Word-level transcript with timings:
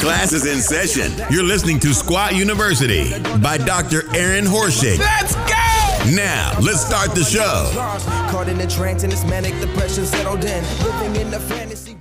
Class 0.00 0.32
is 0.32 0.46
in 0.46 0.62
session. 0.62 1.12
You're 1.30 1.42
listening 1.42 1.78
to 1.80 1.92
Squat 1.92 2.34
University 2.34 3.12
by 3.40 3.58
Dr. 3.58 4.04
Aaron 4.16 4.46
Horschig. 4.46 4.98
Let's 4.98 5.34
go! 5.34 6.16
Now, 6.16 6.58
let's 6.62 6.80
start 6.80 7.14
the 7.14 7.22
show. 7.22 7.70
Caught 8.30 8.48
in 8.48 8.58
a 8.62 8.66
trance 8.66 9.02
and 9.02 9.12
this 9.12 9.26
manic 9.26 9.60
depression 9.60 10.06
settled 10.06 10.42
in. 10.42 10.64
Living 10.82 11.20
in 11.20 11.30
the 11.30 11.38
fantasy. 11.38 11.98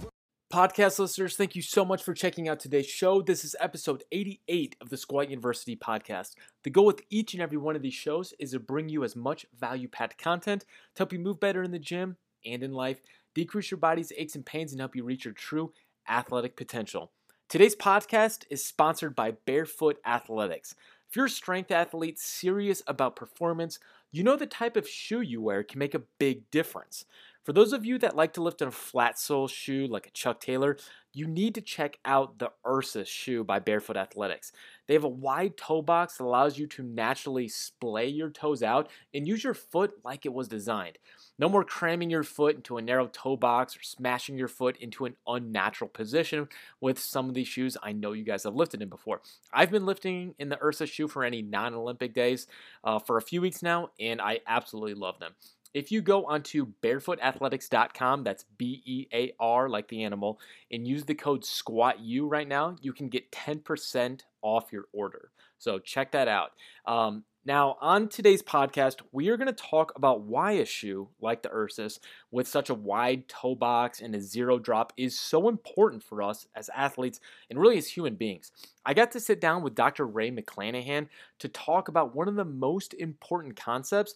Podcast 0.52 0.98
listeners, 0.98 1.36
thank 1.36 1.58
you 1.58 1.62
so 1.62 1.84
much 1.84 2.02
for 2.02 2.14
checking 2.14 2.48
out 2.48 2.62
today's 2.62 2.88
show. 2.88 3.22
This 3.22 3.44
is 3.44 3.54
episode 3.60 4.06
88 4.14 4.78
of 4.80 4.88
the 4.88 4.96
Squat 4.96 5.30
University 5.30 5.76
podcast. 5.76 6.36
The 6.64 6.70
goal 6.70 6.86
with 6.86 7.02
each 7.10 7.34
and 7.34 7.44
every 7.44 7.58
one 7.58 7.76
of 7.76 7.82
these 7.82 7.96
shows 7.96 8.34
is 8.40 8.52
to 8.52 8.62
bring 8.62 8.88
you 8.88 9.04
as 9.04 9.18
much 9.18 9.46
value 9.60 9.90
packed 9.90 10.18
content 10.18 10.62
to 10.96 11.00
help 11.02 11.12
you 11.12 11.20
move 11.20 11.42
better 11.42 11.64
in 11.64 11.72
the 11.72 11.80
gym 11.80 12.16
and 12.46 12.64
in 12.64 12.72
life, 12.72 13.02
decrease 13.36 13.72
your 13.72 13.78
body's 13.78 14.14
aches 14.16 14.36
and 14.36 14.46
pains, 14.46 14.72
and 14.72 14.80
help 14.80 14.96
you 14.96 15.04
reach 15.04 15.26
your 15.26 15.34
true 15.34 15.74
athletic 16.08 16.56
potential. 16.56 17.12
Today's 17.50 17.76
podcast 17.76 18.44
is 18.52 18.64
sponsored 18.64 19.16
by 19.16 19.32
Bearfoot 19.32 19.96
Athletics. 20.06 20.76
If 21.10 21.16
you're 21.16 21.26
a 21.26 21.30
strength 21.30 21.72
athlete 21.72 22.20
serious 22.20 22.84
about 22.86 23.16
performance, 23.16 23.80
you 24.12 24.22
know 24.24 24.36
the 24.36 24.46
type 24.46 24.78
of 24.78 24.88
shoe 24.88 25.22
you 25.22 25.42
wear 25.42 25.64
can 25.64 25.80
make 25.80 25.96
a 25.96 26.04
big 26.20 26.52
difference. 26.52 27.06
For 27.44 27.52
those 27.52 27.74
of 27.74 27.84
you 27.84 27.98
that 27.98 28.16
like 28.16 28.34
to 28.34 28.44
lift 28.44 28.62
in 28.62 28.68
a 28.68 28.72
flat 28.72 29.18
sole 29.18 29.48
shoe 29.48 29.88
like 29.88 30.06
a 30.06 30.12
Chuck 30.12 30.40
Taylor, 30.40 30.78
you 31.12 31.26
need 31.26 31.56
to 31.56 31.62
check 31.62 31.98
out 32.06 32.38
the 32.38 32.52
Ursus 32.68 33.10
shoe 33.10 33.44
by 33.44 33.60
Bearfoot 33.60 33.98
Athletics. 33.98 34.52
They 34.90 34.96
have 34.96 35.04
a 35.04 35.08
wide 35.08 35.56
toe 35.56 35.84
box 35.84 36.18
that 36.18 36.24
allows 36.24 36.58
you 36.58 36.66
to 36.66 36.82
naturally 36.82 37.48
splay 37.48 38.08
your 38.08 38.32
toes 38.32 38.64
out 38.64 38.90
and 39.14 39.28
use 39.28 39.44
your 39.44 39.54
foot 39.54 39.92
like 40.04 40.26
it 40.26 40.34
was 40.34 40.48
designed. 40.48 40.98
No 41.38 41.48
more 41.48 41.64
cramming 41.64 42.10
your 42.10 42.24
foot 42.24 42.56
into 42.56 42.78
a 42.78 42.82
narrow 42.82 43.06
toe 43.06 43.38
box 43.38 43.78
or 43.78 43.84
smashing 43.84 44.36
your 44.36 44.48
foot 44.48 44.78
into 44.78 45.06
an 45.06 45.16
unnatural 45.28 45.90
position 45.90 46.50
with 46.82 46.98
some 46.98 47.30
of 47.30 47.36
these 47.36 47.48
shoes 47.48 47.78
I 47.84 47.92
know 47.92 48.14
you 48.14 48.24
guys 48.24 48.46
have 48.46 48.56
lifted 48.56 48.82
in 48.82 48.90
before. 48.90 49.22
I've 49.54 49.70
been 49.70 49.86
lifting 49.86 50.34
in 50.40 50.50
the 50.50 50.60
Ursus 50.60 50.90
shoe 50.90 51.08
for 51.08 51.24
any 51.24 51.44
non 51.44 51.76
Olympic 51.76 52.16
days 52.16 52.48
uh, 52.84 52.98
for 52.98 53.18
a 53.18 53.22
few 53.22 53.42
weeks 53.42 53.62
now, 53.62 53.92
and 54.00 54.20
I 54.20 54.40
absolutely 54.48 54.96
love 54.96 55.20
them. 55.20 55.36
If 55.74 55.92
you 55.92 56.02
go 56.02 56.26
onto 56.26 56.68
bearfootathletics.com, 56.82 58.24
that's 58.24 58.46
B 58.58 58.82
E 58.86 59.08
A 59.14 59.34
R 59.40 59.70
like 59.70 59.88
the 59.88 60.04
animal, 60.04 60.40
and 60.72 60.88
use 60.88 61.06
the 61.06 61.16
code 61.16 61.44
SQUATU 61.44 62.22
right 62.24 62.48
now, 62.48 62.76
you 62.82 62.94
can 62.94 63.10
get 63.10 63.32
10% 63.32 64.22
off 64.42 64.72
your 64.72 64.86
order. 64.94 65.32
So 65.58 65.78
check 65.78 66.12
that 66.12 66.28
out. 66.28 66.52
Um, 66.86 67.24
now, 67.46 67.78
on 67.80 68.10
today's 68.10 68.44
podcast, 68.44 68.98
we 69.12 69.30
are 69.30 69.38
going 69.38 69.48
to 69.48 69.54
talk 69.54 69.94
about 69.96 70.22
why 70.22 70.52
a 70.52 70.66
shoe 70.66 71.08
like 71.22 71.42
the 71.42 71.52
Ursus 71.52 72.00
with 72.32 72.48
such 72.48 72.70
a 72.70 72.74
wide 72.74 73.28
toe 73.28 73.56
box 73.56 74.02
and 74.02 74.14
a 74.14 74.22
zero 74.22 74.60
drop 74.60 74.92
is 74.98 75.18
so 75.18 75.48
important 75.48 76.04
for 76.04 76.22
us 76.22 76.48
as 76.54 76.70
athletes 76.76 77.20
and 77.50 77.60
really 77.60 77.78
as 77.78 77.88
human 77.88 78.16
beings. 78.16 78.52
I 78.86 78.94
got 78.94 79.12
to 79.14 79.20
sit 79.20 79.40
down 79.40 79.64
with 79.64 79.74
Dr. 79.74 80.06
Ray 80.06 80.32
McClanahan 80.32 81.08
to 81.40 81.48
talk 81.48 81.88
about 81.88 82.14
one 82.14 82.28
of 82.28 82.36
the 82.36 82.46
most 82.46 82.94
important 82.94 83.56
concepts 83.56 84.16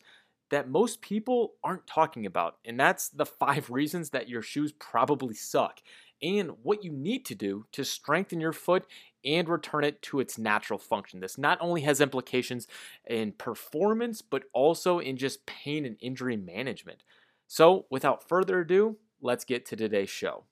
that 0.54 0.70
most 0.70 1.02
people 1.02 1.54
aren't 1.64 1.88
talking 1.88 2.28
about, 2.28 2.58
and 2.64 2.80
that's 2.80 3.10
the 3.10 3.26
five 3.26 3.72
reasons 3.72 4.12
that 4.12 4.30
your 4.30 4.44
shoes 4.44 4.72
probably 4.74 5.34
suck 5.34 5.80
and 6.22 6.52
what 6.62 6.84
you 6.84 6.92
need 6.92 7.26
to 7.26 7.34
do 7.34 7.66
to 7.72 7.84
strengthen 7.84 8.40
your 8.40 8.54
foot 8.54 8.86
and 9.26 9.50
return 9.50 9.84
it 9.84 10.00
to 10.04 10.20
its 10.20 10.38
natural 10.38 10.78
function. 10.78 11.20
This 11.20 11.40
not 11.40 11.58
only 11.60 11.82
has 11.82 12.02
implications 12.02 12.68
in 13.08 13.32
performance, 13.32 14.22
but 14.22 14.44
also 14.54 15.00
in 15.00 15.18
just 15.18 15.44
pain 15.48 15.88
and 15.88 15.98
injury 16.02 16.38
management. 16.38 17.04
So, 17.48 17.88
without 17.90 18.30
further 18.30 18.60
ado, 18.60 18.98
let's 19.22 19.46
get 19.46 19.66
to 19.68 19.76
today's 19.76 20.12
show. 20.12 20.44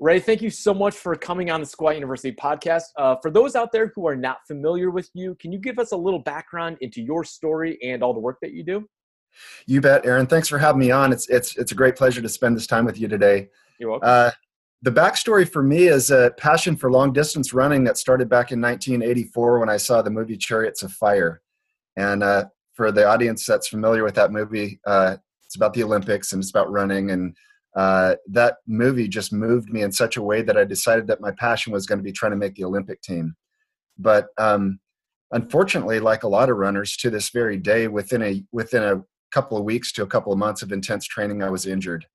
Ray, 0.00 0.18
thank 0.18 0.42
you 0.42 0.50
so 0.50 0.74
much 0.74 0.96
for 0.96 1.14
coming 1.14 1.52
on 1.52 1.60
the 1.60 1.66
Squat 1.66 1.94
University 1.94 2.34
podcast. 2.34 2.86
Uh, 2.98 3.14
for 3.22 3.30
those 3.30 3.54
out 3.54 3.70
there 3.70 3.92
who 3.94 4.08
are 4.08 4.16
not 4.16 4.38
familiar 4.48 4.90
with 4.90 5.10
you, 5.14 5.36
can 5.36 5.52
you 5.52 5.60
give 5.60 5.78
us 5.78 5.92
a 5.92 5.96
little 5.96 6.18
background 6.18 6.76
into 6.80 7.00
your 7.00 7.22
story 7.22 7.78
and 7.84 8.02
all 8.02 8.12
the 8.12 8.18
work 8.18 8.38
that 8.42 8.52
you 8.52 8.64
do? 8.64 8.88
You 9.66 9.80
bet, 9.80 10.04
Aaron. 10.06 10.26
Thanks 10.26 10.48
for 10.48 10.58
having 10.58 10.80
me 10.80 10.90
on. 10.90 11.12
It's 11.12 11.28
it's 11.28 11.56
it's 11.56 11.72
a 11.72 11.74
great 11.74 11.96
pleasure 11.96 12.22
to 12.22 12.28
spend 12.28 12.56
this 12.56 12.66
time 12.66 12.84
with 12.84 12.98
you 12.98 13.08
today. 13.08 13.48
You're 13.78 13.90
welcome. 13.90 14.08
Uh, 14.08 14.30
the 14.82 14.92
backstory 14.92 15.48
for 15.48 15.62
me 15.62 15.84
is 15.84 16.10
a 16.10 16.32
passion 16.36 16.76
for 16.76 16.90
long 16.90 17.12
distance 17.12 17.54
running 17.54 17.84
that 17.84 17.96
started 17.96 18.28
back 18.28 18.52
in 18.52 18.60
1984 18.60 19.60
when 19.60 19.70
I 19.70 19.78
saw 19.78 20.02
the 20.02 20.10
movie 20.10 20.36
Chariots 20.36 20.82
of 20.82 20.92
Fire. 20.92 21.40
And 21.96 22.22
uh, 22.22 22.46
for 22.74 22.92
the 22.92 23.06
audience 23.06 23.46
that's 23.46 23.68
familiar 23.68 24.04
with 24.04 24.14
that 24.16 24.30
movie, 24.30 24.80
uh, 24.86 25.16
it's 25.46 25.56
about 25.56 25.72
the 25.72 25.84
Olympics 25.84 26.32
and 26.32 26.42
it's 26.42 26.50
about 26.50 26.70
running. 26.70 27.12
And 27.12 27.34
uh, 27.74 28.16
that 28.28 28.56
movie 28.66 29.08
just 29.08 29.32
moved 29.32 29.70
me 29.70 29.80
in 29.80 29.90
such 29.90 30.18
a 30.18 30.22
way 30.22 30.42
that 30.42 30.58
I 30.58 30.64
decided 30.64 31.06
that 31.06 31.20
my 31.22 31.30
passion 31.30 31.72
was 31.72 31.86
going 31.86 31.98
to 31.98 32.04
be 32.04 32.12
trying 32.12 32.32
to 32.32 32.36
make 32.36 32.54
the 32.54 32.64
Olympic 32.64 33.00
team. 33.00 33.34
But 33.96 34.26
um, 34.36 34.80
unfortunately, 35.30 35.98
like 35.98 36.24
a 36.24 36.28
lot 36.28 36.50
of 36.50 36.56
runners, 36.56 36.96
to 36.98 37.10
this 37.10 37.30
very 37.30 37.56
day, 37.56 37.88
within 37.88 38.22
a 38.22 38.44
within 38.52 38.82
a 38.82 39.02
couple 39.34 39.58
of 39.58 39.64
weeks 39.64 39.92
to 39.92 40.04
a 40.04 40.06
couple 40.06 40.32
of 40.32 40.38
months 40.38 40.62
of 40.62 40.70
intense 40.70 41.06
training, 41.06 41.42
I 41.42 41.50
was 41.50 41.66
injured. 41.66 42.06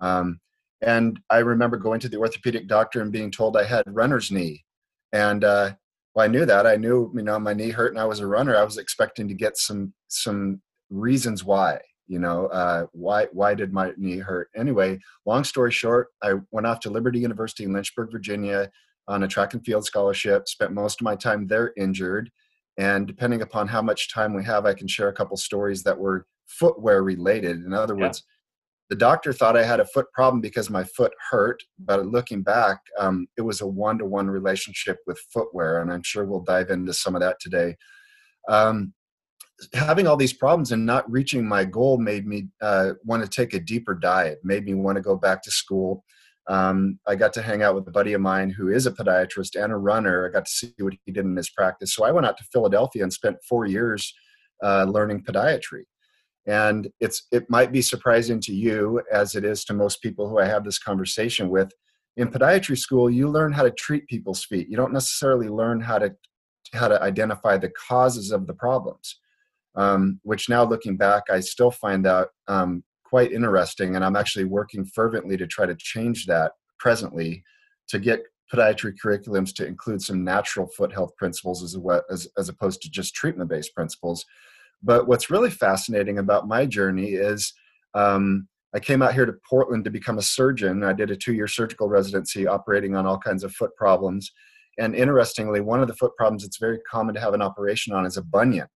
Um, 0.00 0.40
and 0.80 1.20
I 1.28 1.38
remember 1.38 1.76
going 1.76 2.00
to 2.00 2.08
the 2.08 2.18
orthopedic 2.18 2.68
doctor 2.68 3.02
and 3.02 3.12
being 3.12 3.30
told 3.30 3.56
I 3.56 3.64
had 3.64 3.84
runner's 3.86 4.30
knee. 4.30 4.64
And 5.12 5.44
uh, 5.44 5.72
well, 6.14 6.24
I 6.24 6.28
knew 6.28 6.46
that. 6.46 6.66
I 6.66 6.76
knew, 6.76 7.12
you 7.14 7.22
know, 7.22 7.38
my 7.38 7.52
knee 7.52 7.70
hurt 7.70 7.92
and 7.92 8.00
I 8.00 8.06
was 8.06 8.20
a 8.20 8.26
runner. 8.26 8.56
I 8.56 8.64
was 8.64 8.78
expecting 8.78 9.28
to 9.28 9.34
get 9.34 9.58
some 9.58 9.92
some 10.08 10.62
reasons 10.88 11.44
why. 11.44 11.80
You 12.06 12.18
know, 12.18 12.46
uh, 12.46 12.86
why 12.92 13.26
why 13.32 13.54
did 13.54 13.72
my 13.72 13.92
knee 13.96 14.18
hurt? 14.18 14.48
Anyway, 14.56 14.98
long 15.26 15.44
story 15.44 15.70
short, 15.70 16.08
I 16.22 16.34
went 16.50 16.66
off 16.66 16.80
to 16.80 16.90
Liberty 16.90 17.20
University 17.20 17.64
in 17.64 17.72
Lynchburg, 17.72 18.10
Virginia, 18.10 18.70
on 19.06 19.22
a 19.22 19.28
track 19.28 19.54
and 19.54 19.64
field 19.64 19.84
scholarship. 19.84 20.48
Spent 20.48 20.72
most 20.72 21.00
of 21.00 21.04
my 21.04 21.14
time 21.14 21.46
there 21.46 21.72
injured, 21.76 22.30
and 22.78 23.06
depending 23.06 23.42
upon 23.42 23.68
how 23.68 23.82
much 23.82 24.12
time 24.12 24.34
we 24.34 24.44
have, 24.44 24.66
I 24.66 24.74
can 24.74 24.88
share 24.88 25.08
a 25.08 25.12
couple 25.12 25.36
stories 25.36 25.82
that 25.84 25.98
were 25.98 26.26
footwear 26.58 27.02
related. 27.02 27.64
In 27.64 27.72
other 27.72 27.96
words, 27.96 28.22
the 28.90 28.96
doctor 28.96 29.32
thought 29.32 29.56
I 29.56 29.62
had 29.62 29.78
a 29.78 29.86
foot 29.86 30.06
problem 30.12 30.40
because 30.40 30.68
my 30.68 30.82
foot 30.82 31.12
hurt, 31.30 31.62
but 31.78 32.06
looking 32.06 32.42
back, 32.42 32.80
um, 32.98 33.28
it 33.38 33.42
was 33.42 33.60
a 33.60 33.66
one 33.66 33.98
to 33.98 34.04
one 34.04 34.28
relationship 34.28 34.98
with 35.06 35.18
footwear, 35.32 35.80
and 35.80 35.92
I'm 35.92 36.02
sure 36.02 36.24
we'll 36.24 36.42
dive 36.42 36.70
into 36.70 36.92
some 36.92 37.14
of 37.14 37.20
that 37.20 37.36
today. 37.40 37.76
Um, 38.48 38.92
having 39.74 40.08
all 40.08 40.16
these 40.16 40.32
problems 40.32 40.72
and 40.72 40.84
not 40.84 41.10
reaching 41.10 41.46
my 41.46 41.64
goal 41.64 41.98
made 41.98 42.26
me 42.26 42.48
uh, 42.60 42.92
want 43.04 43.22
to 43.22 43.28
take 43.28 43.54
a 43.54 43.60
deeper 43.60 43.94
diet, 43.94 44.40
made 44.42 44.64
me 44.64 44.74
want 44.74 44.96
to 44.96 45.02
go 45.02 45.14
back 45.16 45.40
to 45.44 45.52
school. 45.52 46.04
Um, 46.48 46.98
I 47.06 47.14
got 47.14 47.32
to 47.34 47.42
hang 47.42 47.62
out 47.62 47.76
with 47.76 47.86
a 47.86 47.92
buddy 47.92 48.14
of 48.14 48.20
mine 48.20 48.50
who 48.50 48.70
is 48.70 48.86
a 48.86 48.90
podiatrist 48.90 49.62
and 49.62 49.72
a 49.72 49.76
runner. 49.76 50.26
I 50.26 50.32
got 50.32 50.46
to 50.46 50.50
see 50.50 50.72
what 50.78 50.94
he 51.04 51.12
did 51.12 51.26
in 51.26 51.36
his 51.36 51.50
practice. 51.50 51.94
So 51.94 52.04
I 52.04 52.10
went 52.10 52.26
out 52.26 52.38
to 52.38 52.44
Philadelphia 52.52 53.04
and 53.04 53.12
spent 53.12 53.36
four 53.48 53.66
years 53.66 54.12
uh, 54.64 54.84
learning 54.88 55.22
podiatry 55.22 55.84
and 56.50 56.88
it's 56.98 57.28
it 57.30 57.48
might 57.48 57.70
be 57.70 57.80
surprising 57.80 58.40
to 58.40 58.52
you 58.52 59.00
as 59.12 59.36
it 59.36 59.44
is 59.44 59.64
to 59.64 59.72
most 59.72 60.02
people 60.02 60.28
who 60.28 60.38
i 60.38 60.44
have 60.44 60.64
this 60.64 60.78
conversation 60.78 61.48
with. 61.48 61.72
In 62.16 62.28
podiatry 62.28 62.76
school 62.76 63.08
you 63.08 63.28
learn 63.28 63.52
how 63.52 63.62
to 63.62 63.70
treat 63.70 64.08
people's 64.08 64.44
feet. 64.44 64.68
You 64.68 64.76
don't 64.76 64.92
necessarily 64.92 65.48
learn 65.48 65.80
how 65.80 65.98
to 66.00 66.14
how 66.72 66.88
to 66.88 67.00
identify 67.02 67.56
the 67.56 67.72
causes 67.88 68.32
of 68.32 68.46
the 68.46 68.54
problems 68.54 69.18
um, 69.76 70.20
which 70.24 70.48
now 70.48 70.64
looking 70.64 70.96
back 70.96 71.22
i 71.30 71.38
still 71.40 71.70
find 71.70 72.04
that 72.04 72.28
um, 72.48 72.82
quite 73.04 73.32
interesting. 73.32 73.94
And 73.94 74.04
i'm 74.04 74.16
actually 74.16 74.46
working 74.58 74.84
fervently 74.84 75.36
to 75.36 75.46
try 75.46 75.66
to 75.66 75.76
change 75.76 76.26
that 76.26 76.52
presently 76.78 77.44
to 77.88 77.98
get 78.00 78.20
podiatry 78.52 78.94
curriculums 79.02 79.54
to 79.54 79.66
include 79.66 80.02
some 80.02 80.24
natural 80.24 80.66
foot 80.76 80.92
health 80.92 81.12
principles 81.16 81.62
as, 81.62 81.76
as, 82.10 82.28
as 82.36 82.48
opposed 82.48 82.82
to 82.82 82.90
just 82.90 83.14
treatment 83.14 83.48
based 83.48 83.72
principles 83.76 84.26
but 84.82 85.06
what's 85.06 85.30
really 85.30 85.50
fascinating 85.50 86.18
about 86.18 86.48
my 86.48 86.66
journey 86.66 87.10
is 87.10 87.52
um, 87.94 88.48
I 88.74 88.80
came 88.80 89.02
out 89.02 89.14
here 89.14 89.26
to 89.26 89.34
Portland 89.48 89.84
to 89.84 89.90
become 89.90 90.18
a 90.18 90.22
surgeon. 90.22 90.84
I 90.84 90.92
did 90.92 91.10
a 91.10 91.16
two 91.16 91.34
year 91.34 91.48
surgical 91.48 91.88
residency 91.88 92.46
operating 92.46 92.94
on 92.94 93.06
all 93.06 93.18
kinds 93.18 93.44
of 93.44 93.52
foot 93.52 93.74
problems. 93.76 94.30
And 94.78 94.94
interestingly, 94.94 95.60
one 95.60 95.80
of 95.80 95.88
the 95.88 95.94
foot 95.94 96.16
problems 96.16 96.42
that's 96.42 96.58
very 96.58 96.78
common 96.90 97.14
to 97.14 97.20
have 97.20 97.34
an 97.34 97.42
operation 97.42 97.92
on 97.92 98.06
is 98.06 98.16
a 98.16 98.22
bunion. 98.22 98.68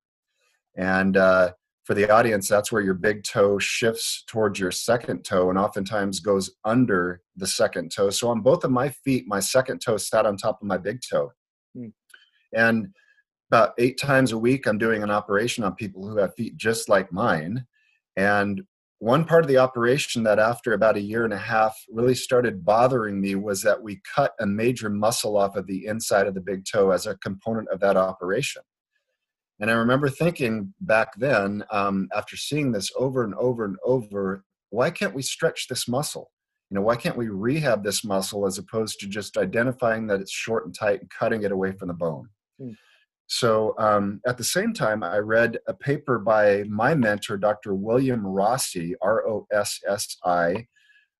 And 0.76 1.16
uh, 1.16 1.52
for 1.84 1.94
the 1.94 2.10
audience, 2.10 2.48
that's 2.48 2.72
where 2.72 2.82
your 2.82 2.94
big 2.94 3.22
toe 3.22 3.58
shifts 3.58 4.24
towards 4.26 4.58
your 4.58 4.72
second 4.72 5.22
toe 5.22 5.48
and 5.50 5.58
oftentimes 5.58 6.18
goes 6.18 6.50
under 6.64 7.20
the 7.36 7.46
second 7.46 7.92
toe. 7.94 8.10
So 8.10 8.28
on 8.28 8.40
both 8.40 8.64
of 8.64 8.72
my 8.72 8.88
feet, 8.88 9.24
my 9.28 9.40
second 9.40 9.80
toe 9.80 9.96
sat 9.96 10.26
on 10.26 10.36
top 10.36 10.60
of 10.60 10.66
my 10.66 10.78
big 10.78 11.00
toe. 11.08 11.32
Hmm. 11.74 11.88
And 12.52 12.88
about 13.50 13.75
eight 13.79 13.99
times 13.99 14.32
a 14.32 14.38
week 14.38 14.67
i'm 14.67 14.79
doing 14.79 15.02
an 15.02 15.11
operation 15.11 15.64
on 15.64 15.75
people 15.75 16.06
who 16.06 16.17
have 16.17 16.35
feet 16.35 16.56
just 16.56 16.88
like 16.88 17.12
mine 17.12 17.64
and 18.17 18.62
one 19.00 19.25
part 19.25 19.44
of 19.44 19.49
the 19.49 19.58
operation 19.58 20.23
that 20.23 20.38
after 20.38 20.73
about 20.73 20.96
a 20.96 21.00
year 21.00 21.25
and 21.25 21.32
a 21.35 21.38
half 21.38 21.76
really 21.91 22.14
started 22.14 22.64
bothering 22.64 23.20
me 23.20 23.35
was 23.35 23.61
that 23.62 23.82
we 23.82 24.00
cut 24.14 24.32
a 24.41 24.46
major 24.46 24.88
muscle 24.88 25.37
off 25.37 25.56
of 25.56 25.67
the 25.67 25.87
inside 25.87 26.26
of 26.26 26.35
the 26.35 26.41
big 26.41 26.64
toe 26.64 26.91
as 26.91 27.06
a 27.06 27.17
component 27.17 27.69
of 27.69 27.81
that 27.81 27.96
operation 27.96 28.62
and 29.61 29.70
i 29.70 29.75
remember 29.75 30.08
thinking 30.08 30.73
back 30.81 31.08
then 31.17 31.62
um, 31.70 32.08
after 32.17 32.37
seeing 32.37 32.73
this 32.73 32.91
over 32.96 33.25
and 33.25 33.35
over 33.35 33.64
and 33.64 33.76
over 33.85 34.44
why 34.70 34.91
can't 34.91 35.14
we 35.14 35.23
stretch 35.23 35.69
this 35.69 35.87
muscle 35.87 36.31
You 36.70 36.76
know, 36.76 36.82
why 36.82 36.96
can't 36.96 37.17
we 37.17 37.29
rehab 37.29 37.85
this 37.85 38.05
muscle 38.05 38.46
as 38.46 38.58
opposed 38.58 38.99
to 39.00 39.06
just 39.06 39.37
identifying 39.37 40.06
that 40.08 40.20
it's 40.20 40.32
short 40.32 40.64
and 40.64 40.75
tight 40.75 41.00
and 41.00 41.11
cutting 41.11 41.44
it 41.44 41.52
away 41.52 41.73
from 41.73 41.88
the 41.88 41.94
bone? 41.94 42.29
Mm. 42.61 42.76
So 43.26 43.74
um, 43.78 44.20
at 44.26 44.36
the 44.36 44.44
same 44.44 44.72
time, 44.72 45.02
I 45.02 45.18
read 45.18 45.58
a 45.66 45.74
paper 45.74 46.18
by 46.18 46.64
my 46.68 46.94
mentor, 46.94 47.36
Dr. 47.36 47.74
William 47.74 48.26
Rossi, 48.26 48.94
R 49.00 49.26
O 49.26 49.46
S 49.52 49.80
S 49.88 50.16
I. 50.24 50.66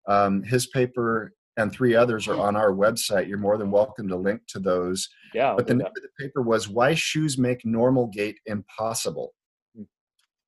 Um, 0.07 0.43
his 0.43 0.67
paper 0.67 1.33
and 1.57 1.73
three 1.73 1.95
others 1.95 2.29
are 2.29 2.39
on 2.39 2.57
our 2.57 2.73
website. 2.73 3.29
You're 3.29 3.39
more 3.39 3.57
than 3.57 3.71
welcome 3.71 4.09
to 4.09 4.17
link 4.17 4.43
to 4.49 4.59
those. 4.59 5.09
Yeah. 5.33 5.55
But 5.57 5.67
the 5.67 5.75
name 5.75 5.87
of 5.87 5.95
the 5.95 6.09
paper 6.19 6.43
was 6.43 6.69
Why 6.69 6.95
Shoes 6.95 7.39
Make 7.39 7.65
Normal 7.65 8.09
Gait 8.09 8.39
Impossible. 8.47 9.35
Hmm. 9.77 9.85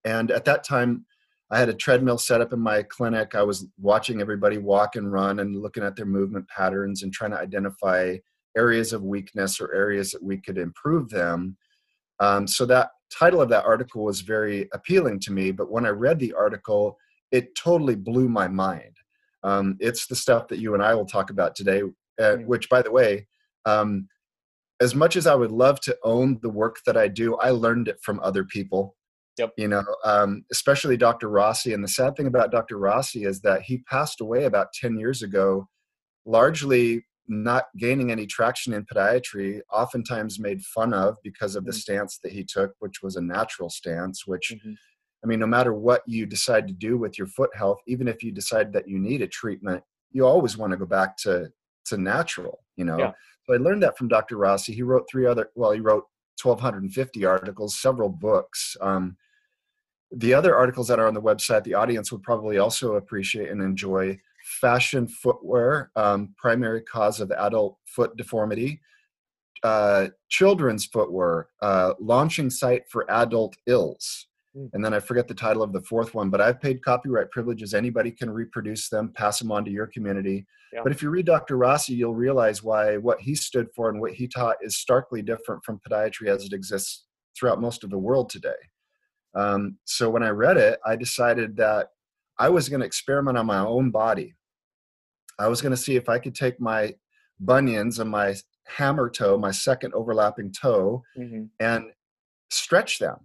And 0.04 0.30
at 0.30 0.44
that 0.46 0.64
time, 0.64 1.06
I 1.50 1.58
had 1.58 1.68
a 1.68 1.74
treadmill 1.74 2.18
set 2.18 2.40
up 2.40 2.52
in 2.52 2.58
my 2.58 2.82
clinic. 2.82 3.34
I 3.34 3.42
was 3.44 3.66
watching 3.80 4.20
everybody 4.20 4.58
walk 4.58 4.96
and 4.96 5.12
run 5.12 5.38
and 5.38 5.62
looking 5.62 5.84
at 5.84 5.94
their 5.94 6.06
movement 6.06 6.48
patterns 6.48 7.02
and 7.02 7.12
trying 7.12 7.30
to 7.30 7.38
identify 7.38 8.16
areas 8.56 8.92
of 8.92 9.02
weakness 9.02 9.60
or 9.60 9.74
areas 9.74 10.10
that 10.10 10.22
we 10.22 10.38
could 10.38 10.58
improve 10.58 11.08
them. 11.10 11.56
Um, 12.20 12.46
so 12.46 12.66
that 12.66 12.90
title 13.10 13.40
of 13.40 13.48
that 13.50 13.64
article 13.64 14.04
was 14.04 14.20
very 14.20 14.68
appealing 14.72 15.20
to 15.20 15.32
me. 15.32 15.50
But 15.50 15.70
when 15.70 15.86
I 15.86 15.90
read 15.90 16.18
the 16.18 16.32
article, 16.32 16.98
it 17.30 17.54
totally 17.54 17.94
blew 17.94 18.28
my 18.28 18.48
mind. 18.48 18.96
Um, 19.42 19.76
it's 19.80 20.06
the 20.06 20.16
stuff 20.16 20.48
that 20.48 20.58
you 20.58 20.74
and 20.74 20.82
I 20.82 20.94
will 20.94 21.06
talk 21.06 21.30
about 21.30 21.54
today, 21.54 21.82
uh, 22.20 22.36
which, 22.38 22.68
by 22.68 22.82
the 22.82 22.90
way, 22.90 23.26
um, 23.64 24.08
as 24.80 24.94
much 24.94 25.16
as 25.16 25.26
I 25.26 25.34
would 25.34 25.52
love 25.52 25.80
to 25.80 25.96
own 26.02 26.38
the 26.42 26.50
work 26.50 26.78
that 26.86 26.96
I 26.96 27.08
do, 27.08 27.36
I 27.36 27.50
learned 27.50 27.88
it 27.88 27.98
from 28.02 28.20
other 28.20 28.44
people. 28.44 28.96
Yep. 29.38 29.52
You 29.56 29.68
know, 29.68 29.84
um, 30.04 30.44
especially 30.50 30.96
Dr. 30.96 31.28
Rossi. 31.28 31.74
And 31.74 31.84
the 31.84 31.88
sad 31.88 32.16
thing 32.16 32.26
about 32.26 32.50
Dr. 32.50 32.78
Rossi 32.78 33.24
is 33.24 33.40
that 33.42 33.62
he 33.62 33.78
passed 33.78 34.20
away 34.20 34.44
about 34.44 34.72
10 34.72 34.98
years 34.98 35.22
ago, 35.22 35.68
largely 36.24 37.05
not 37.28 37.64
gaining 37.76 38.10
any 38.10 38.26
traction 38.26 38.72
in 38.72 38.84
podiatry, 38.84 39.60
oftentimes 39.72 40.38
made 40.38 40.62
fun 40.62 40.92
of 40.94 41.16
because 41.22 41.56
of 41.56 41.64
the 41.64 41.70
mm-hmm. 41.70 41.78
stance 41.78 42.18
that 42.18 42.32
he 42.32 42.44
took, 42.44 42.74
which 42.78 43.02
was 43.02 43.16
a 43.16 43.20
natural 43.20 43.70
stance, 43.70 44.26
which 44.26 44.52
mm-hmm. 44.54 44.72
I 45.24 45.26
mean, 45.26 45.40
no 45.40 45.46
matter 45.46 45.72
what 45.72 46.02
you 46.06 46.24
decide 46.26 46.68
to 46.68 46.74
do 46.74 46.98
with 46.98 47.18
your 47.18 47.26
foot 47.26 47.50
health, 47.54 47.80
even 47.86 48.06
if 48.06 48.22
you 48.22 48.30
decide 48.30 48.72
that 48.74 48.86
you 48.88 48.98
need 48.98 49.22
a 49.22 49.26
treatment, 49.26 49.82
you 50.12 50.24
always 50.24 50.56
want 50.56 50.70
to 50.70 50.76
go 50.76 50.86
back 50.86 51.16
to 51.18 51.50
to 51.86 51.96
natural, 51.96 52.60
you 52.76 52.84
know. 52.84 52.98
Yeah. 52.98 53.12
So 53.44 53.54
I 53.54 53.58
learned 53.58 53.82
that 53.82 53.96
from 53.96 54.08
Dr. 54.08 54.36
Rossi. 54.36 54.72
He 54.72 54.82
wrote 54.82 55.08
three 55.10 55.26
other 55.26 55.50
well, 55.54 55.72
he 55.72 55.80
wrote 55.80 56.04
1250 56.42 57.24
articles, 57.24 57.78
several 57.78 58.08
books. 58.08 58.76
Um, 58.80 59.16
the 60.12 60.34
other 60.34 60.56
articles 60.56 60.86
that 60.88 61.00
are 61.00 61.08
on 61.08 61.14
the 61.14 61.22
website, 61.22 61.64
the 61.64 61.74
audience 61.74 62.12
would 62.12 62.22
probably 62.22 62.58
also 62.58 62.94
appreciate 62.94 63.50
and 63.50 63.60
enjoy 63.60 64.18
fashion 64.46 65.08
footwear, 65.08 65.90
um, 65.96 66.32
primary 66.38 66.80
cause 66.82 67.20
of 67.20 67.32
adult 67.32 67.78
foot 67.84 68.16
deformity, 68.16 68.80
uh, 69.64 70.08
children's 70.28 70.86
footwear, 70.86 71.48
uh, 71.62 71.94
launching 72.00 72.48
site 72.48 72.82
for 72.88 73.10
adult 73.10 73.56
ills. 73.66 74.28
Hmm. 74.54 74.66
And 74.72 74.84
then 74.84 74.94
I 74.94 75.00
forget 75.00 75.26
the 75.26 75.34
title 75.34 75.62
of 75.62 75.72
the 75.72 75.80
fourth 75.80 76.14
one, 76.14 76.30
but 76.30 76.40
I've 76.40 76.60
paid 76.60 76.84
copyright 76.84 77.30
privileges. 77.32 77.74
Anybody 77.74 78.12
can 78.12 78.30
reproduce 78.30 78.88
them, 78.88 79.12
pass 79.12 79.40
them 79.40 79.50
on 79.50 79.64
to 79.64 79.70
your 79.70 79.88
community. 79.88 80.46
Yeah. 80.72 80.80
But 80.84 80.92
if 80.92 81.02
you 81.02 81.10
read 81.10 81.26
Dr. 81.26 81.56
Rossi, 81.56 81.94
you'll 81.94 82.14
realize 82.14 82.62
why 82.62 82.98
what 82.98 83.20
he 83.20 83.34
stood 83.34 83.66
for 83.74 83.90
and 83.90 84.00
what 84.00 84.12
he 84.12 84.28
taught 84.28 84.56
is 84.62 84.76
starkly 84.76 85.22
different 85.22 85.64
from 85.64 85.80
podiatry 85.88 86.28
as 86.28 86.44
it 86.44 86.52
exists 86.52 87.04
throughout 87.36 87.60
most 87.60 87.82
of 87.82 87.90
the 87.90 87.98
world 87.98 88.30
today. 88.30 88.54
Um, 89.34 89.76
so 89.84 90.08
when 90.08 90.22
I 90.22 90.30
read 90.30 90.56
it, 90.56 90.78
I 90.86 90.96
decided 90.96 91.56
that 91.56 91.88
I 92.38 92.48
was 92.48 92.68
going 92.68 92.80
to 92.80 92.86
experiment 92.86 93.38
on 93.38 93.46
my 93.46 93.58
own 93.58 93.90
body. 93.90 94.34
I 95.38 95.48
was 95.48 95.60
going 95.60 95.70
to 95.70 95.76
see 95.76 95.96
if 95.96 96.08
I 96.08 96.18
could 96.18 96.34
take 96.34 96.60
my 96.60 96.94
bunions 97.40 97.98
and 97.98 98.10
my 98.10 98.34
hammer 98.66 99.10
toe, 99.10 99.38
my 99.38 99.50
second 99.50 99.94
overlapping 99.94 100.52
toe, 100.52 101.02
mm-hmm. 101.16 101.44
and 101.60 101.90
stretch 102.50 102.98
them. 102.98 103.18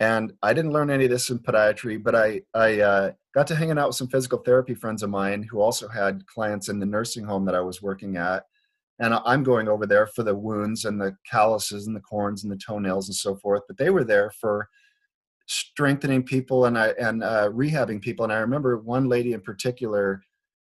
And 0.00 0.32
I 0.42 0.52
didn't 0.52 0.72
learn 0.72 0.90
any 0.90 1.04
of 1.04 1.10
this 1.10 1.30
in 1.30 1.38
podiatry, 1.38 2.02
but 2.02 2.16
I, 2.16 2.42
I 2.54 2.80
uh, 2.80 3.12
got 3.34 3.46
to 3.48 3.54
hanging 3.54 3.78
out 3.78 3.88
with 3.88 3.96
some 3.96 4.08
physical 4.08 4.40
therapy 4.40 4.74
friends 4.74 5.02
of 5.02 5.10
mine 5.10 5.44
who 5.44 5.60
also 5.60 5.88
had 5.88 6.26
clients 6.26 6.68
in 6.68 6.80
the 6.80 6.86
nursing 6.86 7.24
home 7.24 7.44
that 7.44 7.54
I 7.54 7.60
was 7.60 7.80
working 7.80 8.16
at. 8.16 8.44
And 8.98 9.14
I'm 9.14 9.42
going 9.42 9.68
over 9.68 9.86
there 9.86 10.06
for 10.06 10.22
the 10.22 10.34
wounds 10.34 10.84
and 10.84 11.00
the 11.00 11.16
calluses 11.30 11.86
and 11.86 11.96
the 11.96 12.00
corns 12.00 12.42
and 12.42 12.52
the 12.52 12.56
toenails 12.56 13.08
and 13.08 13.14
so 13.14 13.36
forth. 13.36 13.62
But 13.68 13.78
they 13.78 13.90
were 13.90 14.04
there 14.04 14.30
for 14.40 14.68
strengthening 15.46 16.22
people 16.22 16.66
and 16.66 16.78
I, 16.78 16.88
and 17.00 17.22
uh, 17.22 17.48
rehabbing 17.50 18.00
people. 18.00 18.24
And 18.24 18.32
I 18.32 18.38
remember 18.38 18.78
one 18.78 19.08
lady 19.08 19.32
in 19.32 19.40
particular 19.40 20.22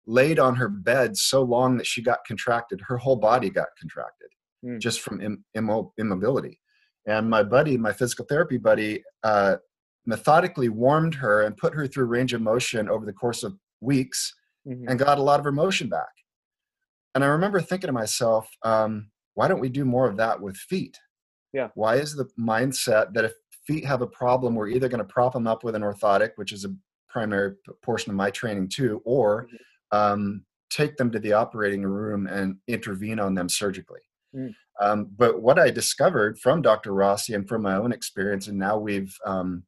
laid 0.07 0.39
on 0.39 0.55
her 0.57 0.69
bed 0.69 1.17
so 1.17 1.43
long 1.43 1.77
that 1.77 1.87
she 1.87 2.03
got 2.03 2.25
contracted. 2.27 2.81
Her 2.87 2.97
whole 2.97 3.17
body 3.17 3.51
got 3.51 3.69
contracted 3.81 4.29
mm. 4.65 4.79
just 4.79 5.01
from 5.01 5.21
Im- 5.21 5.45
immo- 5.55 5.93
immobility. 5.99 6.61
And 7.07 7.29
my 7.31 7.43
buddy, 7.43 7.77
my 7.77 7.93
physical 7.93 8.25
therapy 8.29 8.59
buddy, 8.59 9.03
uh, 9.23 9.57
methodically 10.07 10.69
warmed 10.69 11.15
her 11.15 11.43
and 11.43 11.57
put 11.57 11.75
her 11.75 11.87
through 11.87 12.07
range 12.07 12.33
of 12.33 12.41
motion 12.41 12.89
over 12.89 13.05
the 13.05 13.13
course 13.13 13.43
of 13.43 13.57
weeks 13.81 14.33
mm-hmm. 14.67 14.89
and 14.89 14.99
got 14.99 15.19
a 15.19 15.23
lot 15.23 15.41
of 15.41 15.45
her 15.45 15.53
motion 15.53 15.89
back. 15.89 16.07
And 17.15 17.25
I 17.25 17.29
remember 17.29 17.61
thinking 17.61 17.89
to 17.89 17.93
myself, 17.93 18.49
um, 18.63 19.11
why 19.35 19.49
don't 19.49 19.61
we 19.61 19.69
do 19.69 19.85
more 19.85 20.09
of 20.09 20.17
that 20.19 20.41
with 20.41 20.57
feet? 20.57 20.99
Yeah. 21.53 21.69
Why 21.75 21.97
is 21.97 22.15
the 22.15 22.29
mindset 22.39 23.15
that 23.15 23.25
if 23.25 23.33
feet 23.67 23.85
have 23.85 24.03
a 24.03 24.07
problem, 24.07 24.55
we're 24.55 24.69
either 24.69 24.89
going 24.89 25.05
to 25.05 25.13
prop 25.13 25.33
them 25.33 25.47
up 25.47 25.65
with 25.65 25.75
an 25.75 25.83
orthotic, 25.83 26.31
which 26.37 26.53
is 26.53 26.65
a 26.65 26.75
primary 27.09 27.55
portion 27.83 28.11
of 28.11 28.17
my 28.17 28.31
training 28.31 28.69
too, 28.69 29.01
or 29.05 29.47
mm-hmm. 29.47 29.97
um, 29.99 30.45
take 30.71 30.97
them 30.97 31.11
to 31.11 31.19
the 31.19 31.33
operating 31.33 31.83
room 31.83 32.27
and 32.27 32.57
intervene 32.69 33.19
on 33.19 33.35
them 33.35 33.49
surgically. 33.49 34.01
Mm. 34.35 34.55
Um, 34.81 35.11
but 35.17 35.41
what 35.41 35.59
I 35.59 35.71
discovered 35.71 36.39
from 36.39 36.61
Dr. 36.61 36.93
Rossi 36.93 37.35
and 37.35 37.49
from 37.49 37.63
my 37.63 37.77
own 37.77 37.93
experience, 37.93 38.49
and 38.49 38.59
now 38.59 38.77
we've 38.77 39.17
um, 39.25 39.63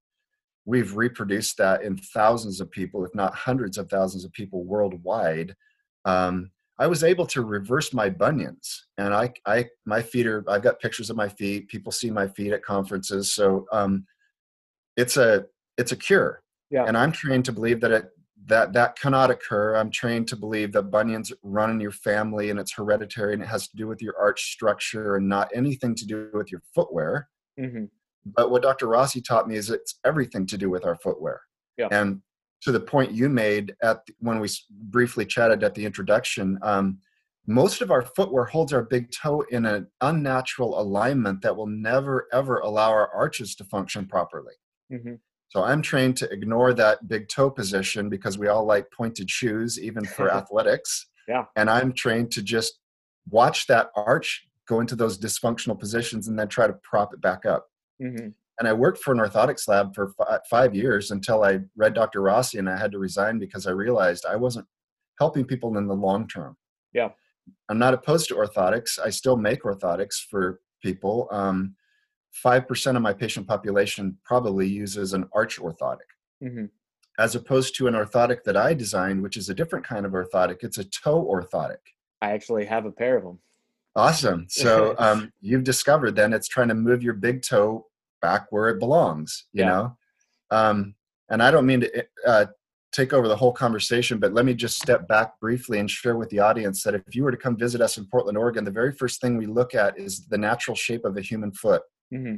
we've 0.66 0.96
reproduced 0.96 1.56
that 1.56 1.82
in 1.82 1.96
thousands 1.96 2.60
of 2.60 2.70
people, 2.70 3.04
if 3.04 3.14
not 3.14 3.34
hundreds 3.34 3.78
of 3.78 3.88
thousands 3.88 4.24
of 4.24 4.32
people 4.32 4.64
worldwide. 4.64 5.56
Um, 6.04 6.50
I 6.78 6.86
was 6.86 7.02
able 7.02 7.26
to 7.26 7.42
reverse 7.42 7.92
my 7.92 8.08
bunions, 8.08 8.86
and 8.98 9.12
I, 9.12 9.32
I, 9.46 9.66
my 9.84 10.00
feet 10.02 10.26
are. 10.26 10.44
I've 10.48 10.62
got 10.62 10.80
pictures 10.80 11.10
of 11.10 11.16
my 11.16 11.28
feet. 11.28 11.68
People 11.68 11.92
see 11.92 12.10
my 12.10 12.28
feet 12.28 12.52
at 12.52 12.62
conferences, 12.62 13.34
so 13.34 13.66
um, 13.72 14.06
it's 14.96 15.16
a, 15.16 15.46
it's 15.76 15.92
a 15.92 15.96
cure. 15.96 16.42
Yeah. 16.70 16.84
And 16.86 16.96
I'm 16.96 17.12
trained 17.12 17.44
to 17.46 17.52
believe 17.52 17.80
that 17.80 17.90
it, 17.90 18.08
that 18.46 18.72
that 18.72 18.98
cannot 18.98 19.30
occur. 19.30 19.76
I'm 19.76 19.90
trained 19.90 20.28
to 20.28 20.36
believe 20.36 20.72
that 20.72 20.84
bunions 20.84 21.32
run 21.42 21.70
in 21.70 21.80
your 21.80 21.92
family 21.92 22.50
and 22.50 22.58
it's 22.58 22.72
hereditary 22.72 23.34
and 23.34 23.42
it 23.42 23.46
has 23.46 23.68
to 23.68 23.76
do 23.76 23.86
with 23.86 24.02
your 24.02 24.14
arch 24.18 24.52
structure 24.52 25.16
and 25.16 25.28
not 25.28 25.50
anything 25.54 25.94
to 25.96 26.06
do 26.06 26.30
with 26.32 26.50
your 26.50 26.62
footwear. 26.74 27.28
Mm-hmm. 27.58 27.84
But 28.24 28.50
what 28.50 28.62
Dr. 28.62 28.88
Rossi 28.88 29.20
taught 29.20 29.48
me 29.48 29.56
is 29.56 29.70
it's 29.70 29.98
everything 30.04 30.46
to 30.46 30.58
do 30.58 30.70
with 30.70 30.84
our 30.84 30.96
footwear. 30.96 31.40
Yeah. 31.76 31.88
And 31.90 32.22
to 32.62 32.72
the 32.72 32.80
point 32.80 33.12
you 33.12 33.28
made 33.28 33.74
at 33.82 34.00
when 34.18 34.40
we 34.40 34.48
briefly 34.70 35.24
chatted 35.24 35.62
at 35.62 35.74
the 35.74 35.84
introduction, 35.84 36.58
um, 36.62 36.98
most 37.46 37.80
of 37.80 37.90
our 37.90 38.02
footwear 38.02 38.44
holds 38.44 38.72
our 38.72 38.82
big 38.82 39.10
toe 39.10 39.42
in 39.50 39.64
an 39.64 39.86
unnatural 40.00 40.78
alignment 40.78 41.40
that 41.42 41.56
will 41.56 41.66
never 41.66 42.28
ever 42.32 42.58
allow 42.58 42.90
our 42.90 43.10
arches 43.14 43.54
to 43.56 43.64
function 43.64 44.06
properly. 44.06 44.54
Mm-hmm. 44.92 45.14
So 45.50 45.62
I'm 45.62 45.80
trained 45.80 46.18
to 46.18 46.30
ignore 46.30 46.74
that 46.74 47.08
big 47.08 47.28
toe 47.28 47.50
position 47.50 48.10
because 48.10 48.36
we 48.36 48.48
all 48.48 48.66
like 48.66 48.90
pointed 48.90 49.30
shoes, 49.30 49.80
even 49.80 50.04
for 50.04 50.30
athletics. 50.34 51.06
Yeah. 51.26 51.44
And 51.56 51.70
I'm 51.70 51.92
trained 51.92 52.32
to 52.32 52.42
just 52.42 52.80
watch 53.30 53.66
that 53.68 53.90
arch 53.96 54.46
go 54.66 54.80
into 54.80 54.94
those 54.94 55.18
dysfunctional 55.18 55.78
positions 55.78 56.28
and 56.28 56.38
then 56.38 56.48
try 56.48 56.66
to 56.66 56.74
prop 56.74 57.14
it 57.14 57.20
back 57.22 57.46
up. 57.46 57.66
Mm-hmm 58.02 58.28
and 58.58 58.66
I 58.66 58.72
worked 58.72 58.98
for 58.98 59.12
an 59.12 59.20
orthotics 59.20 59.68
lab 59.68 59.94
for 59.94 60.12
f- 60.20 60.40
five 60.50 60.74
years 60.74 61.10
until 61.10 61.44
I 61.44 61.60
read 61.76 61.94
Dr. 61.94 62.22
Rossi 62.22 62.58
and 62.58 62.68
I 62.68 62.76
had 62.76 62.92
to 62.92 62.98
resign 62.98 63.38
because 63.38 63.66
I 63.66 63.70
realized 63.70 64.26
I 64.26 64.36
wasn't 64.36 64.66
helping 65.18 65.44
people 65.44 65.76
in 65.78 65.86
the 65.86 65.94
long 65.94 66.26
term. 66.26 66.56
Yeah. 66.92 67.10
I'm 67.68 67.78
not 67.78 67.94
opposed 67.94 68.28
to 68.28 68.34
orthotics. 68.34 68.98
I 68.98 69.10
still 69.10 69.36
make 69.36 69.62
orthotics 69.62 70.16
for 70.28 70.60
people. 70.82 71.28
Um, 71.30 71.76
5% 72.44 72.96
of 72.96 73.02
my 73.02 73.12
patient 73.12 73.46
population 73.46 74.18
probably 74.24 74.68
uses 74.68 75.12
an 75.12 75.28
arch 75.32 75.58
orthotic. 75.58 76.08
Mm-hmm. 76.42 76.66
As 77.18 77.34
opposed 77.34 77.74
to 77.76 77.88
an 77.88 77.94
orthotic 77.94 78.44
that 78.44 78.56
I 78.56 78.74
designed, 78.74 79.22
which 79.22 79.36
is 79.36 79.48
a 79.48 79.54
different 79.54 79.84
kind 79.84 80.06
of 80.06 80.12
orthotic. 80.12 80.58
It's 80.60 80.78
a 80.78 80.84
toe 80.84 81.24
orthotic. 81.24 81.78
I 82.22 82.32
actually 82.32 82.64
have 82.66 82.86
a 82.86 82.92
pair 82.92 83.16
of 83.16 83.24
them. 83.24 83.38
Awesome. 83.96 84.46
So 84.48 84.94
um, 84.98 85.32
you've 85.40 85.64
discovered 85.64 86.14
then 86.14 86.32
it's 86.32 86.48
trying 86.48 86.68
to 86.68 86.74
move 86.74 87.02
your 87.02 87.14
big 87.14 87.42
toe 87.42 87.87
back 88.20 88.46
where 88.50 88.68
it 88.68 88.78
belongs 88.78 89.46
you 89.52 89.62
yeah. 89.62 89.68
know 89.68 89.96
um, 90.50 90.94
and 91.30 91.42
i 91.42 91.50
don't 91.50 91.66
mean 91.66 91.80
to 91.80 92.06
uh, 92.26 92.46
take 92.92 93.12
over 93.12 93.28
the 93.28 93.36
whole 93.36 93.52
conversation 93.52 94.18
but 94.18 94.32
let 94.32 94.44
me 94.44 94.54
just 94.54 94.80
step 94.80 95.06
back 95.08 95.38
briefly 95.40 95.78
and 95.78 95.90
share 95.90 96.16
with 96.16 96.30
the 96.30 96.38
audience 96.38 96.82
that 96.82 96.94
if 96.94 97.02
you 97.14 97.22
were 97.22 97.30
to 97.30 97.36
come 97.36 97.56
visit 97.56 97.80
us 97.80 97.98
in 97.98 98.06
portland 98.06 98.38
oregon 98.38 98.64
the 98.64 98.70
very 98.70 98.92
first 98.92 99.20
thing 99.20 99.36
we 99.36 99.46
look 99.46 99.74
at 99.74 99.98
is 99.98 100.26
the 100.28 100.38
natural 100.38 100.74
shape 100.74 101.04
of 101.04 101.16
a 101.16 101.22
human 101.22 101.52
foot 101.52 101.82
mm-hmm. 102.12 102.36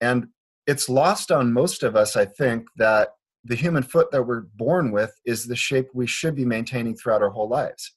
and 0.00 0.26
it's 0.66 0.88
lost 0.88 1.30
on 1.30 1.52
most 1.52 1.82
of 1.82 1.96
us 1.96 2.16
i 2.16 2.24
think 2.24 2.66
that 2.76 3.10
the 3.46 3.54
human 3.54 3.82
foot 3.82 4.10
that 4.10 4.24
we're 4.24 4.42
born 4.56 4.90
with 4.90 5.12
is 5.24 5.46
the 5.46 5.56
shape 5.56 5.88
we 5.94 6.06
should 6.06 6.34
be 6.34 6.44
maintaining 6.44 6.96
throughout 6.96 7.22
our 7.22 7.30
whole 7.30 7.48
lives. 7.48 7.94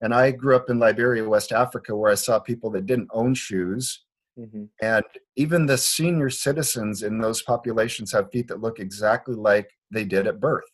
And 0.00 0.14
I 0.14 0.30
grew 0.30 0.54
up 0.54 0.68
in 0.68 0.78
Liberia, 0.78 1.28
West 1.28 1.52
Africa, 1.52 1.96
where 1.96 2.12
I 2.12 2.16
saw 2.16 2.38
people 2.38 2.70
that 2.72 2.86
didn't 2.86 3.08
own 3.12 3.34
shoes. 3.34 4.04
Mm-hmm. 4.38 4.64
And 4.82 5.04
even 5.36 5.66
the 5.66 5.78
senior 5.78 6.30
citizens 6.30 7.02
in 7.02 7.18
those 7.18 7.42
populations 7.42 8.12
have 8.12 8.30
feet 8.30 8.48
that 8.48 8.60
look 8.60 8.78
exactly 8.78 9.34
like 9.34 9.70
they 9.90 10.04
did 10.04 10.26
at 10.26 10.40
birth, 10.40 10.68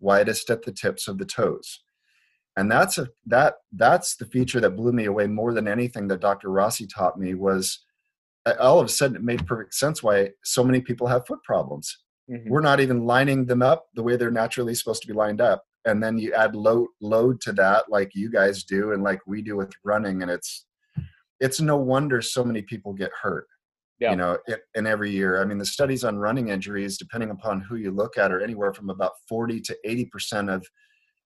widest 0.00 0.50
at 0.50 0.62
the 0.62 0.72
tips 0.72 1.08
of 1.08 1.18
the 1.18 1.24
toes. 1.24 1.80
And 2.56 2.70
that's 2.70 2.98
a 2.98 3.08
that 3.26 3.54
that's 3.72 4.16
the 4.16 4.26
feature 4.26 4.60
that 4.60 4.76
blew 4.76 4.92
me 4.92 5.06
away 5.06 5.26
more 5.26 5.52
than 5.52 5.66
anything 5.66 6.06
that 6.08 6.20
Dr. 6.20 6.50
Rossi 6.50 6.86
taught 6.86 7.18
me 7.18 7.34
was 7.34 7.84
all 8.60 8.78
of 8.78 8.86
a 8.86 8.90
sudden 8.90 9.16
it 9.16 9.24
made 9.24 9.46
perfect 9.46 9.74
sense 9.74 10.02
why 10.02 10.30
so 10.44 10.62
many 10.62 10.80
people 10.80 11.06
have 11.06 11.26
foot 11.26 11.42
problems. 11.42 11.98
Mm-hmm. 12.30 12.48
We're 12.48 12.60
not 12.60 12.80
even 12.80 13.06
lining 13.06 13.46
them 13.46 13.62
up 13.62 13.86
the 13.94 14.02
way 14.02 14.16
they're 14.16 14.30
naturally 14.30 14.74
supposed 14.74 15.02
to 15.02 15.08
be 15.08 15.14
lined 15.14 15.40
up 15.40 15.64
and 15.84 16.02
then 16.02 16.18
you 16.18 16.32
add 16.32 16.54
load 16.54 16.88
load 17.00 17.40
to 17.42 17.52
that 17.52 17.84
like 17.88 18.14
you 18.14 18.30
guys 18.30 18.64
do 18.64 18.92
and 18.92 19.02
like 19.02 19.20
we 19.26 19.42
do 19.42 19.56
with 19.56 19.72
running 19.84 20.22
and 20.22 20.30
it's 20.30 20.66
it's 21.40 21.60
no 21.60 21.76
wonder 21.76 22.20
so 22.22 22.44
many 22.44 22.62
people 22.62 22.92
get 22.92 23.10
hurt 23.20 23.46
yeah. 23.98 24.10
you 24.10 24.16
know 24.16 24.38
it, 24.46 24.60
and 24.74 24.86
every 24.86 25.10
year 25.10 25.40
i 25.40 25.44
mean 25.44 25.58
the 25.58 25.64
studies 25.64 26.04
on 26.04 26.16
running 26.16 26.48
injuries 26.48 26.98
depending 26.98 27.30
upon 27.30 27.60
who 27.60 27.76
you 27.76 27.90
look 27.90 28.18
at 28.18 28.32
are 28.32 28.40
anywhere 28.40 28.72
from 28.72 28.90
about 28.90 29.12
40 29.28 29.60
to 29.62 29.76
80 29.84 30.04
percent 30.06 30.50
of 30.50 30.66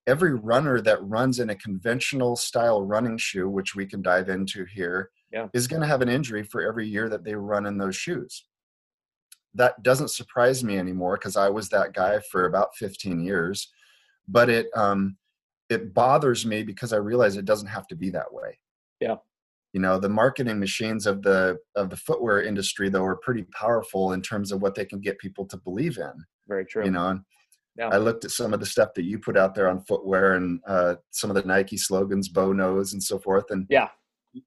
every 0.06 0.34
runner 0.34 0.80
that 0.80 1.06
runs 1.06 1.38
in 1.38 1.50
a 1.50 1.56
conventional 1.56 2.36
style 2.36 2.82
running 2.82 3.18
shoe 3.18 3.48
which 3.48 3.74
we 3.74 3.84
can 3.84 4.00
dive 4.00 4.30
into 4.30 4.64
here, 4.64 5.10
yeah. 5.30 5.48
is 5.52 5.66
going 5.66 5.82
to 5.82 5.88
have 5.88 6.00
an 6.00 6.08
injury 6.08 6.42
for 6.42 6.62
every 6.62 6.88
year 6.88 7.10
that 7.10 7.24
they 7.24 7.34
run 7.34 7.66
in 7.66 7.76
those 7.76 7.96
shoes 7.96 8.46
that 9.54 9.82
doesn't 9.82 10.08
surprise 10.08 10.62
me 10.62 10.78
anymore 10.78 11.16
because 11.16 11.36
i 11.36 11.48
was 11.48 11.68
that 11.68 11.94
guy 11.94 12.18
for 12.30 12.46
about 12.46 12.74
15 12.76 13.20
years 13.20 13.70
but 14.26 14.48
it 14.48 14.66
um 14.76 15.16
it 15.68 15.94
bothers 15.94 16.46
me 16.46 16.62
because 16.62 16.92
i 16.92 16.96
realize 16.96 17.36
it 17.36 17.44
doesn't 17.44 17.68
have 17.68 17.86
to 17.86 17.96
be 17.96 18.10
that 18.10 18.32
way 18.32 18.58
yeah 19.00 19.16
you 19.72 19.80
know 19.80 19.98
the 19.98 20.08
marketing 20.08 20.58
machines 20.58 21.06
of 21.06 21.22
the 21.22 21.56
of 21.76 21.90
the 21.90 21.96
footwear 21.96 22.42
industry 22.42 22.88
though 22.88 23.04
are 23.04 23.16
pretty 23.16 23.44
powerful 23.54 24.12
in 24.12 24.22
terms 24.22 24.52
of 24.52 24.62
what 24.62 24.75
they 24.75 24.84
can 24.84 25.00
get 25.00 25.18
people 25.18 25.44
to 25.46 25.56
believe 25.58 25.98
in 25.98 26.12
very 26.46 26.64
true 26.64 26.84
you 26.84 26.90
know 26.90 27.18
yeah. 27.76 27.88
i 27.88 27.96
looked 27.96 28.25
at 28.25 28.30
some 28.30 28.54
of 28.54 28.60
the 28.60 28.66
stuff 28.66 28.90
that 28.94 29.04
you 29.04 29.18
put 29.18 29.37
out 29.37 29.54
there 29.54 29.68
on 29.68 29.84
footwear 29.84 30.34
and 30.34 30.60
uh, 30.66 30.94
some 31.10 31.30
of 31.30 31.37
the 31.37 31.42
nike 31.42 31.76
slogans 31.76 32.28
bo 32.28 32.52
knows 32.52 32.92
and 32.92 33.02
so 33.02 33.18
forth 33.18 33.44
and 33.50 33.66
yeah 33.68 33.88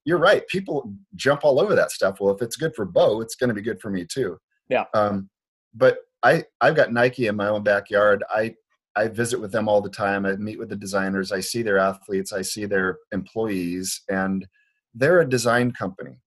you're 0.06 0.20
right 0.20 0.48
people 0.48 0.94
jump 1.16 1.42
all 1.44 1.60
over 1.60 1.75
that 1.75 1.92
stuff 1.92 2.20
well 2.20 2.34
if 2.34 2.42
it's 2.42 2.56
good 2.56 2.74
for 2.75 2.86
bo 2.86 3.22
it's 3.22 3.36
going 3.36 3.50
to 3.50 3.54
be 3.54 3.62
good 3.62 3.80
for 3.82 3.90
me 3.90 4.06
too 4.06 4.38
yeah 4.70 4.86
um, 4.94 5.30
but 5.74 6.00
i 6.24 6.44
i've 6.62 6.75
got 6.75 6.94
nike 6.94 7.28
in 7.28 7.36
my 7.36 7.48
own 7.48 7.63
backyard 7.63 8.24
i 8.30 8.54
I 8.96 9.08
visit 9.08 9.40
with 9.40 9.54
them 9.54 9.70
all 9.70 9.82
the 9.82 9.90
time. 9.90 10.25
I 10.25 10.36
meet 10.36 10.60
with 10.60 10.68
the 10.68 10.75
designers. 10.75 11.32
I 11.32 11.40
see 11.40 11.63
their 11.63 11.78
athletes. 11.78 12.34
I 12.34 12.42
see 12.42 12.66
their 12.66 12.98
employees, 13.13 14.01
and 14.10 14.46
they're 14.94 15.22
a 15.22 15.30
design 15.30 15.72
company. 15.72 16.18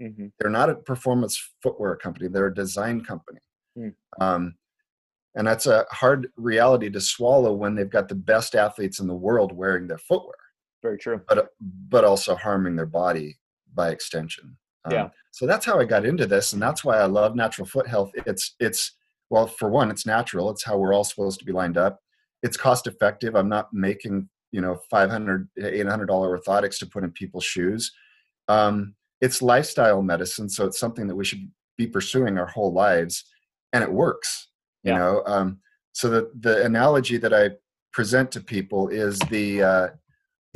Mm-hmm. 0.00 0.26
They're 0.38 0.50
not 0.50 0.70
a 0.70 0.74
performance 0.74 1.52
footwear 1.62 1.96
company. 1.96 2.28
They're 2.28 2.48
a 2.48 2.54
design 2.54 3.02
company. 3.02 3.40
Mm. 3.78 3.94
Um, 4.20 4.54
and 5.34 5.46
that's 5.46 5.66
a 5.66 5.84
hard 5.90 6.28
reality 6.36 6.90
to 6.90 7.00
swallow 7.00 7.52
when 7.52 7.74
they've 7.74 7.90
got 7.90 8.08
the 8.08 8.14
best 8.14 8.54
athletes 8.54 9.00
in 9.00 9.06
the 9.06 9.14
world 9.14 9.52
wearing 9.52 9.86
their 9.86 9.98
footwear. 9.98 10.36
Very 10.82 10.98
true. 10.98 11.20
But 11.28 11.48
but 11.88 12.04
also 12.04 12.34
harming 12.34 12.76
their 12.76 12.86
body 12.86 13.38
by 13.74 13.90
extension. 13.90 14.56
Um, 14.84 14.92
yeah. 14.92 15.08
So 15.32 15.46
that's 15.46 15.66
how 15.66 15.78
I 15.78 15.84
got 15.84 16.06
into 16.06 16.26
this, 16.26 16.52
and 16.52 16.62
that's 16.62 16.84
why 16.84 16.98
I 16.98 17.06
love 17.06 17.34
natural 17.34 17.66
foot 17.66 17.86
health. 17.86 18.12
It's 18.14 18.54
it's 18.60 18.92
well, 19.28 19.46
for 19.46 19.68
one, 19.68 19.90
it's 19.90 20.06
natural. 20.06 20.50
It's 20.50 20.64
how 20.64 20.78
we're 20.78 20.94
all 20.94 21.04
supposed 21.04 21.38
to 21.40 21.44
be 21.44 21.52
lined 21.52 21.76
up 21.76 22.00
it's 22.42 22.56
cost 22.56 22.86
effective. 22.86 23.34
I'm 23.34 23.48
not 23.48 23.72
making 23.72 24.28
you 24.52 24.60
know 24.60 24.78
500 24.90 25.48
800 25.58 26.06
dollar 26.06 26.38
orthotics 26.38 26.78
to 26.78 26.86
put 26.86 27.04
in 27.04 27.10
people's 27.10 27.44
shoes. 27.44 27.92
Um, 28.48 28.94
it's 29.20 29.42
lifestyle 29.42 30.02
medicine, 30.02 30.48
so 30.48 30.66
it's 30.66 30.78
something 30.78 31.06
that 31.06 31.16
we 31.16 31.24
should 31.24 31.50
be 31.76 31.86
pursuing 31.86 32.38
our 32.38 32.46
whole 32.46 32.72
lives, 32.72 33.24
and 33.72 33.82
it 33.82 33.92
works. 33.92 34.48
You 34.82 34.92
yeah. 34.92 34.98
know, 34.98 35.22
um, 35.26 35.58
so 35.92 36.08
the 36.08 36.30
the 36.38 36.64
analogy 36.64 37.16
that 37.18 37.32
I 37.32 37.50
present 37.92 38.30
to 38.32 38.40
people 38.40 38.88
is 38.88 39.18
the 39.30 39.62
uh, 39.62 39.88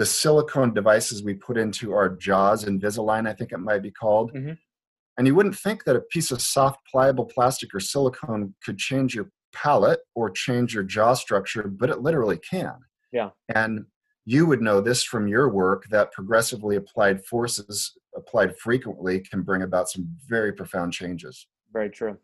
the 0.00 0.06
silicone 0.06 0.73
devices 0.73 1.23
we 1.23 1.35
put 1.35 1.59
into 1.59 1.92
our 1.92 2.09
jaws, 2.09 2.64
Invisalign, 2.64 3.28
I 3.28 3.35
think 3.35 3.52
it 3.52 3.59
might 3.59 3.82
be 3.82 3.90
called. 3.90 4.32
Mm-hmm. 4.32 4.52
And 5.18 5.26
you 5.26 5.35
wouldn't 5.35 5.59
think 5.59 5.85
that 5.85 5.97
a 5.97 6.00
piece 6.00 6.30
of 6.30 6.40
soft, 6.40 6.78
pliable 6.90 7.26
plastic 7.26 7.75
or 7.75 7.80
silicone 7.80 8.54
could 8.64 8.78
change 8.78 9.14
your 9.14 9.30
palate 9.52 10.00
or 10.14 10.30
change 10.30 10.73
your 10.73 10.85
jaw 10.85 11.12
structure, 11.12 11.68
but 11.68 11.90
it 11.90 12.00
literally 12.00 12.38
can. 12.38 12.76
Yeah. 13.12 13.30
And 13.54 13.85
you 14.30 14.46
would 14.46 14.62
know 14.62 14.80
this 14.80 15.02
from 15.02 15.26
your 15.26 15.49
work 15.49 15.88
that 15.90 16.12
progressively 16.12 16.76
applied 16.76 17.25
forces 17.25 17.99
applied 18.14 18.56
frequently 18.56 19.18
can 19.18 19.42
bring 19.42 19.62
about 19.62 19.88
some 19.88 20.08
very 20.28 20.52
profound 20.52 20.92
changes. 20.92 21.49
Very 21.72 21.90
true. 21.90 22.16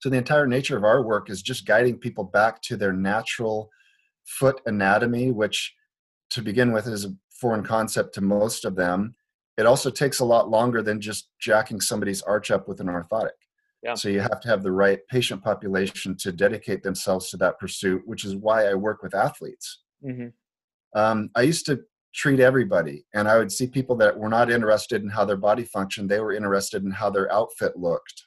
So 0.00 0.10
the 0.10 0.18
entire 0.18 0.46
nature 0.46 0.76
of 0.76 0.84
our 0.84 1.02
work 1.02 1.30
is 1.30 1.40
just 1.40 1.66
guiding 1.66 1.96
people 1.96 2.24
back 2.24 2.60
to 2.62 2.76
their 2.76 2.92
natural 2.92 3.70
foot 4.26 4.60
anatomy, 4.66 5.30
which 5.30 5.74
to 6.30 6.42
begin 6.42 6.72
with 6.72 6.86
is 6.86 7.06
a 7.06 7.14
foreign 7.30 7.64
concept 7.64 8.14
to 8.14 8.20
most 8.20 8.66
of 8.66 8.76
them. 8.76 9.14
It 9.56 9.64
also 9.64 9.88
takes 9.88 10.20
a 10.20 10.26
lot 10.26 10.50
longer 10.50 10.82
than 10.82 11.00
just 11.00 11.30
jacking 11.40 11.80
somebody's 11.80 12.20
arch 12.20 12.50
up 12.50 12.68
with 12.68 12.80
an 12.80 12.88
orthotic. 12.88 13.38
Yeah. 13.82 13.94
So 13.94 14.10
you 14.10 14.20
have 14.20 14.40
to 14.42 14.48
have 14.48 14.62
the 14.62 14.72
right 14.72 15.00
patient 15.08 15.42
population 15.42 16.18
to 16.18 16.32
dedicate 16.32 16.82
themselves 16.82 17.30
to 17.30 17.38
that 17.38 17.58
pursuit, 17.58 18.02
which 18.04 18.26
is 18.26 18.36
why 18.36 18.66
I 18.66 18.74
work 18.74 19.02
with 19.02 19.14
athletes. 19.14 19.78
Mm-hmm. 20.04 20.28
Um, 20.96 21.30
I 21.34 21.42
used 21.42 21.66
to 21.66 21.80
treat 22.14 22.40
everybody, 22.40 23.04
and 23.14 23.28
I 23.28 23.38
would 23.38 23.52
see 23.52 23.68
people 23.68 23.96
that 23.96 24.18
were 24.18 24.28
not 24.28 24.50
interested 24.50 25.02
in 25.02 25.08
how 25.08 25.24
their 25.24 25.36
body 25.36 25.64
functioned; 25.64 26.10
they 26.10 26.20
were 26.20 26.32
interested 26.32 26.82
in 26.82 26.90
how 26.90 27.10
their 27.10 27.32
outfit 27.32 27.76
looked, 27.76 28.24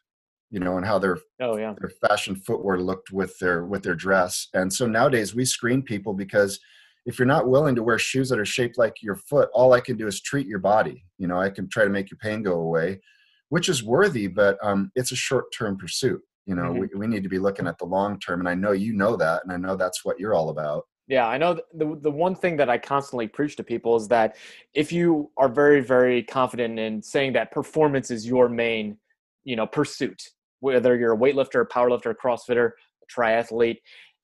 you 0.52 0.60
know, 0.60 0.78
and 0.78 0.86
how 0.86 1.00
their 1.00 1.18
oh 1.42 1.58
yeah 1.58 1.74
their 1.80 1.92
fashion 2.08 2.36
footwear 2.36 2.80
looked 2.80 3.12
with 3.12 3.38
their 3.40 3.66
with 3.66 3.84
their 3.84 3.96
dress. 3.96 4.48
And 4.54 4.72
so 4.72 4.88
nowadays 4.88 5.36
we 5.36 5.44
screen 5.44 5.82
people 5.82 6.14
because 6.14 6.60
if 7.06 7.20
you're 7.20 7.26
not 7.26 7.50
willing 7.50 7.76
to 7.76 7.84
wear 7.84 7.98
shoes 7.98 8.30
that 8.30 8.40
are 8.40 8.46
shaped 8.46 8.78
like 8.78 9.02
your 9.02 9.16
foot, 9.16 9.50
all 9.54 9.74
I 9.74 9.82
can 9.82 9.98
do 9.98 10.08
is 10.08 10.22
treat 10.22 10.48
your 10.48 10.60
body. 10.60 11.04
You 11.18 11.28
know, 11.28 11.40
I 11.40 11.50
can 11.50 11.68
try 11.68 11.84
to 11.84 11.90
make 11.90 12.12
your 12.12 12.20
pain 12.20 12.44
go 12.44 12.62
away 12.62 13.02
which 13.50 13.68
is 13.68 13.84
worthy, 13.84 14.28
but 14.28 14.58
um, 14.64 14.92
it's 14.96 15.12
a 15.12 15.16
short 15.16 15.46
term 15.56 15.78
pursuit. 15.78 16.22
You 16.46 16.56
know, 16.56 16.64
mm-hmm. 16.64 16.80
we, 16.80 17.00
we 17.00 17.08
need 17.08 17.24
to 17.24 17.30
be 17.30 17.40
looking 17.40 17.68
at 17.68 17.78
the 17.78 17.86
long 17.86 18.20
term. 18.20 18.40
And 18.40 18.50
I 18.50 18.56
know 18.56 18.72
you 18.72 18.94
know 18.94 19.16
that. 19.18 19.44
And 19.44 19.52
I 19.52 19.58
know 19.58 19.76
that's 19.76 20.06
what 20.06 20.20
you're 20.20 20.34
all 20.34 20.50
about. 20.50 20.86
Yeah, 21.10 21.28
I 21.28 21.40
know 21.40 21.60
the 21.74 21.98
the 22.00 22.12
one 22.12 22.36
thing 22.36 22.56
that 22.58 22.70
I 22.70 22.78
constantly 22.78 23.28
preach 23.28 23.56
to 23.56 23.64
people 23.64 23.96
is 23.96 24.08
that 24.10 24.38
if 24.76 24.92
you 24.92 25.32
are 25.38 25.50
very 25.50 25.82
very 25.82 26.22
confident 26.22 26.78
in 26.78 27.02
saying 27.02 27.34
that 27.34 27.52
performance 27.52 28.12
is 28.12 28.28
your 28.28 28.48
main, 28.48 28.96
you 29.44 29.56
know, 29.56 29.66
pursuit, 29.66 30.22
whether 30.60 30.96
you're 30.96 31.16
a 31.16 31.18
weightlifter, 31.18 31.62
a 31.62 31.66
powerlifter, 31.66 32.12
a 32.12 32.16
crossfitter, 32.16 32.72
a 33.04 33.20
triathlete, 33.22 33.80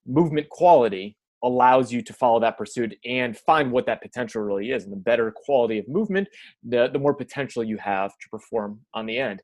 movement 0.05 0.47
quality 0.49 1.17
allows 1.43 1.91
you 1.91 2.01
to 2.03 2.13
follow 2.13 2.39
that 2.39 2.57
pursuit 2.57 2.95
and 3.03 3.37
find 3.37 3.71
what 3.71 3.85
that 3.87 4.01
potential 4.01 4.41
really 4.43 4.71
is. 4.71 4.83
And 4.83 4.93
the 4.93 4.97
better 4.97 5.31
quality 5.31 5.79
of 5.79 5.87
movement, 5.87 6.27
the, 6.63 6.89
the 6.91 6.99
more 6.99 7.13
potential 7.13 7.63
you 7.63 7.77
have 7.77 8.11
to 8.11 8.29
perform 8.29 8.79
on 8.93 9.05
the 9.05 9.17
end. 9.17 9.41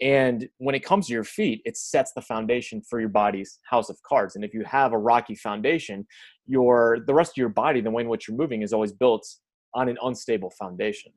And 0.00 0.48
when 0.58 0.74
it 0.74 0.84
comes 0.84 1.06
to 1.06 1.12
your 1.12 1.24
feet, 1.24 1.62
it 1.64 1.76
sets 1.76 2.12
the 2.14 2.22
foundation 2.22 2.82
for 2.82 2.98
your 3.00 3.08
body's 3.08 3.60
house 3.68 3.88
of 3.88 4.02
cards. 4.02 4.34
And 4.34 4.44
if 4.44 4.52
you 4.52 4.64
have 4.64 4.92
a 4.92 4.98
rocky 4.98 5.36
foundation, 5.36 6.06
your 6.46 6.98
the 7.06 7.14
rest 7.14 7.32
of 7.32 7.36
your 7.36 7.48
body, 7.48 7.80
the 7.80 7.90
way 7.90 8.02
in 8.02 8.08
which 8.08 8.28
you're 8.28 8.36
moving, 8.36 8.62
is 8.62 8.72
always 8.72 8.92
built 8.92 9.26
on 9.74 9.88
an 9.88 9.96
unstable 10.02 10.50
foundation. 10.50 11.12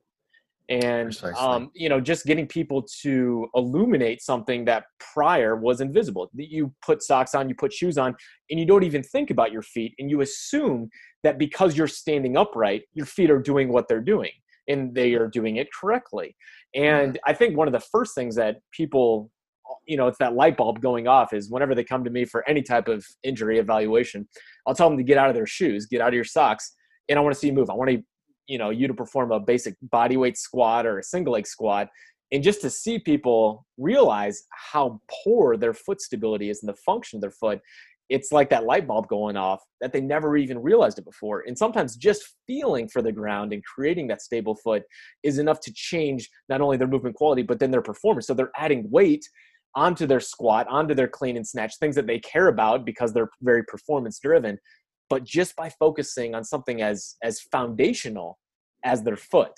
And 0.70 1.18
um, 1.38 1.72
you 1.74 1.88
know 1.88 2.02
just 2.02 2.26
getting 2.26 2.46
people 2.46 2.86
to 3.02 3.48
illuminate 3.56 4.22
something 4.22 4.66
that 4.66 4.84
prior 5.00 5.56
was 5.56 5.80
invisible. 5.82 6.30
That 6.36 6.52
you 6.52 6.74
put 6.86 7.02
socks 7.02 7.34
on 7.34 7.50
you 7.50 7.56
put 7.56 7.74
shoes 7.74 7.98
on 7.98 8.16
and 8.50 8.60
you 8.60 8.66
don't 8.66 8.84
even 8.84 9.02
think 9.02 9.32
about 9.32 9.52
your 9.52 9.62
feet 9.62 9.96
and 9.98 10.10
you 10.12 10.22
assume 10.22 10.90
that 11.24 11.40
because 11.40 11.78
you're 11.78 11.88
standing 11.88 12.36
upright 12.36 12.84
your 12.94 13.06
feet 13.06 13.32
are 13.32 13.40
doing 13.40 13.70
what 13.70 13.88
they're 13.88 14.02
doing 14.02 14.32
and 14.68 14.94
they 14.94 15.14
are 15.14 15.28
doing 15.28 15.58
it 15.58 15.68
correctly. 15.74 16.36
And 16.76 17.14
mm-hmm. 17.14 17.30
i 17.30 17.34
think 17.34 17.58
one 17.58 17.68
of 17.68 17.74
the 17.74 17.80
first 17.80 18.16
things 18.16 18.36
that 18.36 18.58
people 18.72 19.32
you 19.86 19.98
know 19.98 20.08
it's 20.08 20.18
that 20.20 20.34
light 20.34 20.56
bulb 20.58 20.82
going 20.82 21.08
off 21.08 21.34
is 21.34 21.50
whenever 21.50 21.76
they 21.76 21.84
come 21.84 22.04
to 22.04 22.10
me 22.10 22.26
for 22.26 22.48
any 22.48 22.62
type 22.62 22.88
of 22.88 23.06
injury 23.24 23.60
evaluation 23.60 24.28
i'll 24.66 24.74
tell 24.74 24.90
them 24.90 24.98
to 24.98 25.04
get 25.04 25.18
out 25.18 25.30
of 25.30 25.36
their 25.36 25.46
shoes 25.46 25.86
get 25.86 26.02
out 26.02 26.10
of 26.10 26.14
your 26.14 26.24
socks 26.24 26.74
and 27.10 27.20
i 27.20 27.22
want 27.22 27.34
to 27.34 27.40
see 27.40 27.48
you 27.48 27.54
move. 27.54 27.70
I 27.70 27.74
want 27.74 27.92
to 27.92 28.02
you 28.48 28.58
know 28.58 28.70
you 28.70 28.88
to 28.88 28.94
perform 28.94 29.32
a 29.32 29.40
basic 29.40 29.76
body 29.82 30.18
weight 30.18 30.38
squat 30.38 30.86
or 30.86 31.00
a 31.00 31.04
single 31.04 31.34
leg 31.34 31.48
squat 31.48 31.90
and 32.32 32.44
just 32.44 32.62
to 32.62 32.70
see 32.70 33.00
people 33.00 33.66
realize 33.78 34.44
how 34.52 35.00
poor 35.24 35.56
their 35.56 35.74
foot 35.74 36.02
stability 36.02 36.50
is 36.50 36.62
and 36.62 36.70
the 36.70 36.78
function 36.86 37.18
of 37.18 37.22
their 37.22 37.32
foot 37.32 37.60
it's 38.10 38.32
like 38.32 38.50
that 38.50 38.64
light 38.64 38.88
bulb 38.88 39.08
going 39.08 39.36
off 39.36 39.62
that 39.82 39.92
they 39.92 40.02
never 40.02 40.38
even 40.38 40.60
realized 40.60 40.98
it 40.98 41.06
before. 41.06 41.44
And 41.46 41.58
sometimes 41.58 41.96
just 41.96 42.36
feeling 42.46 42.88
for 42.88 43.02
the 43.02 43.12
ground 43.12 43.52
and 43.54 43.64
creating 43.64 44.08
that 44.08 44.22
stable 44.22 44.56
foot 44.56 44.84
is 45.24 45.40
enough 45.40 45.60
to 45.62 45.74
change 45.74 46.30
not 46.48 46.62
only 46.62 46.78
their 46.78 46.88
movement 46.88 47.16
quality 47.16 47.44
but 47.44 47.60
then 47.60 47.72
their 47.72 47.82
performance. 47.82 48.28
So 48.28 48.34
they're 48.34 48.52
adding 48.56 48.90
weight 48.90 49.28
onto 49.76 50.08
their 50.08 50.20
squat, 50.20 50.68
onto 50.70 50.96
their 50.96 51.08
clean 51.08 51.36
and 51.38 51.48
snatch, 51.48 51.78
things 51.78 51.96
that 51.96 52.08
they 52.08 52.20
care 52.20 52.48
about 52.48 52.86
because 52.86 53.14
they're 53.14 53.30
very 53.42 53.64
performance 53.64 54.20
driven. 54.20 54.58
But 55.10 55.24
just 55.24 55.56
by 55.56 55.70
focusing 55.70 56.36
on 56.36 56.44
something 56.44 56.82
as 56.82 57.16
as 57.24 57.42
foundational 57.52 58.40
as 58.84 59.04
their 59.04 59.16
foot, 59.16 59.54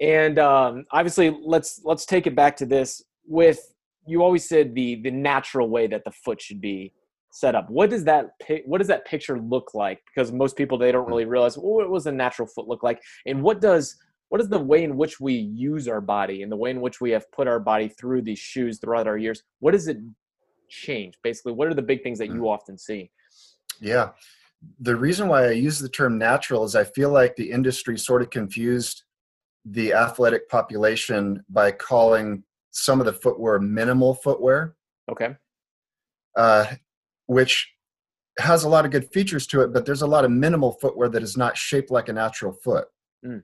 and 0.00 0.38
um, 0.38 0.84
obviously 0.90 1.36
let's 1.44 1.80
let's 1.84 2.04
take 2.04 2.26
it 2.26 2.34
back 2.34 2.56
to 2.56 2.66
this 2.66 3.02
with 3.24 3.60
you 4.06 4.22
always 4.22 4.48
said 4.48 4.74
the 4.74 5.00
the 5.02 5.10
natural 5.10 5.68
way 5.68 5.86
that 5.86 6.02
the 6.04 6.10
foot 6.10 6.40
should 6.40 6.60
be 6.60 6.92
set 7.32 7.54
up. 7.54 7.68
What 7.68 7.90
does 7.90 8.04
that 8.04 8.30
what 8.66 8.78
does 8.78 8.88
that 8.88 9.04
picture 9.06 9.40
look 9.40 9.74
like? 9.74 10.00
Because 10.06 10.30
most 10.30 10.56
people 10.56 10.78
they 10.78 10.92
don't 10.92 11.08
really 11.08 11.24
realize 11.24 11.58
well, 11.58 11.74
what 11.74 11.90
was 11.90 12.06
a 12.06 12.12
natural 12.12 12.46
foot 12.46 12.68
look 12.68 12.82
like, 12.82 13.00
and 13.26 13.42
what 13.42 13.60
does 13.60 13.96
what 14.28 14.40
is 14.40 14.48
the 14.48 14.58
way 14.58 14.84
in 14.84 14.96
which 14.96 15.20
we 15.20 15.34
use 15.34 15.88
our 15.88 16.00
body 16.00 16.42
and 16.42 16.50
the 16.50 16.56
way 16.56 16.70
in 16.70 16.80
which 16.80 17.00
we 17.00 17.10
have 17.10 17.30
put 17.32 17.48
our 17.48 17.58
body 17.58 17.88
through 17.88 18.22
these 18.22 18.38
shoes 18.38 18.78
throughout 18.78 19.06
our 19.06 19.18
years? 19.18 19.42
What 19.58 19.72
does 19.72 19.88
it 19.88 19.98
change? 20.68 21.18
Basically, 21.22 21.52
what 21.52 21.68
are 21.68 21.74
the 21.74 21.82
big 21.82 22.02
things 22.02 22.18
that 22.18 22.28
you 22.28 22.42
mm. 22.42 22.48
often 22.48 22.78
see? 22.78 23.10
Yeah. 23.80 24.10
The 24.80 24.96
reason 24.96 25.28
why 25.28 25.46
I 25.46 25.50
use 25.50 25.78
the 25.78 25.88
term 25.88 26.16
natural 26.18 26.64
is 26.64 26.76
I 26.76 26.84
feel 26.84 27.10
like 27.10 27.36
the 27.36 27.50
industry 27.50 27.98
sort 27.98 28.22
of 28.22 28.30
confused 28.30 29.02
the 29.64 29.92
athletic 29.92 30.48
population 30.48 31.44
by 31.50 31.72
calling 31.72 32.42
some 32.70 33.00
of 33.00 33.06
the 33.06 33.12
footwear 33.12 33.58
minimal 33.58 34.14
footwear. 34.14 34.76
Okay. 35.10 35.36
Uh, 36.36 36.66
which 37.32 37.68
has 38.38 38.64
a 38.64 38.68
lot 38.68 38.84
of 38.84 38.90
good 38.90 39.10
features 39.12 39.46
to 39.48 39.60
it, 39.60 39.72
but 39.72 39.84
there's 39.84 40.02
a 40.02 40.06
lot 40.06 40.24
of 40.24 40.30
minimal 40.30 40.72
footwear 40.80 41.08
that 41.08 41.22
is 41.22 41.36
not 41.36 41.56
shaped 41.56 41.90
like 41.90 42.08
a 42.08 42.12
natural 42.12 42.52
foot. 42.64 42.86
Mm. 43.24 43.42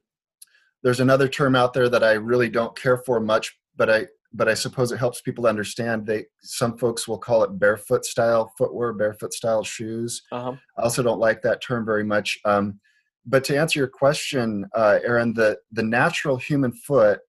There's 0.83 1.01
another 1.01 1.29
term 1.29 1.55
out 1.55 1.75
there 1.75 1.89
that 1.89 2.05
I 2.05 2.13
really 2.13 2.49
don't 2.49 2.77
care 2.77 2.99
for 2.99 3.21
much, 3.21 3.59
but 3.77 3.91
I 3.91 4.07
but 4.33 4.49
I 4.49 4.55
suppose 4.55 4.93
it 4.93 4.99
helps 4.99 5.23
people 5.23 5.47
understand. 5.47 6.07
They 6.07 6.27
some 6.43 6.77
folks 6.79 7.09
will 7.09 7.19
call 7.19 7.43
it 7.45 7.59
barefoot 7.59 8.05
style 8.05 8.53
footwear, 8.59 8.93
barefoot 8.93 9.33
style 9.33 9.65
shoes. 9.65 10.23
Uh-huh. 10.31 10.55
I 10.79 10.83
also 10.83 11.03
don't 11.03 11.19
like 11.19 11.43
that 11.43 11.63
term 11.63 11.85
very 11.85 12.05
much. 12.05 12.39
Um, 12.45 12.79
but 13.27 13.45
to 13.45 13.57
answer 13.57 13.79
your 13.79 13.89
question, 13.89 14.67
uh, 14.75 14.99
Aaron, 15.03 15.35
the 15.35 15.59
the 15.73 15.83
natural 15.83 16.37
human 16.37 16.73
foot 16.73 17.21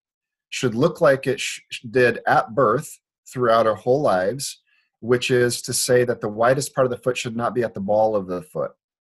should 0.49 0.75
look 0.75 1.01
like 1.01 1.27
it 1.27 1.39
sh- 1.39 1.61
did 1.89 2.19
at 2.27 2.53
birth 2.55 2.99
throughout 3.31 3.67
our 3.67 3.75
whole 3.75 4.01
lives, 4.01 4.61
which 5.01 5.31
is 5.31 5.61
to 5.63 5.73
say 5.73 6.03
that 6.05 6.21
the 6.21 6.29
widest 6.29 6.73
part 6.73 6.85
of 6.85 6.91
the 6.91 6.97
foot 6.97 7.17
should 7.17 7.35
not 7.35 7.53
be 7.53 7.63
at 7.63 7.73
the 7.73 7.79
ball 7.79 8.15
of 8.15 8.27
the 8.27 8.41
foot. 8.41 8.71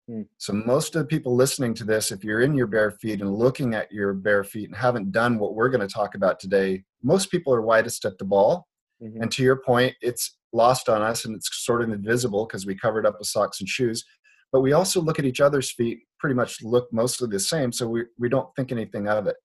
Hmm. 0.08 0.24
So, 0.38 0.54
most 0.54 0.96
of 0.96 1.02
the 1.02 1.08
people 1.08 1.36
listening 1.36 1.74
to 1.76 1.84
this, 1.84 2.12
if 2.12 2.24
you're 2.24 2.42
in 2.42 2.56
your 2.56 2.68
bare 2.68 2.92
feet 2.92 3.22
and 3.22 3.34
looking 3.34 3.76
at 3.76 3.92
your 3.92 4.14
bare 4.14 4.44
feet 4.44 4.70
and 4.70 4.76
haven't 4.76 5.12
done 5.12 5.38
what 5.38 5.56
we're 5.56 5.70
going 5.70 5.88
to 5.88 5.94
talk 5.94 6.16
about 6.16 6.40
today, 6.40 6.84
most 7.04 7.32
people 7.32 7.54
are 7.54 7.62
widest 7.62 8.06
at 8.06 8.18
the 8.18 8.26
ball. 8.26 8.68
Mm-hmm. 9.02 9.22
And 9.22 9.32
to 9.32 9.44
your 9.44 9.58
point, 9.58 9.96
it's 10.02 10.38
lost 10.52 10.90
on 10.90 11.02
us 11.02 11.26
and 11.26 11.36
it's 11.36 11.50
sort 11.64 11.82
of 11.82 11.92
invisible 11.92 12.46
because 12.46 12.66
we 12.66 12.76
covered 12.76 13.06
up 13.06 13.20
with 13.20 13.28
socks 13.28 13.60
and 13.60 13.70
shoes. 13.70 14.04
But 14.52 14.62
we 14.62 14.74
also 14.74 15.00
look 15.00 15.20
at 15.20 15.26
each 15.26 15.42
other's 15.42 15.72
feet, 15.72 16.00
pretty 16.18 16.36
much 16.36 16.62
look 16.64 16.92
mostly 16.92 17.30
the 17.30 17.40
same, 17.40 17.72
so 17.72 17.88
we, 17.88 18.06
we 18.18 18.30
don't 18.30 18.54
think 18.56 18.72
anything 18.72 19.08
of 19.08 19.28
it. 19.28 19.36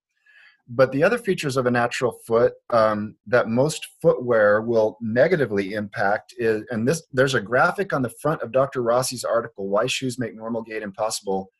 But 0.67 0.93
the 0.93 1.03
other 1.03 1.19
features 1.19 1.59
of 1.59 1.67
a 1.67 1.71
natural 1.71 2.21
foot 2.27 2.55
um, 2.71 3.17
that 3.27 3.49
most 3.49 3.87
footwear 4.01 4.63
will 4.63 4.97
negatively 5.01 5.75
impact 5.75 6.35
is, 6.39 6.63
and 6.71 6.89
this 6.89 7.03
there's 7.13 7.35
a 7.35 7.41
graphic 7.41 7.93
on 7.93 8.01
the 8.01 8.13
front 8.23 8.41
of 8.41 8.51
Dr. 8.51 8.83
Rossi's 8.83 9.25
article, 9.25 9.69
"Why 9.69 9.87
Shoes 9.87 10.19
Make 10.19 10.35
Normal 10.35 10.63
Gait 10.63 10.83
Impossible," 10.83 11.51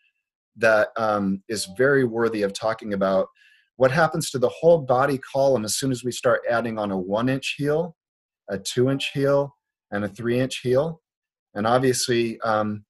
that 0.57 0.89
um, 0.97 1.43
is 1.49 1.69
very 1.77 2.05
worthy 2.05 2.43
of 2.43 2.55
talking 2.55 2.95
about. 2.95 3.29
What 3.77 3.91
happens 3.91 4.31
to 4.31 4.39
the 4.39 4.49
whole 4.49 4.79
body 4.79 5.19
column 5.19 5.65
as 5.65 5.77
soon 5.77 5.91
as 5.91 6.05
we 6.05 6.13
start 6.13 6.43
adding 6.49 6.79
on 6.79 6.91
a 6.91 6.99
one-inch 6.99 7.57
heel, 7.59 7.97
a 8.49 8.57
two-inch 8.57 9.11
heel, 9.13 9.55
and 9.91 10.05
a 10.05 10.09
three-inch 10.09 10.61
heel? 10.63 11.03
And 11.55 11.67
obviously, 11.67 12.41
um, 12.41 12.85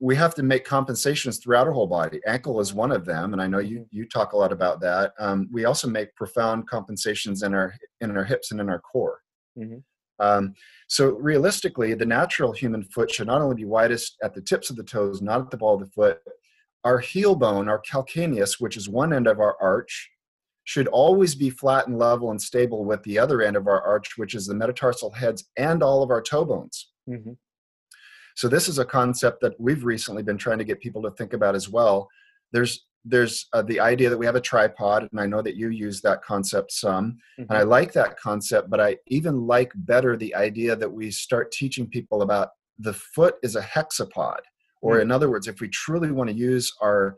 we 0.00 0.16
have 0.16 0.34
to 0.34 0.42
make 0.42 0.64
compensations 0.64 1.38
throughout 1.38 1.66
our 1.66 1.72
whole 1.72 1.86
body. 1.86 2.20
Ankle 2.26 2.60
is 2.60 2.74
one 2.74 2.92
of 2.92 3.04
them, 3.04 3.32
and 3.32 3.40
I 3.40 3.46
know 3.46 3.60
you 3.60 3.86
you 3.90 4.06
talk 4.06 4.32
a 4.32 4.36
lot 4.36 4.52
about 4.52 4.80
that. 4.80 5.12
Um, 5.18 5.48
we 5.52 5.64
also 5.64 5.88
make 5.88 6.14
profound 6.14 6.68
compensations 6.68 7.42
in 7.42 7.54
our 7.54 7.74
in 8.00 8.16
our 8.16 8.24
hips 8.24 8.50
and 8.50 8.60
in 8.60 8.68
our 8.68 8.80
core. 8.80 9.20
Mm-hmm. 9.58 9.78
Um, 10.20 10.54
so 10.88 11.10
realistically, 11.10 11.94
the 11.94 12.06
natural 12.06 12.52
human 12.52 12.82
foot 12.84 13.10
should 13.10 13.26
not 13.26 13.40
only 13.40 13.56
be 13.56 13.64
widest 13.64 14.16
at 14.22 14.34
the 14.34 14.42
tips 14.42 14.70
of 14.70 14.76
the 14.76 14.84
toes, 14.84 15.22
not 15.22 15.40
at 15.40 15.50
the 15.50 15.56
ball 15.56 15.74
of 15.74 15.80
the 15.80 15.90
foot. 15.90 16.18
Our 16.84 16.98
heel 16.98 17.34
bone, 17.34 17.68
our 17.68 17.80
calcaneus, 17.80 18.60
which 18.60 18.76
is 18.76 18.88
one 18.88 19.12
end 19.12 19.26
of 19.26 19.40
our 19.40 19.56
arch, 19.60 20.10
should 20.64 20.86
always 20.88 21.34
be 21.34 21.50
flat 21.50 21.86
and 21.86 21.98
level 21.98 22.30
and 22.30 22.40
stable 22.40 22.84
with 22.84 23.02
the 23.02 23.18
other 23.18 23.42
end 23.42 23.56
of 23.56 23.66
our 23.66 23.82
arch, 23.82 24.16
which 24.16 24.34
is 24.34 24.46
the 24.46 24.54
metatarsal 24.54 25.10
heads 25.10 25.48
and 25.56 25.82
all 25.82 26.02
of 26.02 26.10
our 26.10 26.22
toe 26.22 26.44
bones. 26.44 26.90
Mm-hmm. 27.08 27.32
So 28.34 28.48
this 28.48 28.68
is 28.68 28.78
a 28.78 28.84
concept 28.84 29.40
that 29.42 29.58
we've 29.58 29.84
recently 29.84 30.22
been 30.22 30.38
trying 30.38 30.58
to 30.58 30.64
get 30.64 30.80
people 30.80 31.02
to 31.02 31.10
think 31.12 31.32
about 31.32 31.54
as 31.54 31.68
well. 31.68 32.08
There's 32.52 32.86
there's 33.06 33.48
uh, 33.52 33.60
the 33.60 33.80
idea 33.80 34.08
that 34.08 34.16
we 34.16 34.24
have 34.24 34.34
a 34.34 34.40
tripod, 34.40 35.06
and 35.10 35.20
I 35.20 35.26
know 35.26 35.42
that 35.42 35.56
you 35.56 35.68
use 35.68 36.00
that 36.00 36.22
concept 36.22 36.72
some, 36.72 37.18
mm-hmm. 37.38 37.42
and 37.42 37.52
I 37.52 37.60
mm-hmm. 37.60 37.70
like 37.70 37.92
that 37.92 38.18
concept. 38.18 38.70
But 38.70 38.80
I 38.80 38.96
even 39.08 39.46
like 39.46 39.72
better 39.74 40.16
the 40.16 40.34
idea 40.34 40.74
that 40.74 40.90
we 40.90 41.10
start 41.10 41.52
teaching 41.52 41.86
people 41.86 42.22
about 42.22 42.50
the 42.78 42.94
foot 42.94 43.36
is 43.42 43.56
a 43.56 43.62
hexapod, 43.62 44.38
or 44.80 44.94
mm-hmm. 44.94 45.02
in 45.02 45.10
other 45.10 45.30
words, 45.30 45.48
if 45.48 45.60
we 45.60 45.68
truly 45.68 46.10
want 46.10 46.30
to 46.30 46.36
use 46.36 46.72
our 46.80 47.16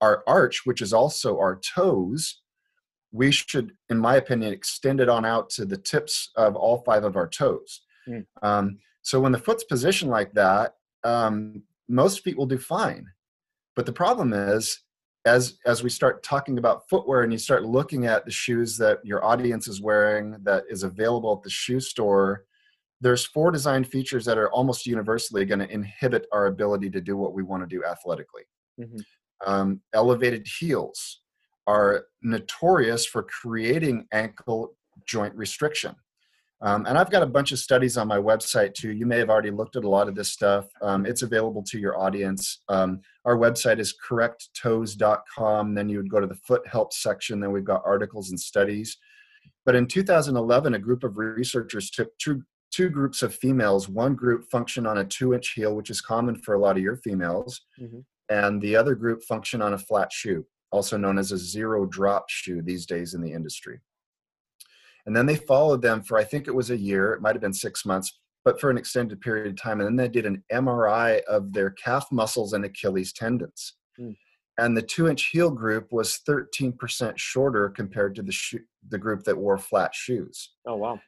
our 0.00 0.22
arch, 0.26 0.62
which 0.64 0.80
is 0.80 0.92
also 0.92 1.38
our 1.38 1.60
toes, 1.60 2.40
we 3.12 3.30
should, 3.30 3.72
in 3.88 3.98
my 3.98 4.16
opinion, 4.16 4.52
extend 4.52 5.00
it 5.00 5.08
on 5.08 5.24
out 5.24 5.50
to 5.50 5.64
the 5.64 5.76
tips 5.76 6.30
of 6.36 6.56
all 6.56 6.82
five 6.84 7.04
of 7.04 7.16
our 7.16 7.28
toes. 7.28 7.82
Mm. 8.08 8.26
Um, 8.42 8.78
so 9.06 9.20
when 9.20 9.30
the 9.30 9.38
foot's 9.38 9.62
positioned 9.62 10.10
like 10.10 10.32
that, 10.32 10.74
um, 11.04 11.62
most 11.88 12.24
feet 12.24 12.36
will 12.36 12.44
do 12.44 12.58
fine. 12.58 13.06
But 13.76 13.86
the 13.86 13.92
problem 13.92 14.32
is, 14.32 14.80
as 15.24 15.58
as 15.64 15.84
we 15.84 15.90
start 15.90 16.24
talking 16.24 16.58
about 16.58 16.88
footwear 16.90 17.22
and 17.22 17.30
you 17.30 17.38
start 17.38 17.64
looking 17.64 18.06
at 18.06 18.24
the 18.24 18.32
shoes 18.32 18.76
that 18.78 18.98
your 19.04 19.24
audience 19.24 19.68
is 19.68 19.80
wearing 19.80 20.36
that 20.42 20.64
is 20.68 20.82
available 20.82 21.32
at 21.36 21.44
the 21.44 21.50
shoe 21.50 21.78
store, 21.78 22.46
there's 23.00 23.24
four 23.24 23.52
design 23.52 23.84
features 23.84 24.24
that 24.24 24.38
are 24.38 24.50
almost 24.50 24.86
universally 24.86 25.44
going 25.44 25.60
to 25.60 25.70
inhibit 25.70 26.26
our 26.32 26.46
ability 26.46 26.90
to 26.90 27.00
do 27.00 27.16
what 27.16 27.32
we 27.32 27.44
want 27.44 27.62
to 27.62 27.76
do 27.76 27.84
athletically. 27.84 28.42
Mm-hmm. 28.80 28.98
Um, 29.46 29.80
elevated 29.94 30.48
heels 30.58 31.20
are 31.68 32.06
notorious 32.22 33.06
for 33.06 33.22
creating 33.22 34.08
ankle 34.10 34.74
joint 35.06 35.34
restriction. 35.36 35.94
Um, 36.62 36.86
and 36.86 36.96
I've 36.96 37.10
got 37.10 37.22
a 37.22 37.26
bunch 37.26 37.52
of 37.52 37.58
studies 37.58 37.98
on 37.98 38.08
my 38.08 38.16
website 38.16 38.72
too. 38.74 38.92
You 38.92 39.04
may 39.04 39.18
have 39.18 39.28
already 39.28 39.50
looked 39.50 39.76
at 39.76 39.84
a 39.84 39.88
lot 39.88 40.08
of 40.08 40.14
this 40.14 40.32
stuff. 40.32 40.66
Um, 40.80 41.04
it's 41.04 41.22
available 41.22 41.62
to 41.64 41.78
your 41.78 41.98
audience. 41.98 42.62
Um, 42.68 43.00
our 43.26 43.36
website 43.36 43.78
is 43.78 43.94
correcttoes.com. 44.08 45.74
Then 45.74 45.88
you 45.88 45.98
would 45.98 46.10
go 46.10 46.20
to 46.20 46.26
the 46.26 46.34
foot 46.46 46.66
help 46.66 46.94
section. 46.94 47.40
Then 47.40 47.52
we've 47.52 47.64
got 47.64 47.82
articles 47.84 48.30
and 48.30 48.40
studies. 48.40 48.96
But 49.66 49.74
in 49.74 49.86
2011, 49.86 50.74
a 50.74 50.78
group 50.78 51.04
of 51.04 51.18
researchers 51.18 51.90
took 51.90 52.16
two, 52.18 52.42
two 52.70 52.88
groups 52.88 53.22
of 53.22 53.34
females. 53.34 53.88
One 53.88 54.14
group 54.14 54.44
functioned 54.50 54.86
on 54.86 54.98
a 54.98 55.04
two 55.04 55.34
inch 55.34 55.52
heel, 55.54 55.74
which 55.74 55.90
is 55.90 56.00
common 56.00 56.36
for 56.36 56.54
a 56.54 56.58
lot 56.58 56.76
of 56.76 56.82
your 56.82 56.96
females. 56.96 57.60
Mm-hmm. 57.78 58.00
And 58.28 58.62
the 58.62 58.76
other 58.76 58.94
group 58.94 59.22
functioned 59.22 59.62
on 59.62 59.74
a 59.74 59.78
flat 59.78 60.10
shoe, 60.10 60.46
also 60.72 60.96
known 60.96 61.18
as 61.18 61.32
a 61.32 61.38
zero 61.38 61.84
drop 61.84 62.30
shoe 62.30 62.62
these 62.62 62.86
days 62.86 63.12
in 63.12 63.20
the 63.20 63.32
industry. 63.32 63.80
And 65.06 65.14
then 65.14 65.26
they 65.26 65.36
followed 65.36 65.82
them 65.82 66.02
for, 66.02 66.18
I 66.18 66.24
think 66.24 66.48
it 66.48 66.54
was 66.54 66.70
a 66.70 66.76
year, 66.76 67.12
it 67.12 67.22
might 67.22 67.34
have 67.34 67.42
been 67.42 67.52
six 67.52 67.86
months, 67.86 68.18
but 68.44 68.60
for 68.60 68.70
an 68.70 68.78
extended 68.78 69.20
period 69.20 69.46
of 69.46 69.60
time. 69.60 69.80
And 69.80 69.86
then 69.86 69.96
they 69.96 70.08
did 70.08 70.26
an 70.26 70.42
MRI 70.52 71.22
of 71.22 71.52
their 71.52 71.70
calf 71.70 72.06
muscles 72.10 72.52
and 72.52 72.64
Achilles 72.64 73.12
tendons. 73.12 73.74
Mm. 74.00 74.16
And 74.58 74.76
the 74.76 74.82
two 74.82 75.08
inch 75.08 75.24
heel 75.26 75.50
group 75.50 75.92
was 75.92 76.20
13% 76.28 77.16
shorter 77.16 77.68
compared 77.68 78.14
to 78.16 78.22
the, 78.22 78.32
sho- 78.32 78.58
the 78.88 78.98
group 78.98 79.24
that 79.24 79.36
wore 79.36 79.58
flat 79.58 79.94
shoes. 79.94 80.54
Oh, 80.66 80.76
wow. 80.76 80.98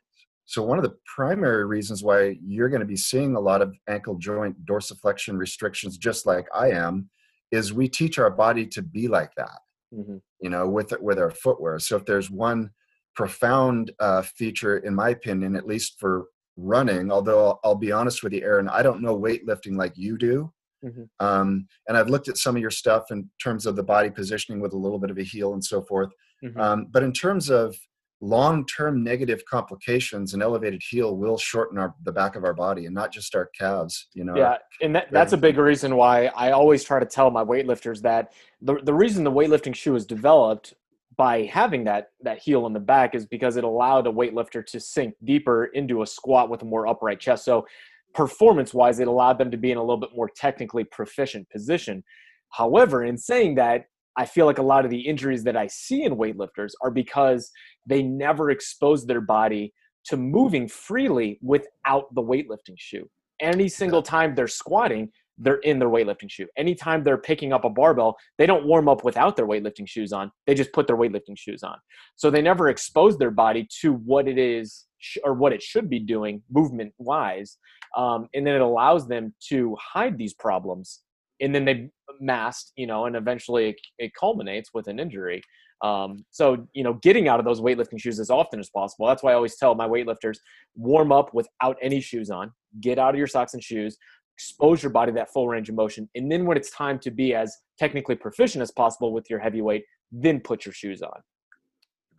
So, 0.45 0.63
one 0.63 0.79
of 0.79 0.85
the 0.85 0.97
primary 1.05 1.67
reasons 1.67 2.03
why 2.03 2.39
you're 2.43 2.71
going 2.71 2.81
to 2.81 2.87
be 2.87 2.97
seeing 2.97 3.37
a 3.37 3.41
lot 3.41 3.61
of 3.61 3.75
ankle 3.87 4.15
joint 4.15 4.65
dorsiflexion 4.65 5.37
restrictions, 5.37 5.99
just 5.99 6.25
like 6.25 6.47
I 6.55 6.71
am, 6.71 7.11
is 7.53 7.75
we 7.75 7.87
teach 7.87 8.19
our 8.19 8.31
body 8.31 8.67
to 8.69 8.81
be 8.81 9.09
like 9.09 9.31
that, 9.37 9.59
mm-hmm. 9.95 10.17
you 10.41 10.49
know, 10.49 10.67
with, 10.67 10.95
with 11.03 11.19
our 11.19 11.31
footwear. 11.31 11.79
So, 11.79 11.97
if 11.97 12.07
there's 12.07 12.31
one 12.31 12.71
profound 13.19 13.91
uh, 13.99 14.23
feature, 14.23 14.77
in 14.79 14.95
my 14.95 15.09
opinion, 15.09 15.57
at 15.57 15.67
least 15.67 15.99
for 15.99 16.27
running. 16.57 17.11
Although 17.11 17.47
I'll, 17.47 17.61
I'll, 17.65 17.75
be 17.75 17.91
honest 17.91 18.23
with 18.23 18.33
you, 18.33 18.43
Aaron, 18.43 18.69
I 18.69 18.81
don't 18.81 19.03
know 19.03 19.19
weightlifting 19.19 19.77
like 19.77 19.95
you 19.97 20.17
do. 20.17 20.53
Mm-hmm. 20.85 21.03
Um, 21.19 21.67
and 21.89 21.97
I've 21.97 22.09
looked 22.09 22.29
at 22.29 22.39
some 22.39 22.55
of 22.55 22.63
your 22.63 22.71
stuff 22.71 23.07
in 23.11 23.29
terms 23.43 23.67
of 23.67 23.75
the 23.75 23.83
body 23.83 24.09
positioning 24.09 24.61
with 24.61 24.73
a 24.73 24.77
little 24.77 25.01
bit 25.01 25.11
of 25.11 25.19
a 25.19 25.25
heel 25.25 25.55
and 25.55 25.65
so 25.65 25.83
forth. 25.83 26.11
Mm-hmm. 26.45 26.61
Um, 26.61 26.87
but 26.93 27.03
in 27.03 27.13
terms 27.13 27.51
of 27.51 27.77
long-term 28.21 29.03
negative 29.03 29.43
complications, 29.51 30.33
an 30.35 30.41
elevated 30.41 30.81
heel 30.89 31.17
will 31.17 31.39
shorten 31.39 31.77
our 31.77 31.97
the 32.05 32.13
back 32.13 32.37
of 32.37 32.45
our 32.45 32.55
body 32.55 32.87
and 32.87 32.95
not 32.95 33.13
just 33.13 33.35
our 33.35 33.51
calves. 33.59 34.07
You 34.15 34.27
know. 34.27 34.37
Yeah, 34.37 34.59
and 34.81 34.95
that, 34.95 35.11
that's 35.11 35.33
a 35.33 35.37
big 35.37 35.59
reason 35.59 35.97
why 35.97 36.27
I 36.37 36.53
always 36.53 36.85
try 36.85 37.01
to 37.01 37.07
tell 37.07 37.33
my 37.33 37.43
weightlifters 37.43 38.01
that 38.03 38.33
the 38.63 38.77
the 38.85 38.95
reason 38.95 39.25
the 39.25 39.33
weightlifting 39.33 39.75
shoe 39.75 39.97
is 39.97 40.07
developed 40.07 40.75
by 41.19 41.43
having 41.43 41.85
that 41.85 42.13
that 42.23 42.39
heel 42.39 42.67
in 42.67 42.73
the 42.73 42.81
back 42.81 43.15
is 43.15 43.27
because 43.27 43.57
it 43.57 43.65
allowed 43.65 44.07
a 44.07 44.11
weightlifter 44.11 44.65
to 44.65 44.81
sink 44.81 45.15
deeper 45.25 45.67
into 45.75 46.01
a 46.03 46.07
squat 46.07 46.49
with 46.49 46.63
a 46.63 46.65
more 46.65 46.87
upright 46.87 47.21
chest. 47.21 47.45
So 47.45 47.67
performance 48.15 48.73
wise, 48.73 49.01
it 49.01 49.09
allowed 49.09 49.39
them 49.39 49.51
to 49.51 49.59
be 49.59 49.73
in 49.73 49.77
a 49.77 49.83
little 49.83 49.99
bit 49.99 50.11
more 50.15 50.31
technically 50.35 50.85
proficient 50.85 51.51
position. 51.51 52.03
However, 52.51 53.05
in 53.05 53.19
saying 53.19 53.57
that, 53.57 53.87
I 54.17 54.25
feel 54.25 54.47
like 54.47 54.59
a 54.59 54.63
lot 54.63 54.85
of 54.85 54.91
the 54.91 55.01
injuries 55.01 55.45
that 55.45 55.57
I 55.57 55.67
see 55.67 56.05
in 56.05 56.17
weightlifters 56.17 56.71
are 56.83 56.91
because 56.91 57.51
they 57.87 58.03
never 58.03 58.51
expose 58.51 59.05
their 59.05 59.21
body 59.21 59.75
to 60.07 60.17
moving 60.17 60.69
freely 60.69 61.39
without 61.43 62.15
the 62.15 62.23
weightlifting 62.23 62.77
shoe. 62.77 63.09
Any 63.41 63.69
single 63.69 64.03
time 64.03 64.35
they're 64.35 64.49
squatting, 64.49 65.11
they're 65.39 65.57
in 65.57 65.79
their 65.79 65.89
weightlifting 65.89 66.31
shoe. 66.31 66.47
Anytime 66.57 67.05
they're 67.05 67.19
picking 67.19 67.53
up 67.53 67.65
a 67.65 67.71
barbell, 67.71 68.17
they 68.39 68.47
don't 68.47 68.67
warm 68.67 68.89
up 68.89 69.05
without 69.05 69.37
their 69.37 69.47
weightlifting 69.47 69.89
shoes 69.89 70.13
on. 70.13 70.31
They 70.47 70.55
just 70.55 70.73
put 70.73 70.87
their 70.87 70.97
weightlifting 70.97 71.37
shoes 71.37 71.63
on. 71.63 71.77
So 72.17 72.31
they 72.31 72.43
never 72.43 72.69
expose 72.69 73.17
their 73.19 73.31
body 73.31 73.69
to 73.81 73.93
what 73.93 74.29
it 74.29 74.39
is 74.39 74.87
or 75.25 75.35
what 75.35 75.53
it 75.53 75.63
should 75.63 75.89
be 75.89 76.01
doing 76.01 76.43
movement 76.51 76.93
wise. 76.99 77.57
Um, 77.97 78.29
and 78.35 78.47
then 78.47 78.55
it 78.55 78.61
allows 78.61 79.07
them 79.07 79.35
to 79.49 79.77
hide 79.81 80.19
these 80.19 80.35
problems 80.35 81.03
and 81.41 81.55
then 81.55 81.65
they 81.65 81.91
masked, 82.21 82.73
you 82.77 82.87
know, 82.87 83.07
and 83.07 83.17
eventually 83.17 83.71
it, 83.71 83.81
it 83.99 84.13
culminates 84.15 84.71
with 84.75 84.89
an 84.89 84.99
injury. 84.99 85.43
Um, 85.83 86.25
so, 86.31 86.67
you 86.73 86.83
know, 86.83 86.95
getting 86.95 87.29
out 87.29 87.39
of 87.39 87.45
those 87.45 87.61
weightlifting 87.61 88.01
shoes 88.01 88.19
as 88.19 88.31
often 88.31 88.59
as 88.59 88.69
possible. 88.69 89.07
That's 89.07 89.23
why 89.23 89.33
I 89.33 89.35
always 89.35 89.57
tell 89.57 89.77
my 89.77 89.87
weightlifters 89.87 90.39
warm 90.75 91.13
up 91.13 91.33
without 91.33 91.77
any 91.81 92.01
shoes 92.01 92.31
on, 92.31 92.51
get 92.81 92.99
out 92.99 93.15
of 93.15 93.19
your 93.19 93.29
socks 93.29 93.55
and 93.55 93.63
shoes, 93.63 93.97
expose 94.39 94.85
your 94.85 94.91
body 94.91 95.11
that 95.11 95.33
full 95.33 95.49
range 95.49 95.69
of 95.69 95.75
motion. 95.75 96.09
And 96.15 96.31
then 96.31 96.47
when 96.47 96.57
it's 96.57 96.71
time 96.71 97.01
to 97.01 97.11
be 97.11 97.35
as 97.35 97.57
technically 97.77 98.15
proficient 98.15 98.63
as 98.63 98.71
possible 98.71 99.13
with 99.13 99.29
your 99.29 99.41
heavyweight, 99.41 99.85
then 100.13 100.39
put 100.39 100.65
your 100.65 100.73
shoes 100.73 101.03
on. 101.03 101.21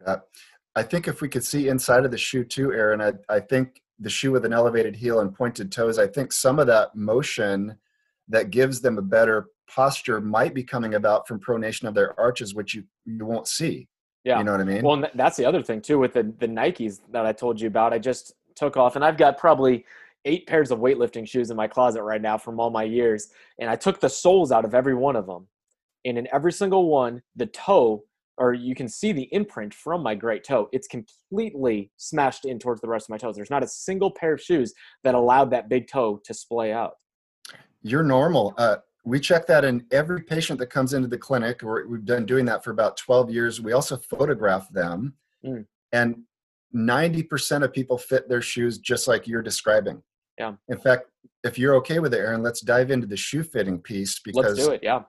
Uh, 0.05 0.17
I 0.75 0.83
think 0.83 1.07
if 1.07 1.21
we 1.21 1.29
could 1.29 1.45
see 1.45 1.69
inside 1.69 2.03
of 2.03 2.11
the 2.11 2.17
shoe 2.17 2.43
too, 2.43 2.73
Aaron, 2.73 2.99
I, 2.99 3.13
I 3.33 3.39
think 3.39 3.81
the 3.99 4.09
shoe 4.09 4.33
with 4.33 4.43
an 4.43 4.51
elevated 4.51 4.97
heel 4.97 5.21
and 5.21 5.33
pointed 5.33 5.71
toes, 5.71 5.97
I 5.97 6.07
think 6.07 6.33
some 6.33 6.59
of 6.59 6.67
that 6.67 6.93
motion 6.93 7.77
that 8.27 8.51
gives 8.51 8.81
them 8.81 8.97
a 8.97 9.01
better 9.01 9.47
posture 9.73 10.19
might 10.19 10.53
be 10.53 10.63
coming 10.63 10.95
about 10.95 11.25
from 11.25 11.39
pronation 11.39 11.87
of 11.87 11.93
their 11.93 12.19
arches, 12.19 12.53
which 12.53 12.75
you, 12.75 12.83
you 13.05 13.25
won't 13.25 13.47
see. 13.47 13.87
Yeah. 14.25 14.39
You 14.39 14.43
know 14.43 14.51
what 14.51 14.61
I 14.61 14.65
mean? 14.65 14.83
Well, 14.83 15.05
that's 15.15 15.37
the 15.37 15.45
other 15.45 15.63
thing 15.63 15.81
too 15.81 15.99
with 15.99 16.13
the, 16.13 16.33
the 16.39 16.47
Nikes 16.47 16.99
that 17.13 17.25
I 17.25 17.31
told 17.31 17.61
you 17.61 17.67
about. 17.67 17.93
I 17.93 17.99
just 17.99 18.33
took 18.55 18.75
off 18.75 18.97
and 18.97 19.05
I've 19.05 19.17
got 19.17 19.37
probably 19.37 19.85
eight 20.25 20.47
pairs 20.47 20.71
of 20.71 20.79
weightlifting 20.79 21.27
shoes 21.27 21.49
in 21.49 21.57
my 21.57 21.67
closet 21.67 22.03
right 22.03 22.21
now 22.21 22.37
from 22.37 22.59
all 22.59 22.69
my 22.69 22.83
years. 22.83 23.29
And 23.59 23.69
I 23.69 23.75
took 23.75 23.99
the 23.99 24.09
soles 24.09 24.51
out 24.51 24.65
of 24.65 24.75
every 24.75 24.95
one 24.95 25.15
of 25.15 25.25
them. 25.25 25.47
And 26.05 26.17
in 26.17 26.27
every 26.33 26.51
single 26.51 26.89
one, 26.89 27.21
the 27.35 27.47
toe, 27.47 28.03
or 28.37 28.53
you 28.53 28.73
can 28.75 28.87
see 28.87 29.11
the 29.11 29.27
imprint 29.33 29.73
from 29.73 30.01
my 30.01 30.15
great 30.15 30.43
toe, 30.43 30.69
it's 30.71 30.87
completely 30.87 31.91
smashed 31.97 32.45
in 32.45 32.59
towards 32.59 32.81
the 32.81 32.87
rest 32.87 33.05
of 33.05 33.09
my 33.09 33.17
toes. 33.17 33.35
There's 33.35 33.49
not 33.49 33.63
a 33.63 33.67
single 33.67 34.11
pair 34.11 34.33
of 34.33 34.41
shoes 34.41 34.73
that 35.03 35.15
allowed 35.15 35.51
that 35.51 35.69
big 35.69 35.87
toe 35.87 36.21
to 36.23 36.33
splay 36.33 36.71
out. 36.71 36.93
You're 37.81 38.03
normal. 38.03 38.53
Uh, 38.57 38.77
we 39.05 39.19
check 39.19 39.47
that 39.47 39.65
in 39.65 39.85
every 39.91 40.21
patient 40.21 40.59
that 40.59 40.67
comes 40.67 40.93
into 40.93 41.07
the 41.07 41.17
clinic. 41.17 41.63
Or 41.63 41.85
we've 41.87 42.05
been 42.05 42.25
doing 42.25 42.45
that 42.45 42.63
for 42.63 42.71
about 42.71 42.97
12 42.97 43.29
years. 43.29 43.61
We 43.61 43.73
also 43.73 43.97
photograph 43.97 44.71
them, 44.71 45.13
mm. 45.45 45.65
and 45.91 46.15
90% 46.75 47.63
of 47.63 47.73
people 47.73 47.97
fit 47.97 48.29
their 48.29 48.41
shoes 48.41 48.77
just 48.77 49.07
like 49.07 49.27
you're 49.27 49.41
describing. 49.41 50.03
Yeah. 50.39 50.53
In 50.69 50.77
fact, 50.77 51.05
if 51.43 51.59
you're 51.59 51.75
okay 51.75 51.99
with 51.99 52.13
it, 52.13 52.17
Aaron, 52.17 52.41
let's 52.41 52.61
dive 52.61 52.91
into 52.91 53.05
the 53.05 53.17
shoe 53.17 53.43
fitting 53.43 53.79
piece 53.79 54.19
because 54.19 54.57
let's 54.57 54.65
do 54.65 54.71
it. 54.71 54.81
Yeah. 54.81 55.03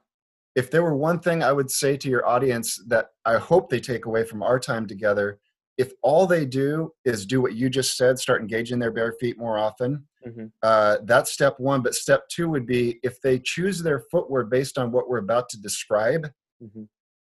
If 0.56 0.70
there 0.70 0.82
were 0.82 0.96
one 0.96 1.20
thing 1.20 1.42
I 1.42 1.52
would 1.52 1.70
say 1.70 1.96
to 1.96 2.08
your 2.08 2.26
audience 2.26 2.82
that 2.88 3.10
I 3.24 3.38
hope 3.38 3.70
they 3.70 3.80
take 3.80 4.06
away 4.06 4.24
from 4.24 4.42
our 4.42 4.58
time 4.58 4.86
together, 4.86 5.38
if 5.78 5.92
all 6.02 6.26
they 6.26 6.44
do 6.44 6.92
is 7.04 7.24
do 7.24 7.40
what 7.40 7.54
you 7.54 7.70
just 7.70 7.96
said, 7.96 8.18
start 8.18 8.42
engaging 8.42 8.78
their 8.78 8.90
bare 8.90 9.14
feet 9.20 9.38
more 9.38 9.56
often, 9.56 10.04
mm-hmm. 10.26 10.46
uh, 10.62 10.98
that's 11.04 11.32
step 11.32 11.54
one. 11.58 11.82
But 11.82 11.94
step 11.94 12.28
two 12.28 12.48
would 12.50 12.66
be 12.66 12.98
if 13.02 13.20
they 13.22 13.38
choose 13.38 13.82
their 13.82 14.02
footwear 14.10 14.44
based 14.44 14.76
on 14.76 14.90
what 14.90 15.08
we're 15.08 15.18
about 15.18 15.48
to 15.50 15.60
describe, 15.60 16.30
mm-hmm. 16.62 16.82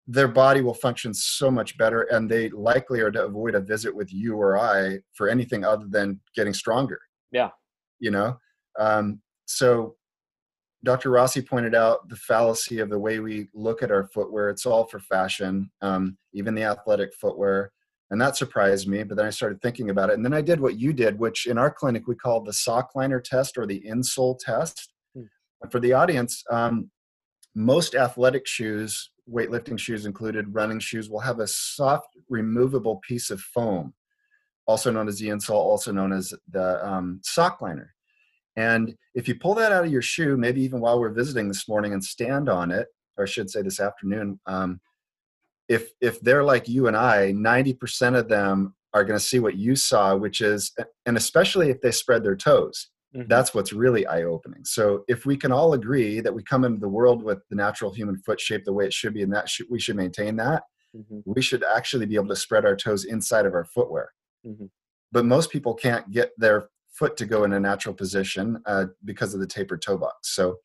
their 0.09 0.29
body 0.29 0.61
will 0.61 0.75
function 0.75 1.15
so 1.15 1.51
much 1.51 1.79
better 1.79 2.03
and 2.03 2.29
they 2.29 2.51
likely 2.51 3.01
are 3.01 3.13
to 3.13 3.25
avoid 3.25 3.55
a 3.55 3.61
visit 3.61 3.95
with 3.95 4.13
you 4.13 4.35
or 4.35 4.59
I 4.59 4.99
for 5.15 5.29
anything 5.29 5.65
other 5.65 5.87
than 5.89 6.21
getting 6.35 6.53
stronger. 6.53 7.01
Yeah. 7.31 7.51
You 8.01 8.11
know? 8.11 8.39
Um, 8.79 9.21
so 9.47 9.97
Dr. 10.85 11.11
Rossi 11.11 11.41
pointed 11.41 11.75
out 11.75 12.09
the 12.09 12.17
fallacy 12.17 12.79
of 12.81 12.91
the 12.91 12.99
way 12.99 13.19
we 13.19 13.49
look 13.55 13.83
at 13.83 13.91
our 13.91 14.05
footwear. 14.05 14.51
It's 14.51 14.67
all 14.67 14.85
for 14.85 14.99
fashion, 14.99 15.71
um, 15.81 16.19
even 16.33 16.55
the 16.55 16.65
athletic 16.65 17.15
footwear 17.15 17.73
and 18.11 18.21
that 18.21 18.37
surprised 18.37 18.87
me 18.87 19.03
but 19.03 19.17
then 19.17 19.27
i 19.27 19.31
started 19.31 19.61
thinking 19.61 19.91
about 19.91 20.11
it 20.11 20.15
and 20.15 20.25
then 20.25 20.35
i 20.35 20.41
did 20.41 20.61
what 20.61 20.79
you 20.79 20.93
did 20.93 21.19
which 21.19 21.47
in 21.47 21.59
our 21.59 21.71
clinic 21.71 22.07
we 22.07 22.15
call 22.15 22.41
the 22.41 22.53
sock 22.53 22.91
liner 22.95 23.21
test 23.21 23.57
or 23.57 23.67
the 23.67 23.83
insole 23.87 24.39
test 24.39 24.93
hmm. 25.15 25.25
for 25.71 25.81
the 25.81 25.93
audience 25.93 26.45
um, 26.51 26.91
most 27.55 27.95
athletic 27.95 28.47
shoes 28.47 29.11
weightlifting 29.31 29.79
shoes 29.79 30.07
included 30.07 30.55
running 30.55 30.79
shoes 30.79 31.09
will 31.09 31.21
have 31.21 31.41
a 31.41 31.47
soft 31.47 32.09
removable 32.29 33.01
piece 33.07 33.31
of 33.31 33.41
foam 33.41 33.93
also 34.67 34.91
known 34.91 35.09
as 35.09 35.19
the 35.19 35.29
insole 35.29 35.55
also 35.55 35.93
known 35.93 36.13
as 36.13 36.33
the 36.51 36.87
um, 36.87 37.21
sock 37.23 37.61
liner 37.61 37.95
and 38.57 38.95
if 39.15 39.27
you 39.27 39.35
pull 39.35 39.55
that 39.55 39.73
out 39.73 39.85
of 39.85 39.91
your 39.91 40.03
shoe 40.03 40.37
maybe 40.37 40.63
even 40.63 40.81
while 40.81 40.99
we're 40.99 41.11
visiting 41.11 41.49
this 41.49 41.69
morning 41.69 41.93
and 41.93 42.03
stand 42.05 42.49
on 42.49 42.71
it 42.71 42.89
or 43.17 43.25
i 43.25 43.27
should 43.27 43.51
say 43.51 43.63
this 43.63 43.81
afternoon 43.81 44.39
um, 44.47 44.81
if 45.69 45.91
if 46.01 46.21
they're 46.21 46.45
like 46.45 46.69
you 46.69 46.87
and 46.87 46.97
I, 46.97 47.33
90% 47.33 48.17
of 48.17 48.29
them 48.29 48.75
are 48.93 49.05
going 49.05 49.19
to 49.19 49.25
see 49.25 49.39
what 49.39 49.57
you 49.57 49.75
saw, 49.75 50.15
which 50.15 50.41
is, 50.41 50.73
and 51.07 51.17
especially 51.17 51.71
if 51.71 51.81
they 51.81 51.91
spread 51.91 52.23
their 52.23 52.37
toes, 52.37 52.91
mm-hmm. 53.15 53.29
that's 53.29 53.55
what's 53.55 53.73
really 53.73 54.07
eye 54.07 54.23
opening. 54.23 54.65
So 54.65 55.05
if 55.09 55.27
we 55.27 55.37
can 55.37 55.51
all 55.51 55.73
agree 55.73 56.21
that 56.21 56.33
we 56.33 56.43
come 56.45 56.65
into 56.65 56.81
the 56.81 56.89
world 56.89 57.23
with 57.23 57.41
the 57.51 57.57
natural 57.57 57.93
human 57.93 58.17
foot 58.19 58.41
shape 58.41 58.65
the 58.65 58.73
way 58.73 58.87
it 58.87 58.93
should 58.93 59.15
be, 59.15 59.23
and 59.23 59.33
that 59.33 59.49
should, 59.49 59.67
we 59.69 59.81
should 59.81 59.97
maintain 59.97 60.37
that, 60.37 60.63
mm-hmm. 60.97 61.21
we 61.25 61.43
should 61.43 61.65
actually 61.65 62.07
be 62.07 62.15
able 62.15 62.29
to 62.29 62.37
spread 62.37 62.65
our 62.65 62.77
toes 62.77 63.05
inside 63.05 63.47
of 63.47 63.55
our 63.55 63.65
footwear. 63.65 64.11
Mm-hmm. 64.47 64.67
But 65.13 65.25
most 65.25 65.51
people 65.51 65.75
can't 65.75 66.11
get 66.11 66.33
their 66.39 66.69
foot 66.89 67.17
to 67.17 67.27
go 67.27 67.45
in 67.45 67.53
a 67.53 67.61
natural 67.61 67.95
position 67.95 68.61
uh, 68.67 68.87
because 69.05 69.35
of 69.35 69.41
the 69.41 69.47
tapered 69.47 69.83
toe 69.83 69.99
box. 69.99 70.35
So 70.35 70.57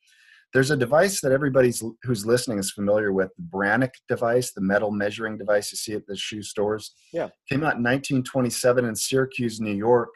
there's 0.52 0.70
a 0.70 0.76
device 0.76 1.20
that 1.20 1.32
everybody's 1.32 1.82
who's 2.02 2.26
listening 2.26 2.58
is 2.58 2.72
familiar 2.72 3.12
with, 3.12 3.30
the 3.36 3.42
Brannock 3.42 3.90
device, 4.08 4.52
the 4.52 4.60
metal 4.60 4.90
measuring 4.90 5.38
device 5.38 5.70
you 5.70 5.78
see 5.78 5.92
at 5.94 6.06
the 6.06 6.16
shoe 6.16 6.42
stores. 6.42 6.94
Yeah. 7.12 7.28
Came 7.48 7.60
out 7.60 7.78
in 7.78 7.84
1927 7.84 8.84
in 8.84 8.96
Syracuse, 8.96 9.60
New 9.60 9.74
York. 9.74 10.10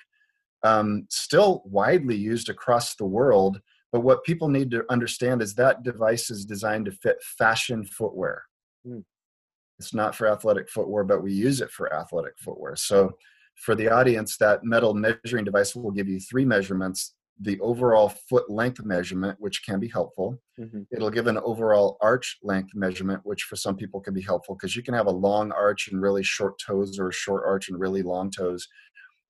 Um, 0.65 1.07
still 1.11 1.63
widely 1.67 2.17
used 2.17 2.49
across 2.49 2.97
the 2.97 3.05
world. 3.05 3.61
But 3.93 4.01
what 4.01 4.25
people 4.25 4.49
need 4.49 4.73
to 4.73 4.85
understand 4.91 5.41
is 5.41 5.55
that 5.55 5.85
device 5.85 6.31
is 6.31 6.45
designed 6.45 6.87
to 6.87 6.93
fit 6.93 7.23
fashion 7.39 7.85
footwear. 7.85 8.43
Mm. 8.85 9.05
It's 9.79 9.95
not 9.95 10.17
for 10.17 10.27
athletic 10.27 10.69
footwear, 10.69 11.05
but 11.05 11.23
we 11.23 11.33
use 11.33 11.61
it 11.61 11.71
for 11.71 11.95
athletic 11.95 12.35
footwear. 12.39 12.75
So 12.75 13.13
for 13.57 13.75
the 13.75 13.89
audience, 13.89 14.37
that 14.39 14.65
metal 14.65 14.95
measuring 14.95 15.45
device 15.45 15.75
will 15.75 15.91
give 15.91 16.09
you 16.09 16.21
three 16.21 16.45
measurements 16.45 17.15
the 17.41 17.59
overall 17.61 18.09
foot 18.09 18.49
length 18.49 18.85
measurement, 18.85 19.37
which 19.41 19.65
can 19.65 19.81
be 19.81 19.89
helpful. 19.89 20.39
Mm-hmm. 20.59 20.83
It'll 20.93 21.11
give 21.11 21.27
an 21.27 21.39
overall 21.39 21.97
arch 22.01 22.39
length 22.43 22.71
measurement, 22.75 23.21
which 23.25 23.43
for 23.43 23.57
some 23.57 23.77
people 23.77 24.01
can 24.01 24.15
be 24.15 24.23
helpful 24.23 24.55
because 24.55 24.77
you 24.77 24.83
can 24.83 24.95
have 24.95 25.07
a 25.07 25.13
long 25.13 25.51
arch 25.53 25.89
and 25.89 26.01
really 26.01 26.23
short 26.23 26.55
toes 26.65 26.99
or 26.99 27.09
a 27.09 27.13
short 27.13 27.43
arch 27.45 27.69
and 27.69 27.81
really 27.81 28.03
long 28.03 28.31
toes. 28.31 28.69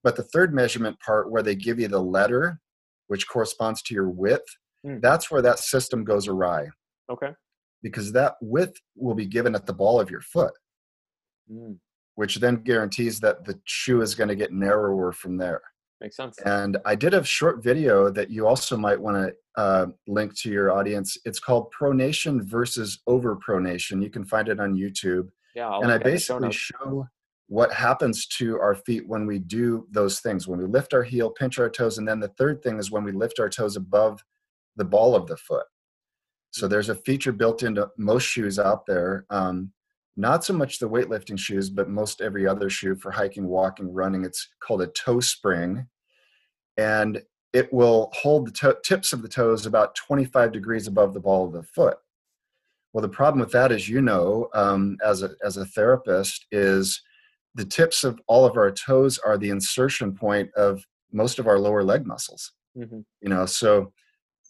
But 0.02 0.16
the 0.16 0.22
third 0.22 0.54
measurement 0.54 1.00
part, 1.00 1.30
where 1.30 1.42
they 1.42 1.54
give 1.54 1.80
you 1.80 1.88
the 1.88 2.02
letter, 2.02 2.60
which 3.06 3.26
corresponds 3.26 3.80
to 3.82 3.94
your 3.94 4.10
width, 4.10 4.44
mm. 4.86 5.00
that's 5.00 5.30
where 5.30 5.42
that 5.42 5.58
system 5.58 6.04
goes 6.04 6.28
awry. 6.28 6.68
Okay. 7.10 7.30
Because 7.82 8.12
that 8.12 8.34
width 8.42 8.78
will 8.96 9.14
be 9.14 9.26
given 9.26 9.54
at 9.54 9.64
the 9.64 9.72
ball 9.72 9.98
of 9.98 10.10
your 10.10 10.20
foot, 10.20 10.52
mm. 11.50 11.76
Which 12.14 12.36
then 12.36 12.56
guarantees 12.56 13.20
that 13.20 13.44
the 13.44 13.58
shoe 13.64 14.02
is 14.02 14.14
going 14.14 14.28
to 14.28 14.36
get 14.36 14.52
narrower 14.52 15.12
from 15.12 15.36
there. 15.36 15.62
Makes 16.00 16.16
sense. 16.16 16.38
And 16.40 16.76
I 16.84 16.94
did 16.94 17.14
a 17.14 17.24
short 17.24 17.62
video 17.62 18.10
that 18.10 18.30
you 18.30 18.46
also 18.46 18.76
might 18.76 19.00
want 19.00 19.16
to 19.16 19.60
uh, 19.60 19.86
link 20.06 20.36
to 20.40 20.50
your 20.50 20.72
audience. 20.72 21.16
It's 21.24 21.40
called 21.40 21.72
Pronation 21.72 22.42
versus 22.42 23.00
Overpronation. 23.08 24.02
You 24.02 24.10
can 24.10 24.24
find 24.24 24.48
it 24.48 24.60
on 24.60 24.74
YouTube. 24.74 25.28
Yeah, 25.54 25.68
I'll 25.68 25.82
and 25.82 25.92
I 25.92 25.98
basically 25.98 26.52
show 26.52 27.06
what 27.46 27.72
happens 27.72 28.26
to 28.26 28.58
our 28.58 28.74
feet 28.74 29.06
when 29.06 29.26
we 29.26 29.38
do 29.38 29.86
those 29.90 30.20
things. 30.20 30.48
When 30.48 30.58
we 30.58 30.66
lift 30.66 30.94
our 30.94 31.04
heel, 31.04 31.30
pinch 31.30 31.58
our 31.58 31.70
toes, 31.70 31.98
and 31.98 32.06
then 32.06 32.20
the 32.20 32.32
third 32.36 32.62
thing 32.62 32.78
is 32.78 32.90
when 32.90 33.04
we 33.04 33.12
lift 33.12 33.38
our 33.38 33.48
toes 33.48 33.76
above 33.76 34.22
the 34.76 34.84
ball 34.84 35.14
of 35.14 35.26
the 35.26 35.36
foot. 35.36 35.66
So 36.50 36.68
there's 36.68 36.88
a 36.88 36.94
feature 36.94 37.32
built 37.32 37.62
into 37.62 37.88
most 37.96 38.24
shoes 38.24 38.58
out 38.58 38.86
there. 38.86 39.26
Um, 39.30 39.72
not 40.16 40.44
so 40.44 40.52
much 40.52 40.78
the 40.78 40.88
weightlifting 40.88 41.38
shoes, 41.38 41.70
but 41.70 41.88
most 41.88 42.20
every 42.20 42.46
other 42.46 42.70
shoe 42.70 42.94
for 42.94 43.10
hiking, 43.10 43.46
walking, 43.46 43.92
running. 43.92 44.24
It's 44.24 44.48
called 44.60 44.82
a 44.82 44.86
toe 44.88 45.20
spring. 45.20 45.86
And 46.76 47.22
it 47.52 47.72
will 47.72 48.10
hold 48.12 48.48
the 48.48 48.52
to- 48.52 48.78
tips 48.84 49.12
of 49.12 49.22
the 49.22 49.28
toes 49.28 49.64
about 49.64 49.94
25 49.94 50.52
degrees 50.52 50.86
above 50.86 51.14
the 51.14 51.20
ball 51.20 51.46
of 51.46 51.52
the 51.52 51.62
foot, 51.62 51.98
Well, 52.92 53.02
the 53.02 53.08
problem 53.08 53.40
with 53.40 53.52
that, 53.52 53.72
as 53.72 53.88
you 53.88 54.02
know, 54.02 54.48
um, 54.54 54.96
as 55.04 55.22
a 55.22 55.30
as 55.44 55.56
a 55.56 55.64
therapist, 55.64 56.46
is 56.52 57.00
the 57.54 57.64
tips 57.64 58.04
of 58.04 58.20
all 58.26 58.44
of 58.44 58.56
our 58.56 58.70
toes 58.70 59.18
are 59.18 59.38
the 59.38 59.50
insertion 59.50 60.14
point 60.14 60.52
of 60.54 60.84
most 61.12 61.38
of 61.38 61.46
our 61.46 61.58
lower 61.58 61.84
leg 61.84 62.06
muscles. 62.06 62.52
Mm-hmm. 62.76 63.00
You 63.20 63.28
know, 63.28 63.46
so 63.46 63.92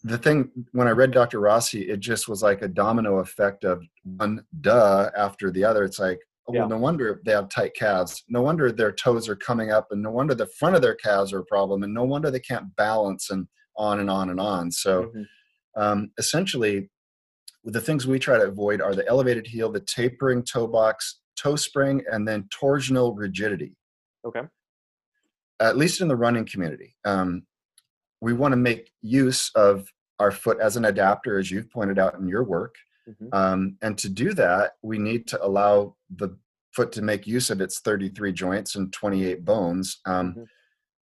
the 0.05 0.17
thing 0.19 0.51
when 0.71 0.87
I 0.87 0.91
read 0.91 1.11
Dr. 1.11 1.39
Rossi, 1.39 1.89
it 1.89 1.99
just 1.99 2.27
was 2.27 2.43
like 2.43 2.61
a 2.61 2.67
domino 2.67 3.17
effect 3.17 3.63
of 3.63 3.81
one 4.03 4.45
duh 4.61 5.09
after 5.17 5.49
the 5.49 5.63
other. 5.63 5.83
It's 5.83 5.97
like, 5.97 6.19
oh, 6.47 6.53
Yeah. 6.53 6.59
well, 6.61 6.69
no 6.69 6.77
wonder 6.77 7.21
they 7.25 7.31
have 7.31 7.49
tight 7.49 7.73
calves. 7.73 8.23
No 8.29 8.43
wonder 8.43 8.71
their 8.71 8.91
toes 8.91 9.27
are 9.27 9.35
coming 9.35 9.71
up, 9.71 9.87
and 9.91 10.03
no 10.03 10.11
wonder 10.11 10.35
the 10.35 10.45
front 10.59 10.75
of 10.75 10.83
their 10.83 10.93
calves 10.93 11.33
are 11.33 11.39
a 11.39 11.45
problem, 11.45 11.81
and 11.81 11.91
no 11.93 12.03
wonder 12.03 12.29
they 12.29 12.39
can't 12.39 12.75
balance, 12.75 13.31
and 13.31 13.47
on 13.77 13.99
and 13.99 14.09
on 14.09 14.29
and 14.29 14.39
on. 14.39 14.71
So 14.71 15.07
Mhm. 15.07 15.25
um, 15.75 16.11
essentially, 16.19 16.89
the 17.65 17.81
things 17.81 18.05
we 18.07 18.19
try 18.19 18.37
to 18.37 18.45
avoid 18.47 18.79
are 18.79 18.93
the 18.95 19.05
elevated 19.07 19.47
heel, 19.47 19.69
the 19.71 19.81
tapering 19.81 20.43
toe 20.43 20.67
box, 20.67 21.19
toe 21.35 21.55
spring, 21.57 22.03
and 22.11 22.27
then 22.27 22.43
torsional 22.43 23.13
rigidity. 23.17 23.75
Okay. 24.23 24.43
At 25.59 25.75
least 25.77 25.99
in 25.99 26.07
the 26.07 26.15
running 26.15 26.45
community, 26.45 26.95
um, 27.05 27.45
we 28.21 28.31
want 28.33 28.51
to 28.53 28.57
make 28.57 28.91
use 29.01 29.51
of 29.55 29.91
our 30.19 30.31
foot 30.31 30.59
as 30.59 30.77
an 30.77 30.85
adapter, 30.85 31.37
as 31.39 31.51
you've 31.51 31.69
pointed 31.69 31.99
out 31.99 32.15
in 32.15 32.27
your 32.27 32.43
work. 32.43 32.75
Mhm. 33.07 33.33
Um, 33.33 33.77
and 33.81 33.97
to 33.99 34.09
do 34.09 34.33
that, 34.33 34.73
we 34.81 34.97
need 34.97 35.27
to 35.27 35.43
allow 35.45 35.95
the 36.09 36.37
foot 36.73 36.91
to 36.93 37.01
make 37.01 37.27
use 37.27 37.49
of 37.49 37.61
its 37.61 37.79
33 37.79 38.31
joints 38.33 38.75
and 38.75 38.91
28 38.91 39.45
bones. 39.45 39.99
Um, 40.05 40.33
Mhm. 40.35 40.47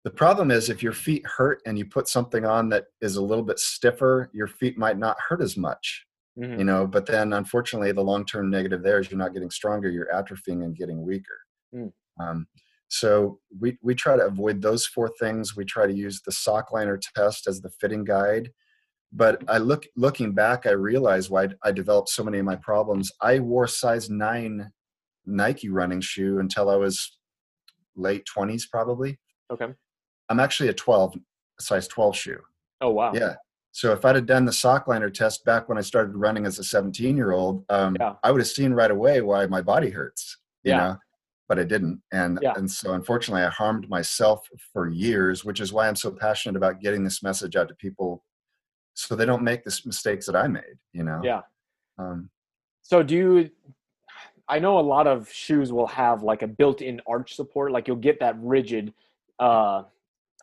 The 0.05 0.11
problem 0.11 0.51
is 0.51 0.69
if 0.69 0.83
your 0.83 0.93
feet 0.93 1.25
hurt 1.25 1.63
and 1.65 1.79
you 1.79 1.85
put 1.87 2.09
something 2.09 2.45
on 2.45 2.71
that 2.71 2.87
is 3.01 3.15
a 3.15 3.23
little 3.23 3.45
bit 3.45 3.61
stiffer, 3.61 4.31
your 4.33 4.49
feet 4.49 4.77
might 4.77 4.99
not 4.99 5.17
hurt 5.29 5.41
as 5.41 5.57
much, 5.57 6.05
Mhm. 6.37 6.59
you 6.59 6.65
know. 6.65 6.89
But 6.89 7.07
then, 7.07 7.33
unfortunately, 7.33 7.93
the 7.93 8.03
long-term 8.03 8.51
negative 8.51 8.83
there 8.83 8.99
is 8.99 9.13
you're 9.13 9.19
not 9.19 9.33
getting 9.33 9.51
stronger, 9.53 9.89
you're 9.89 10.13
atrophying 10.13 10.65
and 10.65 10.75
getting 10.77 11.03
weaker. 11.03 11.39
Mm. 11.73 11.93
Um, 12.19 12.49
so 12.89 13.41
we 13.61 13.79
we 13.81 13.95
try 13.95 14.17
to 14.17 14.27
avoid 14.27 14.61
those 14.61 14.85
four 14.87 15.09
things. 15.21 15.55
We 15.55 15.65
try 15.65 15.87
to 15.87 15.93
use 15.95 16.21
the 16.23 16.33
sock 16.33 16.73
liner 16.73 16.99
test 16.99 17.47
as 17.47 17.61
the 17.61 17.71
fitting 17.71 18.03
guide. 18.03 18.53
But 19.13 19.43
I 19.49 19.59
look 19.59 19.87
looking 19.97 20.33
back, 20.33 20.67
I 20.67 20.71
realized 20.71 21.31
why 21.31 21.49
I 21.63 21.73
developed 21.73 22.09
so 22.09 22.25
many 22.25 22.39
of 22.39 22.45
my 22.47 22.57
problems. 22.57 23.13
I 23.21 23.41
wore 23.41 23.67
size 23.67 24.09
nine 24.09 24.71
Nike 25.27 25.69
running 25.69 26.01
shoe 26.01 26.39
until 26.39 26.71
I 26.71 26.77
was 26.77 27.19
late 27.95 28.25
twenties, 28.25 28.67
probably. 28.67 29.19
Okay. 29.53 29.69
I'm 30.31 30.41
actually 30.41 30.71
a 30.71 30.75
12, 30.75 31.17
size 31.61 31.87
12 31.89 32.17
shoe. 32.17 32.41
Oh 32.81 32.91
wow. 32.91 33.13
Yeah. 33.15 33.35
So 33.73 33.93
if 33.93 34.05
I'd 34.05 34.15
have 34.17 34.27
done 34.27 34.45
the 34.47 34.53
sock 34.53 34.87
liner 34.89 35.11
test 35.11 35.45
back 35.45 35.69
when 35.69 35.77
I 35.79 35.83
started 35.83 36.17
running 36.17 36.47
as 36.47 36.59
a 36.59 36.65
17 36.65 37.17
year 37.17 37.33
old, 37.33 37.65
um, 37.69 37.97
Yeah. 38.01 38.15
I 38.23 38.31
would 38.31 38.41
have 38.41 38.49
seen 38.49 38.73
right 38.73 38.91
away 38.91 39.21
why 39.21 39.45
my 39.47 39.61
body 39.61 39.91
hurts. 39.91 40.39
You 40.63 40.71
Yeah. 40.73 40.79
know, 40.79 40.97
but 41.49 41.59
I 41.59 41.65
didn't, 41.65 42.03
and 42.13 42.39
Yeah. 42.41 42.55
and 42.57 42.71
so 42.71 42.95
unfortunately, 42.95 43.43
I 43.43 43.51
harmed 43.51 43.91
myself 43.91 44.49
for 44.73 44.89
years, 44.89 45.45
which 45.45 45.61
is 45.61 45.71
why 45.73 45.87
I'm 45.87 45.97
so 45.97 46.11
passionate 46.13 46.57
about 46.57 46.81
getting 46.81 47.05
this 47.05 47.23
message 47.23 47.57
out 47.57 47.69
to 47.69 47.75
people, 47.75 48.25
so 48.95 49.17
they 49.17 49.27
don't 49.27 49.43
make 49.43 49.65
the 49.65 49.81
mistakes 49.85 50.27
that 50.27 50.37
I 50.37 50.49
made. 50.49 50.77
You 50.93 51.05
know. 51.05 51.21
Yeah. 51.23 51.41
Um, 51.99 52.31
So 52.83 53.03
do 53.03 53.15
you? 53.15 53.51
I 54.49 54.59
know 54.59 54.79
a 54.79 54.81
lot 54.81 55.07
of 55.07 55.31
shoes 55.33 55.73
will 55.73 55.87
have 55.87 56.23
like 56.23 56.43
a 56.43 56.47
built-in 56.47 57.01
arch 57.07 57.35
support. 57.35 57.73
Like 57.73 57.89
you'll 57.89 57.97
get 57.97 58.21
that 58.21 58.37
rigid, 58.39 58.93
uh, 59.39 59.85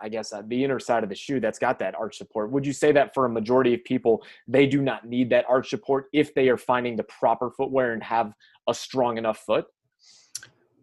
I 0.01 0.09
guess 0.09 0.31
uh, 0.33 0.41
the 0.47 0.63
inner 0.63 0.79
side 0.79 1.03
of 1.03 1.09
the 1.09 1.15
shoe 1.15 1.39
that's 1.39 1.59
got 1.59 1.77
that 1.79 1.93
arch 1.95 2.17
support. 2.17 2.49
Would 2.51 2.65
you 2.65 2.73
say 2.73 2.91
that 2.93 3.13
for 3.13 3.25
a 3.25 3.29
majority 3.29 3.73
of 3.73 3.83
people, 3.83 4.23
they 4.47 4.65
do 4.65 4.81
not 4.81 5.05
need 5.05 5.29
that 5.31 5.45
arch 5.47 5.69
support 5.69 6.07
if 6.13 6.33
they 6.33 6.47
are 6.49 6.57
finding 6.57 6.95
the 6.95 7.03
proper 7.03 7.51
footwear 7.51 7.93
and 7.93 8.01
have 8.01 8.33
a 8.67 8.73
strong 8.73 9.17
enough 9.17 9.39
foot? 9.39 9.65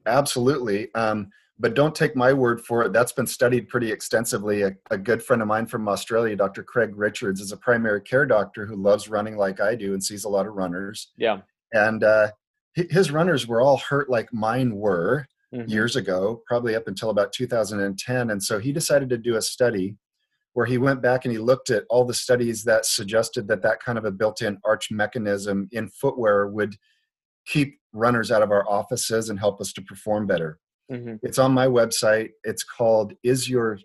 Absolutely. 0.06 0.94
Um, 0.94 1.30
but 1.58 1.74
don't 1.74 1.94
take 1.94 2.14
my 2.14 2.32
word 2.32 2.60
for 2.60 2.82
it. 2.84 2.92
That's 2.92 3.12
been 3.12 3.26
studied 3.26 3.68
pretty 3.68 3.90
extensively. 3.90 4.62
A, 4.62 4.72
a 4.90 4.98
good 4.98 5.22
friend 5.22 5.40
of 5.40 5.48
mine 5.48 5.66
from 5.66 5.88
Australia, 5.88 6.36
Dr. 6.36 6.62
Craig 6.62 6.92
Richards, 6.96 7.40
is 7.40 7.52
a 7.52 7.56
primary 7.56 8.02
care 8.02 8.26
doctor 8.26 8.66
who 8.66 8.76
loves 8.76 9.08
running 9.08 9.36
like 9.36 9.60
I 9.60 9.74
do 9.74 9.94
and 9.94 10.02
sees 10.04 10.24
a 10.24 10.28
lot 10.28 10.46
of 10.46 10.54
runners. 10.54 11.12
Yeah. 11.16 11.38
And 11.72 12.04
uh, 12.04 12.28
his 12.74 13.10
runners 13.10 13.46
were 13.46 13.60
all 13.60 13.78
hurt 13.78 14.10
like 14.10 14.32
mine 14.32 14.74
were 14.76 15.26
Mhm. 15.54 15.68
years 15.68 15.94
ago, 15.94 16.42
probably 16.46 16.74
up 16.74 16.88
until 16.88 17.08
about 17.10 17.32
2010. 17.32 18.30
And 18.30 18.42
so 18.42 18.58
he 18.58 18.72
decided 18.72 19.08
to 19.10 19.16
do 19.16 19.36
a 19.36 19.42
study 19.42 19.96
where 20.54 20.66
he 20.66 20.76
went 20.76 21.00
back 21.00 21.24
and 21.24 21.30
he 21.30 21.38
looked 21.38 21.70
at 21.70 21.84
all 21.88 22.04
the 22.04 22.12
studies 22.12 22.64
that 22.64 22.84
suggested 22.84 23.46
that 23.46 23.62
that 23.62 23.78
kind 23.80 23.96
of 23.96 24.04
a 24.04 24.10
built-in 24.10 24.58
arch 24.64 24.90
mechanism 24.90 25.68
in 25.70 25.88
footwear 25.88 26.48
would 26.48 26.74
keep 27.46 27.78
runners 27.92 28.32
out 28.32 28.42
of 28.42 28.50
our 28.50 28.68
offices 28.68 29.30
and 29.30 29.38
help 29.38 29.60
us 29.60 29.72
to 29.72 29.82
perform 29.82 30.26
better. 30.26 30.58
Mhm. 30.90 31.18
It's 31.22 31.38
on 31.38 31.52
my 31.52 31.66
website. 31.66 32.30
It's 32.44 32.62
called 32.64 33.12
Is 33.22 33.48
Your 33.48 33.78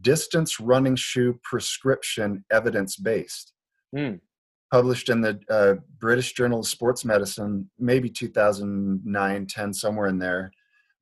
Distance 0.00 0.60
Running 0.60 0.96
Shoe 0.96 1.38
Prescription 1.42 2.44
Evidence 2.50 2.96
Based? 2.96 3.52
Mm. 3.94 4.20
Published 4.72 5.08
in 5.08 5.20
the 5.20 5.40
uh, 5.48 5.74
British 5.98 6.32
Journal 6.32 6.60
of 6.60 6.66
Sports 6.66 7.04
Medicine, 7.04 7.68
maybe 7.78 8.08
2009, 8.08 9.46
10, 9.46 9.74
somewhere 9.74 10.06
in 10.08 10.18
there. 10.18 10.52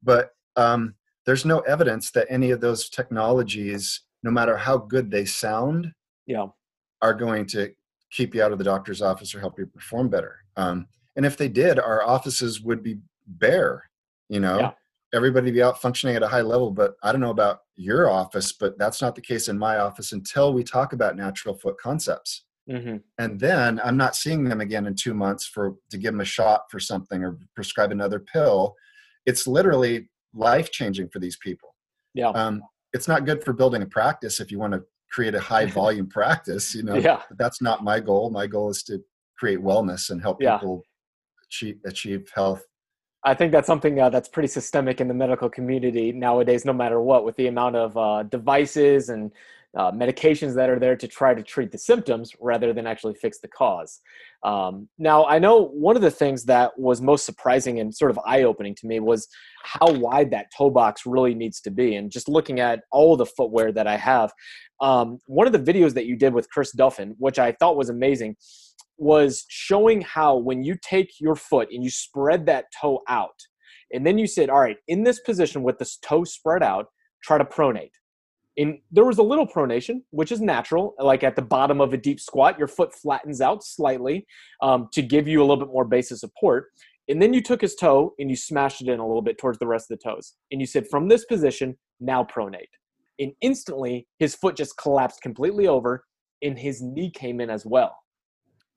But 0.02 0.30
um, 0.56 0.94
there's 1.26 1.44
no 1.44 1.60
evidence 1.60 2.10
that 2.12 2.26
any 2.30 2.50
of 2.50 2.60
those 2.60 2.88
technologies, 2.88 4.02
no 4.22 4.30
matter 4.30 4.56
how 4.56 4.78
good 4.78 5.10
they 5.10 5.24
sound, 5.24 5.92
Yeah. 6.26 6.46
are 7.02 7.14
going 7.14 7.46
to 7.46 7.72
keep 8.10 8.34
you 8.34 8.42
out 8.42 8.52
of 8.52 8.58
the 8.58 8.64
doctor's 8.64 9.02
office 9.02 9.34
or 9.34 9.40
help 9.40 9.58
you 9.58 9.66
perform 9.66 10.08
better. 10.08 10.36
Um, 10.56 10.88
and 11.16 11.26
if 11.26 11.36
they 11.36 11.48
did, 11.48 11.78
our 11.78 12.02
offices 12.02 12.60
would 12.62 12.82
be 12.82 12.98
bare. 13.26 13.90
You 14.30 14.40
know, 14.40 14.58
Yeah. 14.58 14.72
Everybody 15.14 15.50
be 15.50 15.62
out 15.62 15.80
functioning 15.80 16.16
at 16.16 16.22
a 16.22 16.28
high 16.28 16.42
level. 16.42 16.70
But 16.70 16.94
I 17.02 17.12
don't 17.12 17.20
know 17.20 17.30
about 17.30 17.60
your 17.76 18.10
office, 18.10 18.52
but 18.52 18.78
that's 18.78 19.00
not 19.00 19.14
the 19.14 19.20
case 19.22 19.48
in 19.48 19.58
my 19.58 19.78
office 19.78 20.12
until 20.12 20.52
we 20.52 20.62
talk 20.64 20.92
about 20.92 21.16
natural 21.16 21.54
foot 21.54 21.76
concepts. 21.80 22.44
hmm 22.70 22.96
And 23.18 23.40
then 23.40 23.80
I'm 23.84 23.96
not 23.96 24.16
seeing 24.16 24.44
them 24.44 24.60
again 24.60 24.86
in 24.86 24.94
two 24.94 25.14
months 25.14 25.46
for 25.46 25.76
to 25.90 25.98
give 25.98 26.12
them 26.12 26.20
a 26.20 26.24
shot 26.26 26.62
for 26.70 26.78
something 26.80 27.24
or 27.24 27.38
prescribe 27.54 27.90
another 27.92 28.18
pill. 28.20 28.74
It's 29.26 29.46
literally 29.46 30.10
life 30.34 30.70
changing 30.70 31.08
for 31.08 31.18
these 31.20 31.36
people 31.38 31.74
Yeah. 32.14 32.28
um, 32.30 32.62
it's 32.92 33.08
not 33.08 33.24
good 33.24 33.42
for 33.44 33.52
building 33.54 33.82
a 33.82 33.86
practice 33.86 34.40
if 34.40 34.50
you 34.50 34.58
want 34.58 34.74
to 34.74 34.82
create 35.10 35.34
a 35.34 35.40
high 35.40 35.64
volume 35.80 36.06
practice 36.06 36.74
you 36.74 36.82
know 36.82 36.96
Yeah. 36.96 37.22
but 37.28 37.38
that's 37.38 37.62
not 37.62 37.82
my 37.82 37.98
goal 37.98 38.28
my 38.30 38.46
goal 38.46 38.68
is 38.68 38.82
to 38.84 39.02
create 39.38 39.58
wellness 39.58 40.10
and 40.10 40.20
help 40.20 40.40
Yeah. 40.42 40.58
people 40.58 40.82
achieve, 41.44 41.78
achieve 41.86 42.30
health 42.34 42.62
I 43.28 43.34
think 43.34 43.52
that's 43.52 43.66
something 43.66 44.00
uh, 44.00 44.08
that's 44.08 44.28
pretty 44.28 44.48
systemic 44.48 45.02
in 45.02 45.08
the 45.08 45.12
medical 45.12 45.50
community 45.50 46.12
nowadays, 46.12 46.64
no 46.64 46.72
matter 46.72 47.00
what, 47.02 47.26
with 47.26 47.36
the 47.36 47.48
amount 47.48 47.76
of 47.76 47.94
uh, 47.94 48.22
devices 48.22 49.10
and 49.10 49.30
uh, 49.76 49.92
medications 49.92 50.54
that 50.54 50.70
are 50.70 50.78
there 50.78 50.96
to 50.96 51.06
try 51.06 51.34
to 51.34 51.42
treat 51.42 51.70
the 51.70 51.76
symptoms 51.76 52.32
rather 52.40 52.72
than 52.72 52.86
actually 52.86 53.12
fix 53.12 53.38
the 53.38 53.48
cause. 53.48 54.00
Um, 54.44 54.88
now, 54.98 55.26
I 55.26 55.38
know 55.38 55.68
one 55.68 55.94
of 55.94 56.00
the 56.00 56.10
things 56.10 56.44
that 56.46 56.70
was 56.78 57.02
most 57.02 57.26
surprising 57.26 57.80
and 57.80 57.94
sort 57.94 58.10
of 58.10 58.18
eye 58.24 58.44
opening 58.44 58.74
to 58.76 58.86
me 58.86 58.98
was 58.98 59.28
how 59.62 59.92
wide 59.92 60.30
that 60.30 60.46
toe 60.56 60.70
box 60.70 61.04
really 61.04 61.34
needs 61.34 61.60
to 61.60 61.70
be. 61.70 61.96
And 61.96 62.10
just 62.10 62.30
looking 62.30 62.60
at 62.60 62.80
all 62.90 63.14
the 63.14 63.26
footwear 63.26 63.72
that 63.72 63.86
I 63.86 63.98
have, 63.98 64.32
um, 64.80 65.18
one 65.26 65.46
of 65.46 65.52
the 65.52 65.72
videos 65.72 65.92
that 65.94 66.06
you 66.06 66.16
did 66.16 66.32
with 66.32 66.48
Chris 66.48 66.74
Duffin, 66.74 67.14
which 67.18 67.38
I 67.38 67.52
thought 67.52 67.76
was 67.76 67.90
amazing, 67.90 68.36
was 68.98 69.44
showing 69.48 70.00
how 70.02 70.36
when 70.36 70.62
you 70.62 70.76
take 70.82 71.12
your 71.20 71.36
foot 71.36 71.68
and 71.72 71.82
you 71.82 71.90
spread 71.90 72.46
that 72.46 72.66
toe 72.80 73.00
out, 73.08 73.40
and 73.92 74.06
then 74.06 74.18
you 74.18 74.26
said, 74.26 74.50
All 74.50 74.60
right, 74.60 74.76
in 74.88 75.04
this 75.04 75.20
position 75.20 75.62
with 75.62 75.78
this 75.78 75.96
toe 75.98 76.24
spread 76.24 76.62
out, 76.62 76.86
try 77.22 77.38
to 77.38 77.44
pronate. 77.44 77.92
And 78.56 78.78
there 78.90 79.04
was 79.04 79.18
a 79.18 79.22
little 79.22 79.46
pronation, 79.46 80.02
which 80.10 80.32
is 80.32 80.40
natural. 80.40 80.94
Like 80.98 81.22
at 81.22 81.36
the 81.36 81.42
bottom 81.42 81.80
of 81.80 81.92
a 81.92 81.96
deep 81.96 82.18
squat, 82.18 82.58
your 82.58 82.66
foot 82.66 82.92
flattens 82.92 83.40
out 83.40 83.62
slightly 83.62 84.26
um, 84.62 84.88
to 84.92 85.00
give 85.00 85.28
you 85.28 85.40
a 85.40 85.44
little 85.44 85.64
bit 85.64 85.72
more 85.72 85.84
base 85.84 86.10
of 86.10 86.18
support. 86.18 86.66
And 87.08 87.22
then 87.22 87.32
you 87.32 87.40
took 87.40 87.60
his 87.60 87.76
toe 87.76 88.14
and 88.18 88.28
you 88.28 88.36
smashed 88.36 88.82
it 88.82 88.88
in 88.88 88.98
a 88.98 89.06
little 89.06 89.22
bit 89.22 89.38
towards 89.38 89.58
the 89.60 89.66
rest 89.66 89.90
of 89.90 89.98
the 89.98 90.10
toes. 90.10 90.34
And 90.50 90.60
you 90.60 90.66
said, 90.66 90.88
From 90.88 91.08
this 91.08 91.24
position, 91.24 91.78
now 92.00 92.24
pronate. 92.24 92.66
And 93.20 93.32
instantly, 93.40 94.06
his 94.18 94.34
foot 94.34 94.56
just 94.56 94.76
collapsed 94.76 95.22
completely 95.22 95.68
over 95.68 96.04
and 96.42 96.58
his 96.58 96.82
knee 96.82 97.10
came 97.10 97.40
in 97.40 97.50
as 97.50 97.64
well. 97.64 97.96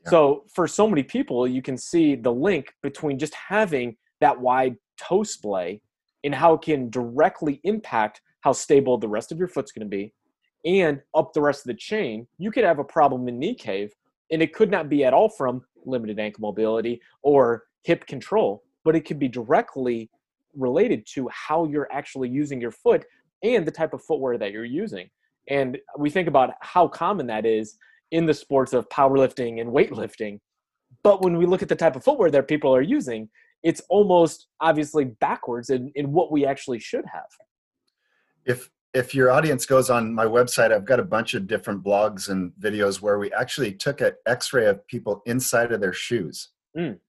So 0.07 0.45
for 0.53 0.67
so 0.67 0.87
many 0.87 1.03
people, 1.03 1.47
you 1.47 1.61
can 1.61 1.77
see 1.77 2.15
the 2.15 2.33
link 2.33 2.73
between 2.81 3.19
just 3.19 3.35
having 3.35 3.97
that 4.19 4.39
wide 4.39 4.75
toe 4.97 5.23
splay 5.23 5.81
and 6.23 6.33
how 6.33 6.53
it 6.53 6.61
can 6.61 6.89
directly 6.89 7.59
impact 7.63 8.21
how 8.41 8.51
stable 8.51 8.97
the 8.97 9.07
rest 9.07 9.31
of 9.31 9.37
your 9.37 9.47
foot's 9.47 9.71
going 9.71 9.85
to 9.85 9.89
be 9.89 10.13
and 10.65 11.01
up 11.15 11.33
the 11.33 11.41
rest 11.41 11.61
of 11.61 11.67
the 11.67 11.79
chain. 11.79 12.27
You 12.37 12.51
could 12.51 12.63
have 12.63 12.79
a 12.79 12.83
problem 12.83 13.27
in 13.27 13.39
knee 13.39 13.55
cave 13.55 13.91
and 14.31 14.41
it 14.41 14.53
could 14.53 14.71
not 14.71 14.89
be 14.89 15.03
at 15.03 15.13
all 15.13 15.29
from 15.29 15.63
limited 15.85 16.19
ankle 16.19 16.41
mobility 16.41 17.01
or 17.21 17.63
hip 17.83 18.05
control, 18.07 18.63
but 18.83 18.95
it 18.95 19.01
could 19.01 19.19
be 19.19 19.27
directly 19.27 20.09
related 20.55 21.05
to 21.13 21.29
how 21.29 21.65
you're 21.65 21.91
actually 21.91 22.29
using 22.29 22.61
your 22.61 22.71
foot 22.71 23.05
and 23.43 23.65
the 23.65 23.71
type 23.71 23.93
of 23.93 24.03
footwear 24.03 24.37
that 24.37 24.51
you're 24.51 24.65
using. 24.65 25.09
And 25.47 25.77
we 25.97 26.09
think 26.09 26.27
about 26.27 26.53
how 26.61 26.87
common 26.87 27.27
that 27.27 27.45
is 27.45 27.77
in 28.12 28.26
the 28.26 28.34
sports 28.34 28.74
of 28.74 28.88
powerlifting 28.89 29.62
and 29.62 29.71
weightlifting. 29.71 30.39
But 31.04 31.24
when 31.24 31.38
we 31.38 31.45
look 31.45 31.62
at 31.62 31.69
the 31.69 31.76
type 31.76 31.95
of 31.95 32.04
footwear 32.04 32.30
that 32.32 32.47
people 32.47 32.76
are 32.76 32.82
using, 32.82 33.30
it's 33.63 33.82
almost 33.89 34.47
obviously 34.60 35.06
backwards 35.06 35.69
in, 35.69 35.91
in 35.95 36.12
what 36.12 36.32
we 36.32 36.45
actually 36.45 36.80
should 36.80 37.06
have. 37.12 37.28
If 38.45 38.69
if 38.93 39.15
your 39.15 39.32
audience 39.32 39.65
goes 39.65 39.89
on 39.89 40.13
my 40.13 40.26
website, 40.26 40.74
I've 40.74 40.84
got 40.84 41.00
a 41.00 41.04
bunch 41.04 41.34
of 41.34 41.47
different 41.47 41.82
blogs 41.82 42.28
and 42.28 42.52
videos 42.60 43.02
where 43.02 43.17
we 43.19 43.32
actually 43.32 43.71
took 43.71 44.02
an 44.02 44.12
X-ray 44.26 44.65
of 44.65 44.86
people 44.88 45.21
inside 45.26 45.71
of 45.71 45.80
their 45.80 45.93
shoes. 45.93 46.50
Mm. 46.78 47.00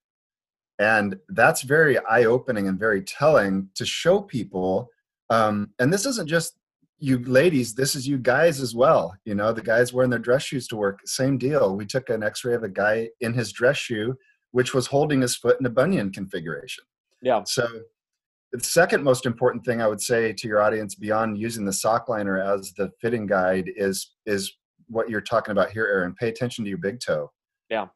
And 0.78 1.18
that's 1.28 1.62
very 1.62 1.98
eye-opening 1.98 2.68
and 2.68 2.78
very 2.78 3.02
telling 3.02 3.68
to 3.74 3.84
show 3.84 4.20
people. 4.20 4.90
Um, 5.28 5.70
and 5.80 5.92
this 5.92 6.06
isn't 6.06 6.28
just 6.28 6.56
you 7.02 7.18
ladies, 7.24 7.74
this 7.74 7.96
is 7.96 8.06
you 8.06 8.16
guys 8.16 8.60
as 8.60 8.76
well. 8.76 9.16
You 9.24 9.34
know, 9.34 9.52
the 9.52 9.60
guys 9.60 9.92
wearing 9.92 10.10
their 10.10 10.20
dress 10.20 10.44
shoes 10.44 10.68
to 10.68 10.76
work, 10.76 11.00
same 11.04 11.36
deal. 11.36 11.74
We 11.76 11.84
took 11.84 12.08
an 12.10 12.22
X-ray 12.22 12.54
of 12.54 12.62
a 12.62 12.68
guy 12.68 13.08
in 13.20 13.34
his 13.34 13.50
dress 13.50 13.76
shoe, 13.76 14.14
which 14.52 14.72
was 14.72 14.86
holding 14.86 15.20
his 15.20 15.34
foot 15.34 15.58
in 15.58 15.66
a 15.66 15.70
bunion 15.70 16.12
configuration. 16.12 16.84
Yeah. 17.20 17.42
So 17.44 17.66
the 18.52 18.60
second 18.60 19.02
most 19.02 19.26
important 19.26 19.64
thing 19.64 19.82
I 19.82 19.88
would 19.88 20.00
say 20.00 20.32
to 20.32 20.46
your 20.46 20.62
audience 20.62 20.94
beyond 20.94 21.38
using 21.38 21.64
the 21.64 21.72
sock 21.72 22.08
liner 22.08 22.40
as 22.40 22.72
the 22.74 22.92
fitting 23.00 23.26
guide 23.26 23.72
is 23.74 24.12
is 24.24 24.52
what 24.86 25.10
you're 25.10 25.20
talking 25.22 25.50
about 25.50 25.72
here, 25.72 25.86
Aaron. 25.86 26.14
Pay 26.14 26.28
attention 26.28 26.62
to 26.64 26.68
your 26.68 26.78
big 26.78 27.00
toe. 27.00 27.32
Yeah. 27.68 27.88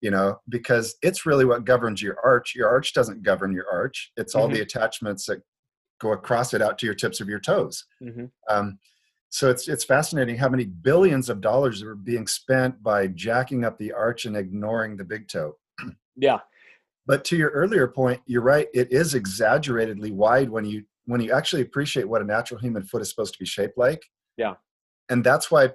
You 0.00 0.10
know, 0.10 0.38
because 0.48 0.96
it's 1.02 1.26
really 1.26 1.44
what 1.44 1.66
governs 1.66 2.00
your 2.00 2.16
arch. 2.24 2.54
Your 2.54 2.70
arch 2.70 2.94
doesn't 2.94 3.22
govern 3.24 3.52
your 3.52 3.66
arch. 3.70 4.10
It's 4.16 4.34
all 4.34 4.48
Mhm. 4.48 4.54
the 4.54 4.60
attachments 4.62 5.26
that 5.26 5.42
go 6.00 6.12
across 6.12 6.54
it 6.54 6.62
out 6.62 6.78
to 6.78 6.86
your 6.86 6.94
tips 6.94 7.20
of 7.20 7.28
your 7.28 7.40
toes. 7.40 7.84
Mm-hmm. 8.02 8.26
Um, 8.48 8.78
so 9.30 9.50
it's 9.50 9.66
it's 9.66 9.84
fascinating 9.84 10.36
how 10.36 10.48
many 10.48 10.64
billions 10.64 11.28
of 11.28 11.40
dollars 11.40 11.82
are 11.82 11.96
being 11.96 12.26
spent 12.26 12.80
by 12.82 13.08
jacking 13.08 13.64
up 13.64 13.78
the 13.78 13.92
arch 13.92 14.26
and 14.26 14.36
ignoring 14.36 14.96
the 14.96 15.04
big 15.04 15.28
toe. 15.28 15.56
Yeah. 16.16 16.38
But 17.06 17.24
to 17.26 17.36
your 17.36 17.50
earlier 17.50 17.88
point, 17.88 18.20
you're 18.26 18.42
right. 18.42 18.68
It 18.72 18.92
is 18.92 19.14
exaggeratedly 19.14 20.12
wide 20.12 20.48
when 20.48 20.64
you 20.64 20.84
when 21.06 21.20
you 21.20 21.32
actually 21.32 21.62
appreciate 21.62 22.08
what 22.08 22.22
a 22.22 22.24
natural 22.24 22.60
human 22.60 22.84
foot 22.84 23.02
is 23.02 23.10
supposed 23.10 23.34
to 23.34 23.38
be 23.38 23.44
shaped 23.44 23.76
like. 23.76 24.02
Yeah. 24.36 24.54
And 25.10 25.24
that's 25.24 25.50
why 25.50 25.70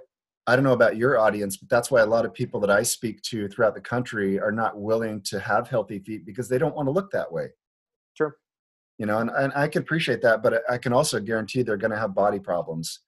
I 0.46 0.56
don't 0.56 0.64
know 0.64 0.72
about 0.72 0.96
your 0.96 1.18
audience, 1.18 1.56
but 1.56 1.68
that's 1.68 1.90
why 1.90 2.00
a 2.00 2.06
lot 2.06 2.24
of 2.24 2.34
people 2.34 2.58
that 2.60 2.70
I 2.70 2.82
speak 2.82 3.22
to 3.22 3.46
throughout 3.46 3.74
the 3.74 3.80
country 3.80 4.40
are 4.40 4.50
not 4.50 4.80
willing 4.80 5.20
to 5.26 5.38
have 5.38 5.68
healthy 5.68 6.00
feet 6.00 6.26
because 6.26 6.48
they 6.48 6.58
don't 6.58 6.74
want 6.74 6.86
to 6.86 6.92
look 6.92 7.10
that 7.12 7.30
way. 7.30 7.48
Sure. 8.14 8.36
You 9.00 9.06
know, 9.06 9.16
and, 9.20 9.30
and 9.30 9.50
I 9.56 9.66
can 9.66 9.80
appreciate 9.80 10.20
that, 10.20 10.42
but 10.42 10.60
I 10.68 10.76
can 10.76 10.92
also 10.92 11.18
guarantee 11.20 11.62
they're 11.62 11.78
going 11.78 11.90
to 11.90 11.96
have 11.98 12.14
body 12.14 12.38
problems, 12.38 13.00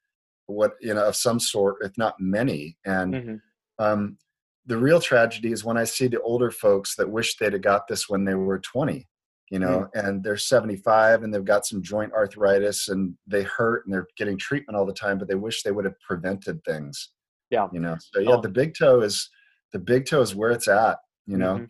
what 0.46 0.72
you 0.81 0.94
know, 0.94 1.05
of 1.05 1.16
some 1.16 1.38
sort, 1.38 1.76
if 1.83 1.92
not 1.98 2.14
many. 2.18 2.78
And 2.87 3.14
Mhm. 3.14 3.40
um, 3.78 4.16
the 4.64 4.78
real 4.78 5.00
tragedy 5.02 5.52
is 5.52 5.64
when 5.66 5.76
I 5.76 5.85
see 5.85 6.07
the 6.09 6.20
older 6.22 6.50
folks 6.50 6.96
that 6.96 7.11
wish 7.11 7.37
they'd 7.37 7.52
have 7.52 7.61
got 7.61 7.88
this 7.88 8.09
when 8.09 8.24
they 8.24 8.33
were 8.35 8.59
20, 8.59 9.07
you 9.50 9.59
know, 9.59 9.87
and 9.92 10.24
they're 10.24 10.38
75 10.38 11.24
and 11.24 11.35
they've 11.35 11.44
got 11.44 11.66
some 11.66 11.83
joint 11.83 12.14
arthritis 12.14 12.88
and 12.88 13.14
they 13.26 13.42
hurt 13.42 13.85
and 13.85 13.92
they're 13.92 14.07
getting 14.16 14.38
treatment 14.38 14.78
all 14.78 14.87
the 14.87 14.94
time, 14.94 15.18
but 15.18 15.28
they 15.28 15.35
wish 15.35 15.62
they 15.62 15.72
would 15.72 15.85
have 15.85 16.00
prevented 16.00 16.64
things. 16.64 17.11
Yeah. 17.50 17.68
You 17.70 17.81
know, 17.81 17.98
so 18.00 18.18
yeah, 18.20 18.37
Oh. 18.37 18.40
the 18.40 18.48
big 18.48 18.72
toe 18.74 19.02
is 19.02 19.28
the 19.74 19.78
big 19.78 20.07
toe 20.07 20.22
is 20.22 20.35
where 20.35 20.52
it's 20.52 20.68
at. 20.68 21.00
You 21.26 21.37
know, 21.37 21.57
Mhm. 21.59 21.68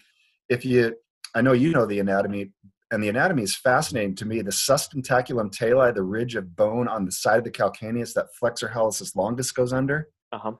if 0.48 0.64
you, 0.64 0.94
I 1.34 1.40
know 1.40 1.54
you 1.54 1.72
know 1.72 1.86
the 1.86 1.98
anatomy, 1.98 2.52
and 2.92 3.02
the 3.02 3.08
anatomy 3.08 3.42
is 3.42 3.56
fascinating 3.56 4.14
to 4.16 4.26
me. 4.26 4.42
The 4.42 4.50
sustentaculum 4.52 5.50
tali, 5.50 5.90
the 5.92 6.02
ridge 6.02 6.36
of 6.36 6.54
bone 6.54 6.86
on 6.86 7.04
the 7.04 7.10
side 7.12 7.38
of 7.38 7.44
the 7.44 7.50
calcaneus 7.50 8.12
that 8.14 8.32
flexor 8.38 8.68
hallucis 8.68 9.16
longus 9.16 9.50
goes 9.50 9.72
under 9.72 10.08
Uh-huh. 10.30 10.52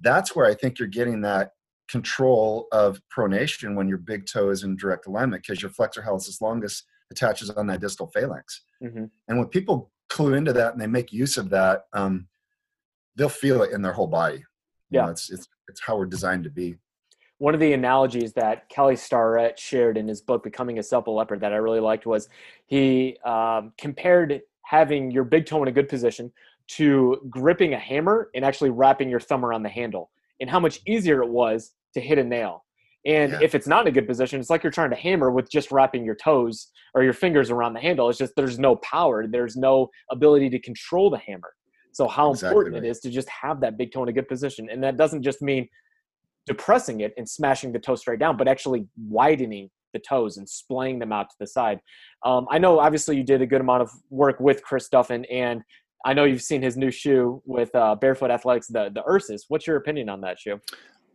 that's 0.00 0.34
where 0.34 0.46
I 0.46 0.54
think 0.54 0.78
you're 0.78 0.88
getting 0.88 1.20
that 1.22 1.52
control 1.88 2.66
of 2.72 3.00
pronation 3.16 3.76
when 3.76 3.86
your 3.88 3.98
big 3.98 4.26
toe 4.26 4.50
is 4.50 4.64
in 4.64 4.76
direct 4.76 5.06
alignment 5.06 5.42
because 5.44 5.62
your 5.62 5.70
flexor 5.70 6.02
hallucis 6.02 6.40
longus 6.40 6.82
attaches 7.12 7.48
on 7.50 7.66
that 7.68 7.80
distal 7.80 8.08
phalanx. 8.08 8.62
Mm-hmm. 8.82 9.04
And 9.28 9.38
when 9.38 9.46
people 9.48 9.92
clue 10.08 10.34
into 10.34 10.52
that 10.54 10.72
and 10.72 10.80
they 10.80 10.88
make 10.88 11.12
use 11.12 11.36
of 11.36 11.50
that, 11.50 11.84
um, 11.92 12.26
they'll 13.14 13.28
feel 13.28 13.62
it 13.62 13.70
in 13.72 13.82
their 13.82 13.92
whole 13.92 14.08
body. 14.08 14.38
You 14.38 14.44
Yeah. 14.90 15.04
know, 15.04 15.10
it's 15.12 15.30
it's 15.30 15.46
it's 15.68 15.80
how 15.80 15.96
we're 15.98 16.06
designed 16.06 16.44
to 16.44 16.50
be. 16.50 16.78
One 17.38 17.54
of 17.54 17.60
the 17.60 17.72
analogies 17.72 18.32
that 18.32 18.68
Kelly 18.68 18.96
Starrett 18.96 19.58
shared 19.58 19.98
in 19.98 20.08
his 20.08 20.20
book 20.20 20.42
Becoming 20.42 20.78
a 20.78 20.82
Supple 20.82 21.14
Leopard 21.14 21.40
that 21.40 21.52
I 21.52 21.56
really 21.56 21.80
liked 21.80 22.06
was 22.06 22.28
he 22.66 23.18
um, 23.24 23.72
compared 23.76 24.40
having 24.62 25.10
your 25.10 25.24
big 25.24 25.46
toe 25.46 25.62
in 25.62 25.68
a 25.68 25.72
good 25.72 25.88
position 25.88 26.32
to 26.68 27.20
gripping 27.30 27.74
a 27.74 27.78
hammer 27.78 28.30
and 28.34 28.44
actually 28.44 28.70
wrapping 28.70 29.08
your 29.08 29.20
thumb 29.20 29.44
around 29.44 29.62
the 29.62 29.68
handle, 29.68 30.10
and 30.40 30.50
how 30.50 30.58
much 30.58 30.80
easier 30.86 31.22
it 31.22 31.28
was 31.28 31.74
to 31.94 32.00
hit 32.00 32.18
a 32.18 32.24
nail. 32.24 32.64
And 33.04 33.32
Yeah. 33.32 33.38
if 33.40 33.54
it's 33.54 33.68
not 33.68 33.82
in 33.82 33.88
a 33.88 33.92
good 33.92 34.08
position, 34.08 34.40
it's 34.40 34.50
like 34.50 34.64
you're 34.64 34.72
trying 34.72 34.90
to 34.90 34.96
hammer 34.96 35.30
with 35.30 35.48
just 35.48 35.70
wrapping 35.70 36.04
your 36.04 36.16
toes 36.16 36.72
or 36.94 37.04
your 37.04 37.12
fingers 37.12 37.50
around 37.50 37.74
the 37.74 37.80
handle. 37.80 38.08
It's 38.08 38.18
just 38.18 38.34
there's 38.34 38.58
no 38.58 38.76
power, 38.76 39.28
there's 39.28 39.56
no 39.56 39.90
ability 40.10 40.50
to 40.50 40.58
control 40.58 41.08
the 41.10 41.18
hammer. 41.18 41.54
So 41.92 42.08
how 42.08 42.30
Exactly 42.32 42.48
important 42.48 42.74
right. 42.74 42.84
it 42.84 42.90
is 42.90 43.00
to 43.00 43.10
just 43.10 43.28
have 43.28 43.60
that 43.60 43.76
big 43.78 43.92
toe 43.92 44.02
in 44.02 44.08
a 44.08 44.12
good 44.12 44.26
position, 44.26 44.68
and 44.70 44.82
that 44.82 44.96
doesn't 44.96 45.22
just 45.22 45.40
mean 45.40 45.68
depressing 46.46 47.00
it 47.00 47.12
and 47.16 47.28
smashing 47.28 47.72
the 47.72 47.78
toe 47.78 47.96
straight 47.96 48.20
down, 48.20 48.36
but 48.36 48.48
actually 48.48 48.86
widening 49.08 49.68
the 49.92 49.98
toes 49.98 50.36
and 50.36 50.48
splaying 50.48 50.98
them 50.98 51.12
out 51.12 51.30
to 51.30 51.36
the 51.40 51.46
side. 51.46 51.80
Um, 52.24 52.46
I 52.50 52.58
know 52.58 52.78
obviously 52.78 53.16
you 53.16 53.24
did 53.24 53.42
a 53.42 53.46
good 53.46 53.60
amount 53.60 53.82
of 53.82 53.90
work 54.10 54.38
with 54.40 54.62
Chris 54.62 54.88
Duffin, 54.88 55.24
and 55.30 55.62
I 56.04 56.12
know 56.12 56.24
you've 56.24 56.42
seen 56.42 56.62
his 56.62 56.76
new 56.76 56.90
shoe 56.90 57.42
with 57.44 57.74
uh, 57.74 57.96
Bearfoot 58.00 58.30
Athletics, 58.30 58.68
the 58.68 58.90
the 58.94 59.02
Ursus. 59.08 59.46
What's 59.48 59.66
your 59.66 59.76
opinion 59.76 60.08
on 60.08 60.20
that 60.20 60.38
shoe? 60.38 60.60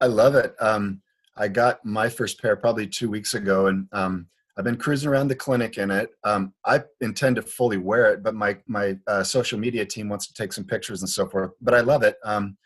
I 0.01 0.07
love 0.07 0.35
it. 0.35 0.55
Um, 0.59 1.01
I 1.37 1.47
got 1.47 1.85
my 1.85 2.09
first 2.09 2.41
pair 2.41 2.55
probably 2.55 2.87
two 2.87 3.09
weeks 3.09 3.33
ago, 3.33 3.67
and 3.67 3.87
um, 3.93 4.27
I've 4.57 4.65
been 4.65 4.77
cruising 4.77 5.09
around 5.09 5.29
the 5.29 5.35
clinic 5.35 5.77
in 5.77 5.91
it. 5.91 6.09
Um, 6.23 6.53
I 6.65 6.81
intend 6.99 7.37
to 7.37 7.41
fully 7.41 7.77
wear 7.77 8.13
it, 8.13 8.23
but 8.23 8.35
my 8.35 8.57
my 8.67 8.97
uh, 9.07 9.23
social 9.23 9.59
media 9.59 9.85
team 9.85 10.09
wants 10.09 10.27
to 10.27 10.33
take 10.33 10.51
some 10.51 10.65
pictures 10.65 11.01
and 11.01 11.09
so 11.09 11.27
forth. 11.27 11.51
But 11.61 11.73
I 11.73 11.81
love 11.81 12.03
it. 12.03 12.17
Um, 12.25 12.57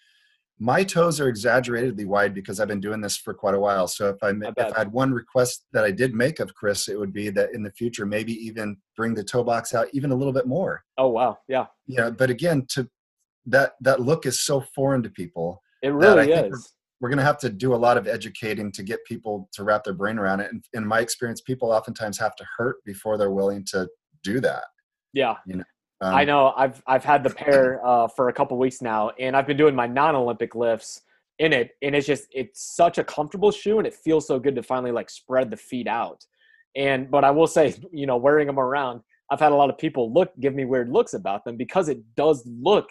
my 0.57 0.83
toes 0.83 1.19
are 1.19 1.27
exaggeratedly 1.27 2.05
wide 2.05 2.33
because 2.33 2.59
I've 2.59 2.69
been 2.69 2.79
doing 2.79 3.01
this 3.01 3.17
for 3.17 3.33
quite 3.33 3.55
a 3.55 3.59
while. 3.59 3.87
So 3.87 4.09
if 4.09 4.17
I 4.23 4.31
bet. 4.31 4.53
if 4.57 4.73
I 4.73 4.79
had 4.79 4.91
one 4.91 5.13
request 5.13 5.65
that 5.73 5.83
I 5.83 5.91
did 5.91 6.13
make 6.13 6.39
of 6.39 6.53
Chris, 6.55 6.87
it 6.87 6.97
would 6.97 7.11
be 7.11 7.29
that 7.31 7.53
in 7.53 7.61
the 7.61 7.71
future 7.71 8.05
maybe 8.05 8.33
even 8.33 8.77
bring 8.95 9.13
the 9.13 9.23
toe 9.23 9.43
box 9.43 9.73
out 9.73 9.87
even 9.93 10.11
a 10.11 10.15
little 10.15 10.33
bit 10.33 10.47
more. 10.47 10.83
Oh 10.97 11.09
wow, 11.09 11.37
yeah, 11.47 11.65
yeah. 11.87 12.09
but 12.09 12.29
again, 12.29 12.65
to 12.69 12.89
that 13.47 13.73
that 13.81 13.99
look 13.99 14.25
is 14.25 14.39
so 14.41 14.61
foreign 14.61 15.03
to 15.03 15.09
people 15.09 15.61
it 15.85 15.89
really 15.89 16.31
is. 16.31 16.73
we're 16.99 17.09
going 17.09 17.19
to 17.19 17.23
have 17.23 17.37
to 17.37 17.49
do 17.49 17.75
a 17.75 17.77
lot 17.77 17.97
of 17.97 18.07
educating 18.07 18.71
to 18.71 18.81
get 18.81 19.05
people 19.05 19.47
to 19.53 19.63
wrap 19.63 19.83
their 19.83 19.93
brain 19.93 20.17
around 20.17 20.39
it. 20.39 20.51
And 20.51 20.63
in 20.73 20.85
my 20.85 20.99
experience, 20.99 21.41
people 21.41 21.71
oftentimes 21.71 22.17
have 22.17 22.35
to 22.37 22.45
hurt 22.57 22.77
before 22.85 23.19
they're 23.19 23.31
willing 23.31 23.63
to 23.65 23.87
do 24.23 24.39
that. 24.39 24.63
Yeah, 25.13 25.35
Um, 26.05 26.13
I 26.13 26.23
know. 26.23 26.53
I've 26.55 26.81
I've 26.85 27.03
had 27.03 27.23
the 27.23 27.29
pair 27.31 27.85
uh, 27.85 28.07
for 28.07 28.29
a 28.29 28.33
couple 28.33 28.57
weeks 28.57 28.81
now, 28.81 29.11
and 29.19 29.35
I've 29.35 29.47
been 29.47 29.57
doing 29.57 29.75
my 29.75 29.87
non-Olympic 29.87 30.53
lifts 30.53 31.01
in 31.39 31.51
it, 31.51 31.71
and 31.81 31.95
it's 31.95 32.05
just 32.05 32.27
it's 32.31 32.75
such 32.75 32.97
a 32.97 33.03
comfortable 33.03 33.51
shoe, 33.51 33.79
and 33.79 33.87
it 33.87 33.93
feels 33.93 34.27
so 34.27 34.39
good 34.39 34.55
to 34.55 34.63
finally 34.63 34.91
like 34.91 35.09
spread 35.09 35.49
the 35.49 35.57
feet 35.57 35.87
out. 35.87 36.23
And 36.75 37.09
but 37.09 37.23
I 37.23 37.31
will 37.31 37.47
say, 37.47 37.75
you 37.91 38.05
know, 38.05 38.17
wearing 38.17 38.47
them 38.47 38.59
around, 38.59 39.01
I've 39.31 39.39
had 39.39 39.51
a 39.51 39.55
lot 39.55 39.69
of 39.69 39.77
people 39.77 40.13
look 40.13 40.31
give 40.39 40.53
me 40.53 40.65
weird 40.65 40.89
looks 40.89 41.13
about 41.13 41.43
them 41.43 41.57
because 41.57 41.89
it 41.89 41.99
does 42.15 42.45
look 42.45 42.87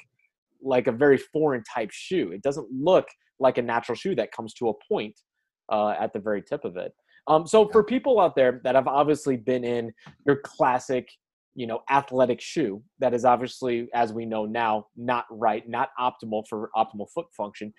like 0.62 0.86
a 0.86 0.92
very 0.92 1.18
foreign 1.18 1.62
type 1.72 1.90
shoe. 1.92 2.32
It 2.32 2.42
doesn't 2.42 2.66
look 2.72 3.06
like 3.38 3.58
a 3.58 3.62
natural 3.62 3.96
shoe 3.96 4.14
that 4.16 4.32
comes 4.32 4.54
to 4.54 4.70
a 4.70 4.72
point 4.88 5.20
uh, 5.70 5.90
at 5.90 6.12
the 6.12 6.18
very 6.18 6.42
tip 6.42 6.64
of 6.64 6.76
it. 6.76 6.92
Um, 7.26 7.46
so 7.46 7.68
for 7.68 7.82
people 7.82 8.20
out 8.20 8.34
there 8.34 8.60
that 8.64 8.74
have 8.74 8.86
obviously 8.86 9.36
been 9.36 9.64
in 9.64 9.92
your 10.26 10.36
classic 10.36 11.08
you 11.54 11.66
know 11.66 11.82
athletic 11.90 12.40
shoe 12.40 12.82
that 12.98 13.14
is 13.14 13.24
obviously 13.24 13.88
as 13.94 14.12
we 14.12 14.26
know 14.26 14.44
now 14.44 14.86
not 14.96 15.24
right 15.30 15.68
not 15.68 15.90
optimal 15.98 16.46
for 16.48 16.70
optimal 16.76 17.08
foot 17.10 17.26
function. 17.36 17.72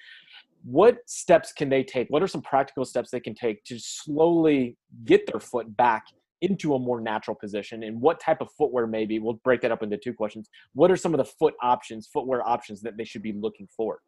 What 0.63 0.97
steps 1.05 1.53
can 1.53 1.69
they 1.69 1.83
take? 1.83 2.07
What 2.09 2.23
are 2.23 2.27
some 2.27 2.41
practical 2.41 2.85
steps 2.85 3.11
they 3.11 3.19
can 3.19 3.35
take 3.35 3.63
to 3.65 3.77
slowly 3.77 4.77
get 5.03 5.27
their 5.27 5.39
foot 5.39 5.77
back 5.77 6.05
into 6.41 6.73
a 6.73 6.79
more 6.79 6.99
natural 6.99 7.35
position? 7.35 7.83
And 7.83 8.01
what 8.01 8.19
type 8.19 8.41
of 8.41 8.49
footwear 8.57 8.88
maybe 8.88 9.19
we'll 9.19 9.39
break 9.43 9.61
that 9.61 9.71
up 9.71 9.83
into 9.83 9.97
two 9.97 10.13
questions. 10.13 10.49
What 10.73 10.89
are 10.89 10.97
some 10.97 11.13
of 11.13 11.19
the 11.19 11.25
foot 11.25 11.53
options 11.61 12.07
footwear 12.11 12.47
options 12.47 12.81
that 12.81 12.97
they 12.97 13.03
should 13.03 13.21
be 13.21 13.33
looking 13.33 13.67
for? 13.75 13.99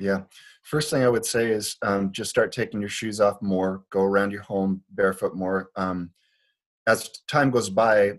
Yeah. 0.00 0.22
First 0.62 0.90
thing 0.90 1.02
I 1.02 1.08
would 1.08 1.24
say 1.24 1.50
is 1.50 1.76
um, 1.82 2.10
just 2.10 2.30
start 2.30 2.50
taking 2.50 2.80
your 2.80 2.90
shoes 2.90 3.20
off 3.20 3.40
more, 3.40 3.84
go 3.90 4.02
around 4.02 4.32
your 4.32 4.42
home 4.42 4.82
barefoot 4.90 5.36
more. 5.36 5.70
Um, 5.76 6.10
as 6.86 7.08
time 7.28 7.50
goes 7.50 7.70
by, 7.70 8.18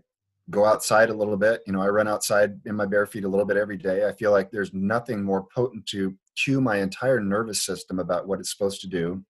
go 0.50 0.66
outside 0.66 1.10
a 1.10 1.14
little 1.14 1.38
bit. 1.38 1.62
You 1.66 1.74
know, 1.74 1.82
I 1.82 1.88
run 1.88 2.08
outside 2.08 2.60
in 2.66 2.76
my 2.76 2.86
bare 2.86 3.06
feet 3.06 3.24
a 3.24 3.30
little 3.30 3.46
bit 3.46 3.58
every 3.58 3.78
day. 3.78 4.08
I 4.08 4.12
feel 4.14 4.32
like 4.32 4.52
there's 4.52 4.74
nothing 4.74 5.24
more 5.24 5.46
potent 5.54 5.86
to 5.88 6.16
cue 6.36 6.60
my 6.60 6.78
entire 6.78 7.20
nervous 7.20 7.66
system 7.66 8.00
about 8.00 8.28
what 8.28 8.40
it's 8.40 8.52
supposed 8.52 8.82
to 8.82 8.88
do. 8.88 9.24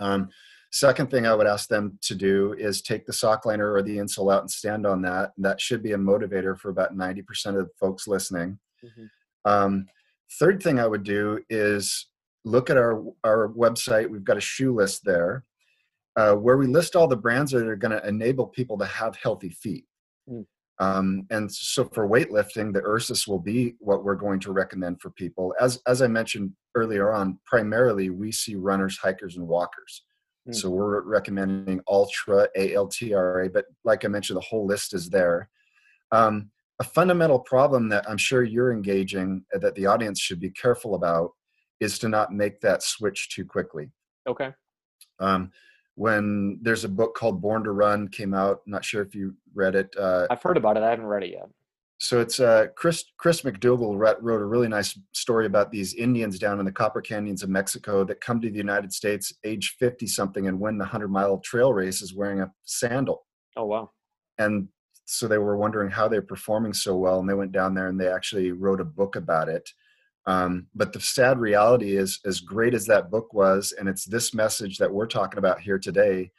Um, 0.00 0.28
second 0.72 1.10
thing 1.10 1.26
I 1.26 1.34
would 1.34 1.46
ask 1.46 1.68
them 1.68 1.98
to 2.02 2.14
do 2.14 2.54
is 2.58 2.82
take 2.82 3.06
the 3.06 3.12
sock 3.12 3.44
liner 3.44 3.72
or 3.72 3.82
the 3.82 3.98
insole 3.98 4.32
out 4.32 4.42
and 4.42 4.50
stand 4.50 4.86
on 4.86 5.02
that. 5.02 5.32
That 5.38 5.60
should 5.60 5.82
be 5.82 5.92
a 5.92 5.98
motivator 5.98 6.58
for 6.58 6.70
about 6.70 6.96
90% 6.96 7.46
of 7.46 7.54
the 7.54 7.70
folks 7.78 8.08
listening. 8.08 8.58
Um, 9.44 9.86
third 10.38 10.62
thing 10.62 10.78
I 10.78 10.86
would 10.86 11.02
do 11.02 11.40
is 11.48 12.06
look 12.44 12.70
at 12.70 12.76
our 12.76 13.02
our 13.24 13.48
website. 13.48 14.08
We've 14.08 14.24
got 14.24 14.36
a 14.36 14.40
shoe 14.40 14.74
list 14.74 15.04
there, 15.04 15.44
uh, 16.16 16.34
where 16.34 16.56
we 16.56 16.66
list 16.66 16.96
all 16.96 17.08
the 17.08 17.16
brands 17.16 17.52
that 17.52 17.66
are 17.66 17.76
going 17.76 17.92
to 17.92 18.06
enable 18.06 18.46
people 18.46 18.78
to 18.78 18.86
have 18.86 19.16
healthy 19.16 19.50
feet. 19.50 19.84
Mm. 20.30 20.46
Um, 20.78 21.26
and 21.30 21.52
so 21.52 21.84
for 21.84 22.08
weightlifting, 22.08 22.72
the 22.72 22.82
Ursus 22.82 23.28
will 23.28 23.38
be 23.38 23.74
what 23.80 24.02
we're 24.02 24.14
going 24.14 24.40
to 24.40 24.52
recommend 24.52 25.00
for 25.00 25.10
people. 25.10 25.54
As 25.60 25.80
as 25.86 26.00
I 26.00 26.06
mentioned 26.06 26.52
earlier 26.74 27.12
on, 27.12 27.38
primarily 27.44 28.08
we 28.08 28.32
see 28.32 28.54
runners, 28.54 28.96
hikers, 28.96 29.36
and 29.36 29.46
walkers. 29.46 30.04
Mm. 30.48 30.54
So 30.54 30.70
we're 30.70 31.02
recommending 31.02 31.80
Ultra, 31.86 32.48
ALTRA, 32.56 33.50
but 33.52 33.66
like 33.84 34.04
I 34.04 34.08
mentioned, 34.08 34.38
the 34.38 34.46
whole 34.48 34.66
list 34.66 34.94
is 34.94 35.10
there. 35.10 35.50
Um, 36.12 36.50
a 36.80 36.84
fundamental 36.84 37.38
problem 37.38 37.90
that 37.90 38.08
I'm 38.08 38.16
sure 38.16 38.42
you're 38.42 38.72
engaging 38.72 39.44
uh, 39.54 39.58
that 39.58 39.74
the 39.74 39.84
audience 39.84 40.18
should 40.18 40.40
be 40.40 40.50
careful 40.50 40.94
about 40.94 41.32
is 41.78 41.98
to 41.98 42.08
not 42.08 42.32
make 42.32 42.60
that 42.62 42.82
switch 42.82 43.28
too 43.28 43.44
quickly. 43.44 43.90
Okay. 44.26 44.52
Um, 45.18 45.50
when 45.94 46.58
there's 46.62 46.84
a 46.84 46.88
book 46.88 47.14
called 47.14 47.40
Born 47.40 47.64
to 47.64 47.72
Run 47.72 48.08
came 48.08 48.34
out, 48.34 48.60
I'm 48.66 48.72
not 48.72 48.84
sure 48.84 49.02
if 49.02 49.14
you 49.14 49.34
read 49.54 49.74
it. 49.74 49.94
Uh, 49.98 50.26
I've 50.30 50.42
heard 50.42 50.56
about 50.56 50.76
it. 50.76 50.82
I 50.82 50.90
haven't 50.90 51.06
read 51.06 51.24
it 51.24 51.32
yet. 51.32 51.48
so 51.98 52.20
it's 52.20 52.40
uh, 52.40 52.66
Chris 52.76 53.04
Chris 53.18 53.42
McDougall 53.42 53.98
wrote, 53.98 54.20
wrote 54.22 54.40
a 54.40 54.46
really 54.46 54.68
nice 54.68 54.98
story 55.12 55.46
about 55.46 55.70
these 55.70 55.94
Indians 55.94 56.38
down 56.38 56.58
in 56.58 56.64
the 56.64 56.72
Copper 56.72 57.00
Canyons 57.00 57.42
of 57.42 57.50
Mexico 57.50 58.04
that 58.04 58.20
come 58.20 58.40
to 58.40 58.50
the 58.50 58.56
United 58.56 58.92
States 58.92 59.32
age 59.44 59.76
50 59.78 60.06
something 60.06 60.48
and 60.48 60.58
win 60.60 60.78
the 60.78 60.84
100 60.84 61.08
mile 61.08 61.38
trail 61.38 61.72
races 61.72 62.14
wearing 62.14 62.40
a 62.40 62.50
sandal. 62.64 63.26
Oh 63.56 63.66
wow. 63.66 63.90
And 64.38 64.68
so 65.04 65.26
they 65.26 65.38
were 65.38 65.56
wondering 65.56 65.90
how 65.90 66.06
they're 66.08 66.22
performing 66.22 66.72
so 66.72 66.96
well, 66.96 67.18
and 67.18 67.28
they 67.28 67.34
went 67.34 67.52
down 67.52 67.74
there 67.74 67.88
and 67.88 68.00
they 68.00 68.08
actually 68.08 68.52
wrote 68.52 68.80
a 68.80 68.84
book 68.84 69.16
about 69.16 69.48
it. 69.48 69.68
Um, 70.26 70.66
but 70.74 70.92
the 70.92 71.00
sad 71.00 71.38
reality 71.38 71.96
is, 71.96 72.20
as 72.26 72.40
great 72.40 72.74
as 72.74 72.86
that 72.86 73.10
book 73.10 73.32
was, 73.32 73.72
and 73.78 73.88
it's 73.88 74.04
this 74.04 74.34
message 74.34 74.78
that 74.78 74.92
we're 74.92 75.06
talking 75.06 75.38
about 75.38 75.60
here 75.60 75.78
today, 75.78 76.30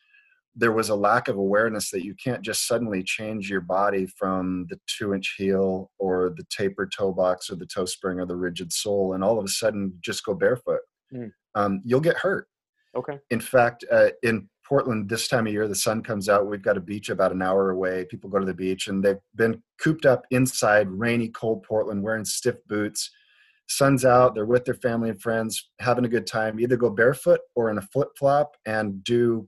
there 0.55 0.71
was 0.71 0.89
a 0.89 0.95
lack 0.95 1.27
of 1.27 1.37
awareness 1.37 1.89
that 1.91 2.03
you 2.03 2.13
can't 2.21 2.41
just 2.41 2.67
suddenly 2.67 3.03
change 3.03 3.49
your 3.49 3.61
body 3.61 4.05
from 4.05 4.65
the 4.69 4.79
two 4.85 5.13
inch 5.13 5.35
heel 5.37 5.89
or 5.97 6.33
the 6.35 6.43
tapered 6.49 6.91
toe 6.95 7.13
box 7.13 7.49
or 7.49 7.55
the 7.55 7.65
toe 7.65 7.85
spring 7.85 8.19
or 8.19 8.25
the 8.25 8.35
rigid 8.35 8.71
sole 8.71 9.13
and 9.13 9.23
all 9.23 9.39
of 9.39 9.45
a 9.45 9.49
sudden 9.49 9.93
just 10.01 10.25
go 10.25 10.33
barefoot. 10.33 10.81
Mm. 11.13 11.31
Um, 11.55 11.81
you'll 11.85 12.01
get 12.01 12.17
hurt. 12.17 12.47
Okay. 12.95 13.17
In 13.29 13.39
fact, 13.39 13.85
uh, 13.89 14.09
in 14.23 14.49
Portland 14.67 15.09
this 15.09 15.27
time 15.27 15.47
of 15.47 15.53
year, 15.53 15.67
the 15.67 15.75
sun 15.75 16.03
comes 16.03 16.27
out. 16.27 16.47
We've 16.47 16.61
got 16.61 16.77
a 16.77 16.81
beach 16.81 17.09
about 17.09 17.31
an 17.31 17.41
hour 17.41 17.71
away. 17.71 18.05
People 18.09 18.29
go 18.29 18.39
to 18.39 18.45
the 18.45 18.53
beach 18.53 18.87
and 18.87 19.03
they've 19.03 19.19
been 19.35 19.61
cooped 19.79 20.05
up 20.05 20.25
inside 20.31 20.89
rainy, 20.89 21.29
cold 21.29 21.63
Portland 21.63 22.03
wearing 22.03 22.25
stiff 22.25 22.55
boots. 22.67 23.09
Sun's 23.71 24.03
out, 24.05 24.35
they're 24.35 24.45
with 24.45 24.65
their 24.65 24.73
family 24.75 25.09
and 25.09 25.21
friends, 25.21 25.69
having 25.79 26.03
a 26.05 26.09
good 26.09 26.27
time. 26.27 26.59
Either 26.59 26.75
go 26.77 26.89
barefoot 26.89 27.39
or 27.55 27.69
in 27.71 27.77
a 27.77 27.81
flip 27.81 28.09
flop 28.17 28.55
and 28.65 29.03
do 29.03 29.47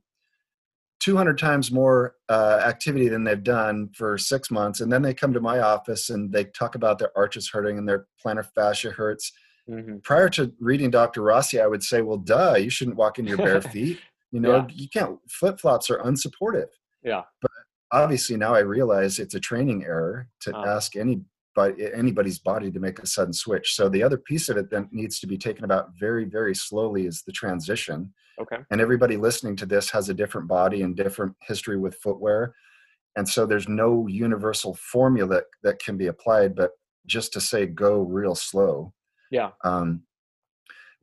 200 1.01 1.37
times 1.37 1.71
more 1.71 2.15
uh, 2.29 2.61
activity 2.65 3.09
than 3.09 3.23
they've 3.25 3.43
done 3.43 3.89
for 3.93 4.17
six 4.17 4.49
months. 4.49 4.79
And 4.79 4.91
then 4.91 5.01
they 5.01 5.13
come 5.13 5.33
to 5.33 5.41
my 5.41 5.59
office 5.59 6.09
and 6.09 6.31
they 6.31 6.45
talk 6.45 6.75
about 6.75 6.97
their 6.99 7.11
arches 7.17 7.49
hurting 7.49 7.77
and 7.77 7.87
their 7.87 8.05
plantar 8.23 8.45
fascia 8.55 8.91
hurts. 8.91 9.31
hmm 9.67 9.97
Prior 10.03 10.29
to 10.29 10.53
reading 10.59 10.89
Dr. 10.89 11.21
Rossi, 11.21 11.59
I 11.59 11.67
would 11.67 11.83
say, 11.83 12.01
well, 12.01 12.17
duh, 12.17 12.55
you 12.55 12.69
shouldn't 12.69 12.95
walk 12.97 13.19
in 13.19 13.27
your 13.27 13.37
bare 13.37 13.61
feet. 13.73 13.99
You 14.31 14.39
know, 14.39 14.55
Yeah. 14.55 14.67
you 14.69 14.87
can't, 14.87 15.19
flip 15.29 15.59
flops 15.59 15.89
are 15.89 15.99
unsupportive. 15.99 16.69
Yeah. 17.03 17.23
But 17.41 17.51
obviously, 17.91 18.37
now 18.37 18.53
I 18.55 18.59
realize 18.59 19.19
it's 19.19 19.35
a 19.35 19.39
training 19.41 19.83
error 19.83 20.29
to 20.41 20.55
Ah. 20.55 20.75
ask 20.77 20.95
any 20.95 21.21
but 21.55 21.75
anybody's 21.93 22.39
body 22.39 22.71
to 22.71 22.79
make 22.79 22.99
a 22.99 23.07
sudden 23.07 23.33
switch. 23.33 23.75
So 23.75 23.89
the 23.89 24.03
other 24.03 24.17
piece 24.17 24.49
of 24.49 24.57
it 24.57 24.69
that 24.71 24.91
needs 24.91 25.19
to 25.19 25.27
be 25.27 25.37
taken 25.37 25.63
about 25.65 25.89
very, 25.99 26.25
very 26.25 26.55
slowly 26.55 27.05
is 27.05 27.23
the 27.25 27.31
transition 27.31 28.13
Okay. 28.41 28.57
and 28.71 28.81
everybody 28.81 29.15
listening 29.15 29.55
to 29.57 29.65
this 29.67 29.91
has 29.91 30.09
a 30.09 30.13
different 30.13 30.47
body 30.47 30.81
and 30.81 30.95
different 30.95 31.35
history 31.43 31.77
with 31.77 31.93
footwear 31.97 32.55
and 33.15 33.29
so 33.29 33.45
there's 33.45 33.67
no 33.69 34.07
universal 34.07 34.73
formula 34.73 35.27
that, 35.35 35.43
that 35.61 35.79
can 35.79 35.97
be 35.97 36.07
applied 36.07 36.55
but 36.55 36.71
just 37.05 37.31
to 37.33 37.39
say 37.39 37.67
go 37.67 37.99
real 38.01 38.33
slow 38.33 38.91
Yeah. 39.29 39.51
um, 39.63 40.01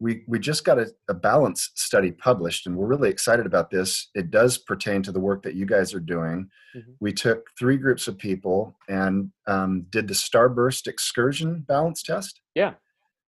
we 0.01 0.25
we 0.27 0.39
just 0.39 0.65
got 0.65 0.79
a, 0.79 0.91
a 1.09 1.15
balance 1.15 1.71
study 1.75 2.11
published 2.11 2.67
and 2.67 2.77
we're 2.77 2.87
really 2.87 3.11
excited 3.11 3.47
about 3.47 3.71
this 3.71 4.09
it 4.15 4.31
does 4.31 4.57
pertain 4.59 5.03
to 5.03 5.13
the 5.13 5.21
work 5.21 5.43
that 5.43 5.55
you 5.55 5.67
guys 5.67 5.93
are 5.95 6.01
doing 6.01 6.49
Mhm. 6.75 6.95
we 7.01 7.13
took 7.13 7.47
three 7.59 7.77
groups 7.77 8.07
of 8.09 8.17
people 8.17 8.77
and 8.89 9.31
um, 9.49 9.87
did 9.91 10.07
the 10.09 10.15
starburst 10.15 10.87
excursion 10.87 11.65
balance 11.67 12.01
test 12.03 12.41
Yeah. 12.55 12.75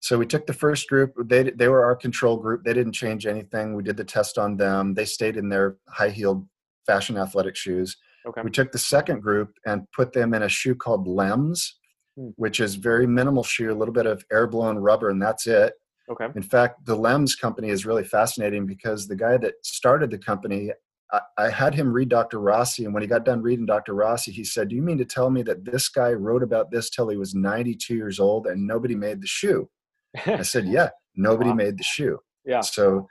so 0.01 0.17
we 0.19 0.27
took 0.27 0.47
the 0.47 0.53
first 0.65 0.89
group. 0.89 1.13
They 1.27 1.43
they 1.51 1.69
were 1.69 1.85
our 1.85 1.97
control 1.97 2.37
group. 2.37 2.63
They 2.65 2.73
didn't 2.75 2.93
change 3.05 3.27
anything. 3.27 3.75
We 3.75 3.83
did 3.83 3.97
the 3.97 4.05
test 4.05 4.39
on 4.39 4.57
them. 4.57 4.95
They 4.95 5.05
stayed 5.05 5.37
in 5.37 5.49
their 5.49 5.77
high-heeled 5.89 6.47
fashion 6.87 7.17
athletic 7.19 7.57
shoes. 7.57 7.97
Okay. 8.27 8.43
We 8.43 8.51
took 8.51 8.71
the 8.73 8.79
second 8.79 9.21
group 9.23 9.51
and 9.67 9.91
put 9.93 10.13
them 10.13 10.35
in 10.35 10.43
a 10.45 10.49
shoe 10.49 10.75
called 10.77 11.07
Lems, 11.07 11.61
Hmm. 12.17 12.29
which 12.37 12.61
is 12.61 12.75
very 12.77 13.07
minimal 13.07 13.43
shoe, 13.43 13.73
a 13.73 13.79
little 13.81 13.95
bit 13.95 14.07
of 14.07 14.25
air-blown 14.31 14.77
rubber, 14.79 15.09
and 15.11 15.21
that's 15.23 15.47
it. 15.47 15.73
Okay. 16.13 16.29
In 16.37 16.43
fact, 16.43 16.85
the 16.85 16.97
Lems 16.97 17.39
company 17.39 17.69
is 17.71 17.87
really 17.87 18.05
fascinating 18.05 18.67
because 18.67 19.07
the 19.07 19.17
guy 19.17 19.37
that 19.39 19.55
started 19.63 20.11
the 20.11 20.19
company, 20.19 20.71
I, 21.13 21.21
I 21.39 21.49
had 21.51 21.75
him 21.75 21.93
read 21.93 22.09
Dr. 22.09 22.39
Rossi, 22.41 22.85
and 22.85 22.93
when 22.95 23.03
he 23.03 23.07
got 23.07 23.25
done 23.25 23.43
reading 23.43 23.67
Dr. 23.67 23.95
Rossi, 23.95 24.31
he 24.33 24.45
said, 24.45 24.69
"Do 24.69 24.77
you 24.77 24.83
mean 24.83 24.99
to 24.99 25.05
tell 25.05 25.31
me 25.31 25.43
that 25.43 25.65
this 25.65 25.89
guy 25.89 26.13
wrote 26.13 26.43
about 26.43 26.71
this 26.71 26.91
till 26.91 27.09
he 27.09 27.17
was 27.17 27.35
92 27.35 27.95
years 27.95 28.21
old 28.21 28.47
and 28.47 28.67
nobody 28.67 28.95
made 28.95 29.21
the 29.23 29.27
shoe?" 29.27 29.69
I 30.27 30.43
said, 30.43 30.67
"Yeah, 30.67 30.91
nobody 31.17 31.51
Wow. 31.51 31.57
made 31.57 31.79
the 31.79 31.85
shoe." 31.85 32.19
yeah. 32.45 32.61
So 32.61 33.07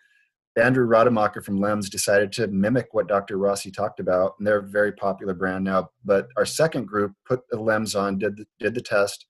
Andrew 0.57 0.85
Rademacher 0.85 1.41
from 1.41 1.59
Lems 1.59 1.89
decided 1.89 2.31
to 2.33 2.47
mimic 2.47 2.89
what 2.91 3.07
Dr. 3.07 3.37
Rossi 3.37 3.71
talked 3.71 3.99
about, 4.01 4.33
and 4.37 4.45
they're 4.45 4.59
a 4.59 4.63
very 4.63 4.91
popular 4.91 5.33
brand 5.33 5.63
now. 5.63 5.89
But 6.03 6.27
our 6.37 6.45
second 6.45 6.85
group 6.87 7.13
put 7.25 7.41
the 7.49 7.57
Lems 7.57 7.97
on, 7.99 8.17
did 8.17 8.35
the, 8.37 8.45
did 8.59 8.73
the 8.75 8.81
test. 8.81 9.25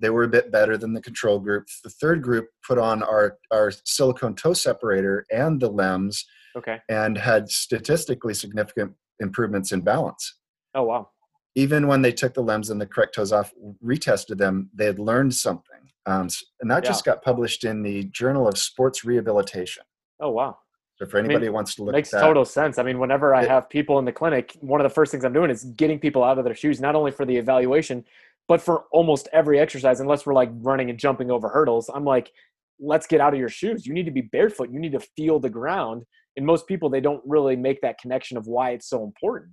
They 0.00 0.10
were 0.10 0.22
a 0.24 0.28
bit 0.28 0.52
better 0.52 0.76
than 0.76 0.92
the 0.92 1.00
control 1.02 1.38
group. 1.40 1.66
The 1.82 1.90
third 1.90 2.22
group 2.22 2.48
put 2.66 2.78
on 2.78 3.02
our, 3.02 3.38
our 3.50 3.72
silicone 3.84 4.34
toe 4.34 4.52
separator 4.52 5.26
and 5.30 5.60
the 5.60 5.70
Lems 5.70 6.24
Okay. 6.56 6.78
and 6.88 7.16
had 7.18 7.48
statistically 7.50 8.34
significant 8.34 8.92
improvements 9.20 9.72
in 9.72 9.80
balance. 9.80 10.36
Oh 10.74 10.82
wow. 10.84 11.08
Even 11.54 11.86
when 11.88 12.02
they 12.02 12.12
took 12.12 12.34
the 12.34 12.42
Lems 12.42 12.70
and 12.70 12.80
the 12.80 12.86
correct 12.86 13.14
toes 13.14 13.32
off, 13.32 13.52
retested 13.84 14.38
them, 14.38 14.70
they 14.74 14.86
had 14.86 14.98
learned 14.98 15.34
something. 15.34 15.78
Um, 16.06 16.28
and 16.60 16.70
that 16.70 16.84
just 16.84 17.04
got 17.04 17.22
published 17.22 17.64
in 17.64 17.82
the 17.82 18.04
Journal 18.04 18.48
of 18.48 18.56
Sports 18.56 19.04
Rehabilitation. 19.04 19.82
Oh 20.20 20.30
wow. 20.30 20.58
So 20.96 21.06
for 21.06 21.18
anybody 21.18 21.46
who 21.46 21.52
wants 21.52 21.76
to 21.76 21.84
look 21.84 21.92
Makes 21.92 22.08
at 22.12 22.18
that, 22.18 22.22
makes 22.22 22.28
total 22.30 22.44
sense. 22.44 22.78
I 22.78 22.82
mean, 22.82 22.98
whenever 22.98 23.34
I 23.34 23.42
It- 23.42 23.48
have 23.50 23.68
people 23.68 23.98
in 24.00 24.04
the 24.04 24.12
clinic, 24.12 24.56
one 24.60 24.80
of 24.80 24.84
the 24.84 24.92
first 24.92 25.12
things 25.12 25.24
I'm 25.24 25.32
doing 25.32 25.50
is 25.50 25.64
getting 25.64 26.00
people 26.00 26.24
out 26.24 26.38
of 26.38 26.44
their 26.44 26.54
shoes, 26.56 26.80
not 26.80 26.96
only 26.96 27.12
for 27.12 27.24
the 27.24 27.36
evaluation, 27.36 28.04
but 28.48 28.60
for 28.60 28.84
almost 28.92 29.28
every 29.32 29.60
exercise, 29.60 30.00
unless 30.00 30.26
we're 30.26 30.34
like 30.34 30.50
running 30.54 30.90
and 30.90 30.98
jumping 30.98 31.30
over 31.30 31.48
hurdles. 31.48 31.90
I'm 31.94 32.04
like, 32.04 32.32
let's 32.80 33.06
get 33.06 33.20
out 33.20 33.34
of 33.34 33.38
your 33.38 33.48
shoes. 33.48 33.86
You 33.86 33.92
need 33.92 34.06
to 34.06 34.10
be 34.10 34.22
barefoot. 34.22 34.70
You 34.72 34.80
need 34.80 34.92
to 34.92 35.00
feel 35.16 35.38
the 35.38 35.50
ground. 35.50 36.04
And 36.36 36.46
most 36.46 36.66
people, 36.66 36.88
they 36.88 37.00
don't 37.00 37.22
really 37.26 37.56
make 37.56 37.80
that 37.82 37.98
connection 37.98 38.36
of 38.36 38.46
why 38.46 38.70
it's 38.70 38.88
so 38.88 39.04
important. 39.04 39.52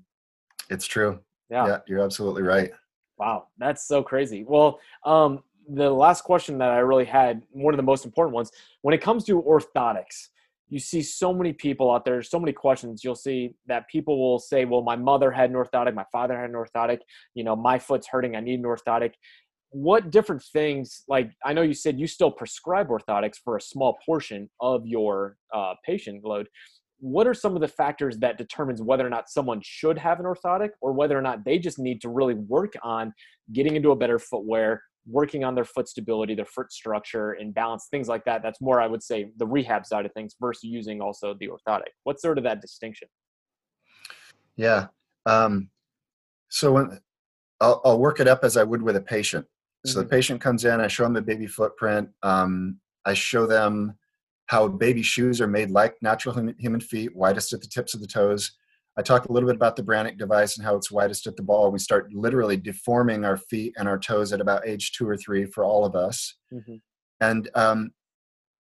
it's 0.70 0.86
true. 0.86 1.20
Yeah. 1.50 1.68
yeah, 1.68 1.78
you're 1.88 2.04
absolutely 2.04 2.41
right. 2.41 2.72
Wow, 3.20 3.48
that's 3.60 3.88
so 3.88 4.02
crazy. 4.02 4.43
Well, 4.48 4.80
um, 5.06 5.43
the 5.70 5.89
last 5.89 6.24
question 6.24 6.58
that 6.58 6.72
I 6.72 6.80
really 6.80 7.06
had, 7.06 7.43
one 7.52 7.74
of 7.74 7.78
the 7.78 7.84
most 7.84 8.04
important 8.06 8.34
ones, 8.34 8.52
when 8.82 8.93
it 8.93 9.02
comes 9.02 9.24
to 9.26 9.41
orthotics, 9.41 10.30
you 10.70 10.80
see 10.80 11.01
so 11.01 11.34
many 11.34 11.53
people 11.53 11.91
out 11.91 12.05
there, 12.05 12.22
so 12.22 12.39
many 12.39 12.51
questions. 12.51 13.03
You'll 13.03 13.16
see 13.16 13.55
that 13.68 13.88
people 13.88 14.20
will 14.20 14.39
say, 14.39 14.66
"Well, 14.66 14.82
my 14.82 14.95
mother 14.95 15.32
had 15.32 15.49
an 15.49 15.55
orthotic, 15.55 15.93
my 15.93 16.05
father 16.11 16.39
had 16.39 16.49
an 16.49 16.55
orthotic. 16.55 16.99
You 17.34 17.43
know, 17.43 17.55
my 17.55 17.78
foot's 17.80 18.07
hurting, 18.07 18.36
I 18.36 18.39
need 18.39 18.59
an 18.59 18.66
orthotic." 18.66 19.13
What 19.70 20.09
different 20.09 20.41
things? 20.41 21.03
Like 21.07 21.32
I 21.43 21.53
know 21.53 21.61
you 21.61 21.74
said 21.74 21.99
you 21.99 22.07
still 22.07 22.32
prescribe 22.32 22.88
orthotics 22.89 23.36
for 23.43 23.57
a 23.57 23.61
small 23.61 23.97
portion 24.05 24.49
of 24.61 24.86
your 24.86 25.38
uh, 25.53 25.74
patient 25.86 26.24
load 26.24 26.47
what 26.99 27.28
are 27.28 27.34
some 27.34 27.55
of 27.55 27.61
the 27.61 27.68
factors 27.68 28.18
that 28.18 28.38
determines 28.38 28.82
whether 28.82 29.05
or 29.05 29.09
not 29.09 29.30
someone 29.30 29.61
should 29.63 29.97
have 29.97 30.20
an 30.20 30.26
orthotic 30.26 30.70
or 30.82 30.93
whether 30.93 31.18
or 31.18 31.22
not 31.22 31.43
they 31.45 31.59
just 31.59 31.78
need 31.78 32.01
to 32.01 32.09
really 32.09 32.34
work 32.34 32.74
on 32.84 33.13
getting 33.53 33.76
into 33.76 33.91
a 33.91 33.95
better 33.95 34.18
footwear 34.18 34.82
working 35.08 35.43
on 35.43 35.53
their 35.53 35.66
foot 35.66 35.88
stability 35.88 36.34
their 36.34 36.45
foot 36.45 36.72
structure 36.72 37.34
and 37.34 37.53
balance 37.53 37.88
things 37.91 38.08
like 38.08 38.26
that 38.26 38.41
that's 38.41 38.60
more 38.60 38.82
i 38.82 38.88
would 38.88 39.03
say 39.03 39.32
the 39.38 39.45
rehab 39.45 39.86
side 39.86 40.06
of 40.06 40.12
things 40.14 40.36
versus 40.41 40.64
using 40.64 41.01
also 41.01 41.36
the 41.39 41.47
orthotic 41.47 41.91
what's 42.03 42.22
sort 42.22 42.38
of 42.38 42.43
that 42.43 42.62
distinction 42.62 43.08
Yeah. 44.58 44.88
Um, 45.26 45.70
so 46.49 46.74
when 46.74 46.99
I'll, 47.60 47.82
I'll 47.86 47.99
work 47.99 48.20
it 48.20 48.28
up 48.28 48.43
as 48.43 48.58
I 48.58 48.64
would 48.64 48.82
with 48.82 48.95
a 48.95 49.01
patient. 49.01 49.45
So 49.86 49.99
the 49.99 50.06
patient 50.06 50.41
comes 50.41 50.66
in, 50.66 50.82
I 50.82 50.88
show 50.88 51.03
them 51.03 51.14
the 51.14 51.22
baby 51.22 51.45
footprint. 51.45 52.10
Um, 52.24 52.80
I 53.06 53.14
show 53.14 53.45
them 53.45 53.93
how 54.47 54.68
baby 54.68 55.03
shoes 55.03 55.39
are 55.39 55.47
made 55.47 55.70
like 55.70 55.95
natural 56.01 56.51
human 56.58 56.82
feet, 56.82 57.16
widest 57.16 57.53
at 57.53 57.62
the 57.62 57.68
tips 57.68 57.93
of 57.93 58.01
the 58.01 58.08
toes. 58.08 58.58
I 58.98 59.02
talk 59.02 59.26
a 59.26 59.32
little 59.32 59.48
bit 59.48 59.56
about 59.56 59.76
the 59.76 59.84
Brannock 59.84 60.18
device 60.18 60.58
and 60.58 60.66
how 60.66 60.76
it's 60.76 60.91
widest 60.91 61.28
at 61.28 61.36
the 61.36 61.43
ball. 61.43 61.72
We 61.72 61.80
start 61.80 62.14
literally 62.14 62.58
deforming 62.58 63.26
our 63.26 63.38
feet 63.38 63.74
and 63.78 63.88
our 63.88 64.00
toes 64.00 64.32
at 64.32 64.39
about 64.41 64.68
age 64.68 64.93
two 64.93 65.08
or 65.08 65.18
three 65.18 65.46
for 65.46 65.66
all 65.66 65.86
of 65.86 65.96
us. 65.96 66.36
Mhm. 66.54 66.82
And 67.20 67.50
um, 67.56 67.91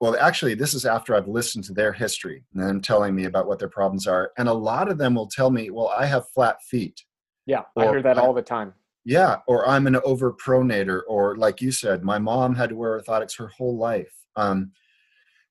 well, 0.01 0.17
actually, 0.19 0.55
this 0.55 0.73
is 0.73 0.85
after 0.85 1.15
I've 1.15 1.27
listened 1.27 1.63
to 1.65 1.73
their 1.73 1.93
history 1.93 2.43
and 2.53 2.61
then 2.61 2.81
telling 2.81 3.15
me 3.15 3.25
about 3.25 3.47
what 3.47 3.59
their 3.59 3.69
problems 3.69 4.07
are. 4.07 4.31
And 4.37 4.49
a 4.49 4.53
lot 4.53 4.91
of 4.91 4.97
them 4.97 5.15
will 5.15 5.27
tell 5.27 5.49
me, 5.49 5.69
well, 5.69 5.93
I 5.97 6.05
have 6.05 6.29
flat 6.29 6.61
feet. 6.63 7.03
Yeah, 7.45 7.63
I 7.77 7.83
hear 7.85 8.01
that 8.01 8.17
all 8.17 8.33
the 8.33 8.41
time. 8.41 8.73
Yeah, 9.05 9.37
or 9.47 9.67
I'm 9.67 9.87
an 9.87 9.95
overpronator, 9.95 11.01
or 11.07 11.35
like 11.37 11.61
you 11.61 11.71
said, 11.71 12.03
my 12.03 12.17
mom 12.17 12.55
had 12.55 12.69
to 12.69 12.75
wear 12.75 12.99
orthotics 12.99 13.37
her 13.37 13.47
whole 13.49 13.77
life. 13.77 14.13
Um, 14.35 14.71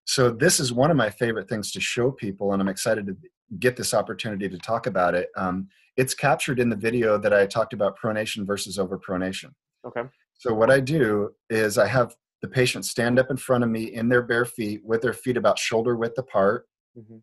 so 0.05 0.31
this 0.31 0.61
is 0.61 0.73
one 0.73 0.91
of 0.91 0.97
my 0.97 1.09
favorite 1.09 1.49
things 1.49 1.71
to 1.73 1.81
show 1.81 2.11
people, 2.11 2.53
and 2.53 2.61
I'm 2.61 2.69
excited 2.69 3.07
to 3.07 3.17
get 3.59 3.77
this 3.77 3.95
opportunity 3.95 4.49
to 4.49 4.59
talk 4.59 4.87
about 4.87 5.15
it. 5.15 5.29
Um, 5.37 5.69
it's 5.97 6.15
captured 6.15 6.59
in 6.59 6.69
the 6.69 6.77
video 6.77 7.19
that 7.19 7.33
I 7.33 7.47
talked 7.47 7.73
about 7.73 7.99
pronation 7.99 8.47
versus 8.47 8.79
overpronation. 8.79 9.53
Okay. 9.87 10.03
So 10.35 10.53
what 10.53 10.71
I 10.71 10.81
do 10.81 11.31
is 11.51 11.79
I 11.79 11.87
have 11.87 12.15
the 12.43 12.49
patient 12.49 12.85
stand 12.85 13.19
up 13.19 13.31
in 13.31 13.37
front 13.37 13.65
of 13.65 13.71
me 13.71 13.85
in 13.85 14.09
their 14.09 14.23
bare 14.23 14.45
feet 14.45 14.81
with 14.85 15.03
their 15.03 15.13
feet 15.13 15.37
about 15.37 15.59
shoulder 15.59 15.97
width 15.97 16.19
apart, 16.19 16.67
hmm 16.95 17.19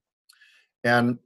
and 0.84 1.20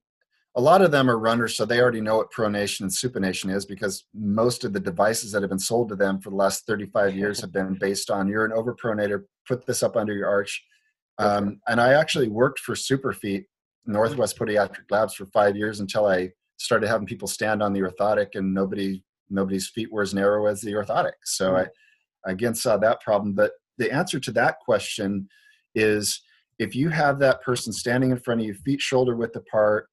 a 0.58 0.62
lot 0.62 0.82
of 0.82 0.92
them 0.92 1.10
are 1.10 1.20
runners, 1.20 1.58
so 1.58 1.66
they 1.66 1.82
already 1.82 2.00
know 2.00 2.18
what 2.18 2.32
pronation 2.32 2.82
and 2.82 2.90
supination 2.90 3.54
is 3.54 3.66
because 3.66 4.06
most 4.14 4.64
of 4.64 4.72
the 4.72 4.80
devices 4.80 5.32
that 5.32 5.42
have 5.42 5.50
been 5.50 5.60
sold 5.60 5.90
to 5.90 5.96
them 5.96 6.20
for 6.22 6.30
the 6.30 6.36
last 6.38 6.66
35 6.66 7.16
years 7.16 7.42
have 7.42 7.52
been 7.52 7.74
based 7.74 8.10
on 8.10 8.30
you're 8.30 8.46
an 8.46 8.52
overpronator, 8.52 9.26
put 9.46 9.66
this 9.66 9.84
up 9.84 9.98
under 9.98 10.14
your 10.14 10.30
arch. 10.30 10.64
Um, 11.18 11.60
and 11.68 11.82
I 11.82 11.94
actually 11.94 12.30
worked 12.30 12.60
for 12.60 12.74
Superfeet, 12.74 13.46
Northwest 13.86 14.38
Podiatric 14.38 14.90
Labs, 14.90 15.14
for 15.14 15.26
five 15.28 15.56
years 15.56 15.80
until 15.80 16.06
I 16.06 16.32
started 16.58 16.88
having 16.88 17.08
people 17.08 17.28
stand 17.28 17.62
on 17.62 17.74
the 17.74 17.82
orthotic, 17.82 18.30
and 18.36 18.54
nobody 18.54 19.04
nobody's 19.30 19.70
feet 19.70 19.92
were 19.92 20.04
as 20.04 20.14
narrow 20.14 20.46
as 20.46 20.62
the 20.62 20.74
orthotic. 20.74 21.14
So 21.24 21.56
I, 21.56 21.66
I 22.26 22.32
again 22.32 22.56
saw 22.56 22.78
that 22.78 23.02
problem. 23.02 23.34
But 23.34 23.52
the 23.78 23.92
answer 23.92 24.20
to 24.20 24.32
that 24.34 24.60
question 24.60 25.28
is 25.74 26.22
if 26.60 26.76
you 26.76 26.90
have 26.90 27.20
that 27.20 27.42
person 27.42 27.74
standing 27.74 28.12
in 28.12 28.20
front 28.20 28.42
of 28.42 28.48
you, 28.48 28.54
feet 28.54 28.82
shoulder 28.82 29.16
width 29.16 29.36
apart, 29.36 29.88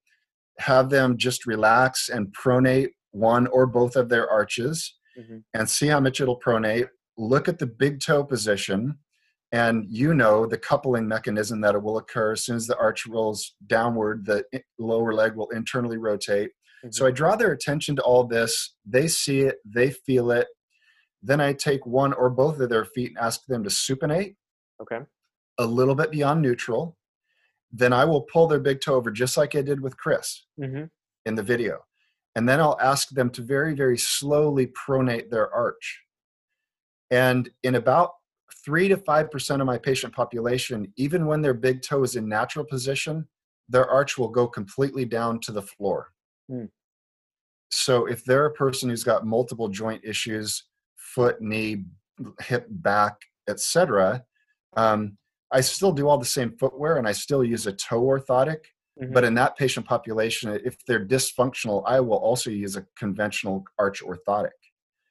have 0.58 0.90
them 0.90 1.16
just 1.16 1.46
relax 1.46 2.08
and 2.08 2.34
pronate 2.34 2.90
one 3.10 3.46
or 3.48 3.66
both 3.66 3.96
of 3.96 4.08
their 4.08 4.28
arches 4.30 4.94
hmm 5.16 5.38
and 5.54 5.68
see 5.68 5.88
how 5.88 6.00
much 6.00 6.20
it'll 6.20 6.40
pronate. 6.40 6.88
Look 7.18 7.46
at 7.46 7.58
the 7.58 7.66
big 7.66 8.00
toe 8.00 8.24
position, 8.24 8.98
and 9.52 9.84
you 9.88 10.14
know 10.14 10.46
the 10.46 10.58
coupling 10.58 11.06
mechanism 11.06 11.60
that 11.60 11.74
it 11.74 11.82
will 11.82 11.98
occur 11.98 12.32
as 12.32 12.44
soon 12.44 12.56
as 12.56 12.66
the 12.66 12.78
arch 12.78 13.06
rolls 13.06 13.54
downward, 13.66 14.24
the 14.24 14.44
lower 14.78 15.12
leg 15.12 15.34
will 15.34 15.50
internally 15.50 15.98
rotate. 15.98 16.50
So 16.90 17.06
I 17.06 17.12
draw 17.12 17.36
their 17.36 17.52
attention 17.52 17.94
to 17.96 18.02
all 18.02 18.24
this. 18.24 18.74
They 18.84 19.06
see 19.06 19.40
it, 19.42 19.58
they 19.64 19.90
feel 19.90 20.32
it. 20.32 20.48
Then 21.22 21.40
I 21.40 21.52
take 21.52 21.86
one 21.86 22.12
or 22.14 22.28
both 22.28 22.58
of 22.58 22.70
their 22.70 22.84
feet 22.86 23.10
and 23.10 23.18
ask 23.18 23.44
them 23.46 23.62
to 23.62 23.70
supinate 23.70 24.34
Okay. 24.80 24.98
a 25.58 25.64
little 25.66 25.94
bit 25.94 26.10
beyond 26.10 26.42
neutral. 26.42 26.96
Then 27.70 27.92
I 27.92 28.04
will 28.04 28.22
pull 28.22 28.48
their 28.48 28.58
big 28.58 28.80
toe 28.80 28.94
over 28.96 29.12
just 29.12 29.36
like 29.36 29.54
I 29.54 29.62
did 29.62 29.80
with 29.80 29.96
Chris 29.96 30.44
hmm 30.58 30.84
in 31.24 31.36
the 31.36 31.42
video. 31.42 31.78
And 32.34 32.48
then 32.48 32.58
I'll 32.58 32.78
ask 32.80 33.10
them 33.10 33.30
to 33.30 33.42
very, 33.42 33.74
very 33.74 33.96
slowly 33.98 34.66
pronate 34.66 35.30
their 35.30 35.52
arch. 35.54 36.00
And 37.12 37.48
in 37.62 37.76
about 37.76 38.12
three 38.64 38.88
to 38.88 38.96
5% 38.96 39.60
of 39.60 39.66
my 39.66 39.78
patient 39.78 40.14
population, 40.14 40.92
even 40.96 41.26
when 41.26 41.42
their 41.42 41.54
big 41.54 41.82
toe 41.82 42.02
is 42.02 42.16
in 42.16 42.28
natural 42.28 42.64
position, 42.64 43.26
their 43.68 43.88
arch 43.88 44.18
will 44.18 44.28
go 44.28 44.46
completely 44.46 45.04
down 45.04 45.40
to 45.40 45.52
the 45.52 45.62
floor. 45.62 46.08
Hmm. 46.48 46.66
So 47.70 48.06
if 48.06 48.24
they're 48.24 48.46
a 48.46 48.52
person 48.52 48.90
who's 48.90 49.04
got 49.04 49.26
multiple 49.26 49.68
joint 49.68 50.02
issues, 50.04 50.64
foot, 50.96 51.40
knee, 51.40 51.84
hip, 52.40 52.66
back, 52.68 53.16
etc., 53.48 54.24
um, 54.76 55.16
I 55.50 55.60
still 55.60 55.92
do 55.92 56.08
all 56.08 56.18
the 56.18 56.24
same 56.24 56.56
footwear 56.58 56.96
and 56.96 57.06
I 57.06 57.12
still 57.12 57.44
use 57.44 57.66
a 57.66 57.72
toe 57.72 58.02
orthotic. 58.02 58.58
Mhm. 59.00 59.12
But 59.12 59.24
in 59.24 59.34
that 59.34 59.56
patient 59.56 59.86
population, 59.86 60.60
if 60.64 60.76
they're 60.86 61.04
dysfunctional, 61.04 61.82
I 61.86 62.00
will 62.00 62.18
also 62.18 62.50
use 62.50 62.76
a 62.76 62.86
conventional 62.96 63.64
arch 63.78 64.02
orthotic. 64.02 64.50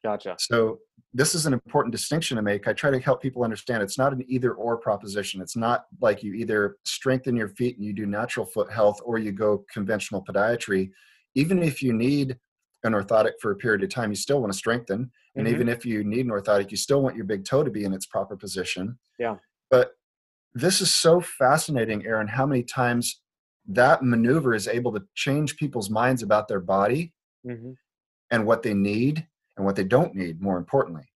Gotcha. 0.04 0.36
So 0.40 0.80
this 1.14 1.36
is 1.36 1.46
an 1.46 1.54
important 1.54 1.92
distinction 1.92 2.38
to 2.38 2.42
make. 2.42 2.68
I 2.68 2.74
try 2.74 2.90
to 2.90 3.00
help 3.00 3.22
people 3.22 3.44
understand 3.44 3.84
it's 3.84 3.98
not 3.98 4.14
an 4.14 4.24
either 4.28 4.54
or 4.54 4.78
proposition. 4.78 5.42
It's 5.42 5.58
not 5.58 5.86
like 6.00 6.24
you 6.24 6.34
either 6.34 6.78
strengthen 6.86 7.36
your 7.36 7.50
feet 7.50 7.78
and 7.78 7.86
you 7.86 7.94
do 7.94 8.06
natural 8.06 8.46
foot 8.46 8.72
health 8.72 9.00
or 9.04 9.18
you 9.18 9.32
go 9.32 9.66
conventional 9.74 10.24
podiatry. 10.24 10.92
Even 11.36 11.62
if 11.64 11.84
you 11.84 11.92
need 11.92 12.38
an 12.84 12.94
orthotic 12.94 13.34
for 13.42 13.52
a 13.52 13.56
period 13.56 13.84
of 13.84 13.90
time, 13.90 14.10
you 14.10 14.16
still 14.16 14.40
want 14.40 14.52
to 14.54 14.58
strengthen. 14.58 15.12
And 15.36 15.48
Mhm. 15.48 15.52
even 15.52 15.70
if 15.70 15.86
you 15.86 16.04
need 16.04 16.26
an 16.26 16.32
orthotic, 16.32 16.72
you 16.72 16.78
still 16.78 17.02
want 17.02 17.16
your 17.16 17.26
big 17.26 17.46
toe 17.46 17.64
to 17.64 17.70
be 17.70 17.84
in 17.84 17.94
its 17.94 18.06
proper 18.06 18.36
position. 18.38 18.98
Yeah. 19.20 19.38
But 19.70 19.96
this 20.54 20.82
is 20.82 20.94
so 20.94 21.22
fascinating, 21.22 22.06
Aaron, 22.06 22.28
how 22.28 22.46
many 22.46 22.64
times 22.64 23.22
that 23.68 24.04
maneuver 24.04 24.54
is 24.54 24.68
able 24.68 24.92
to 24.94 25.04
change 25.16 25.58
people's 25.58 25.90
minds 25.90 26.24
about 26.24 26.48
their 26.48 26.60
body 26.60 27.14
hmm 27.44 27.74
and 28.30 28.46
what 28.46 28.64
they 28.64 28.74
need 28.74 29.28
and 29.58 29.66
what 29.66 29.76
they 29.76 29.84
don't 29.84 30.16
need, 30.16 30.42
more 30.42 30.58
importantly. 30.58 31.12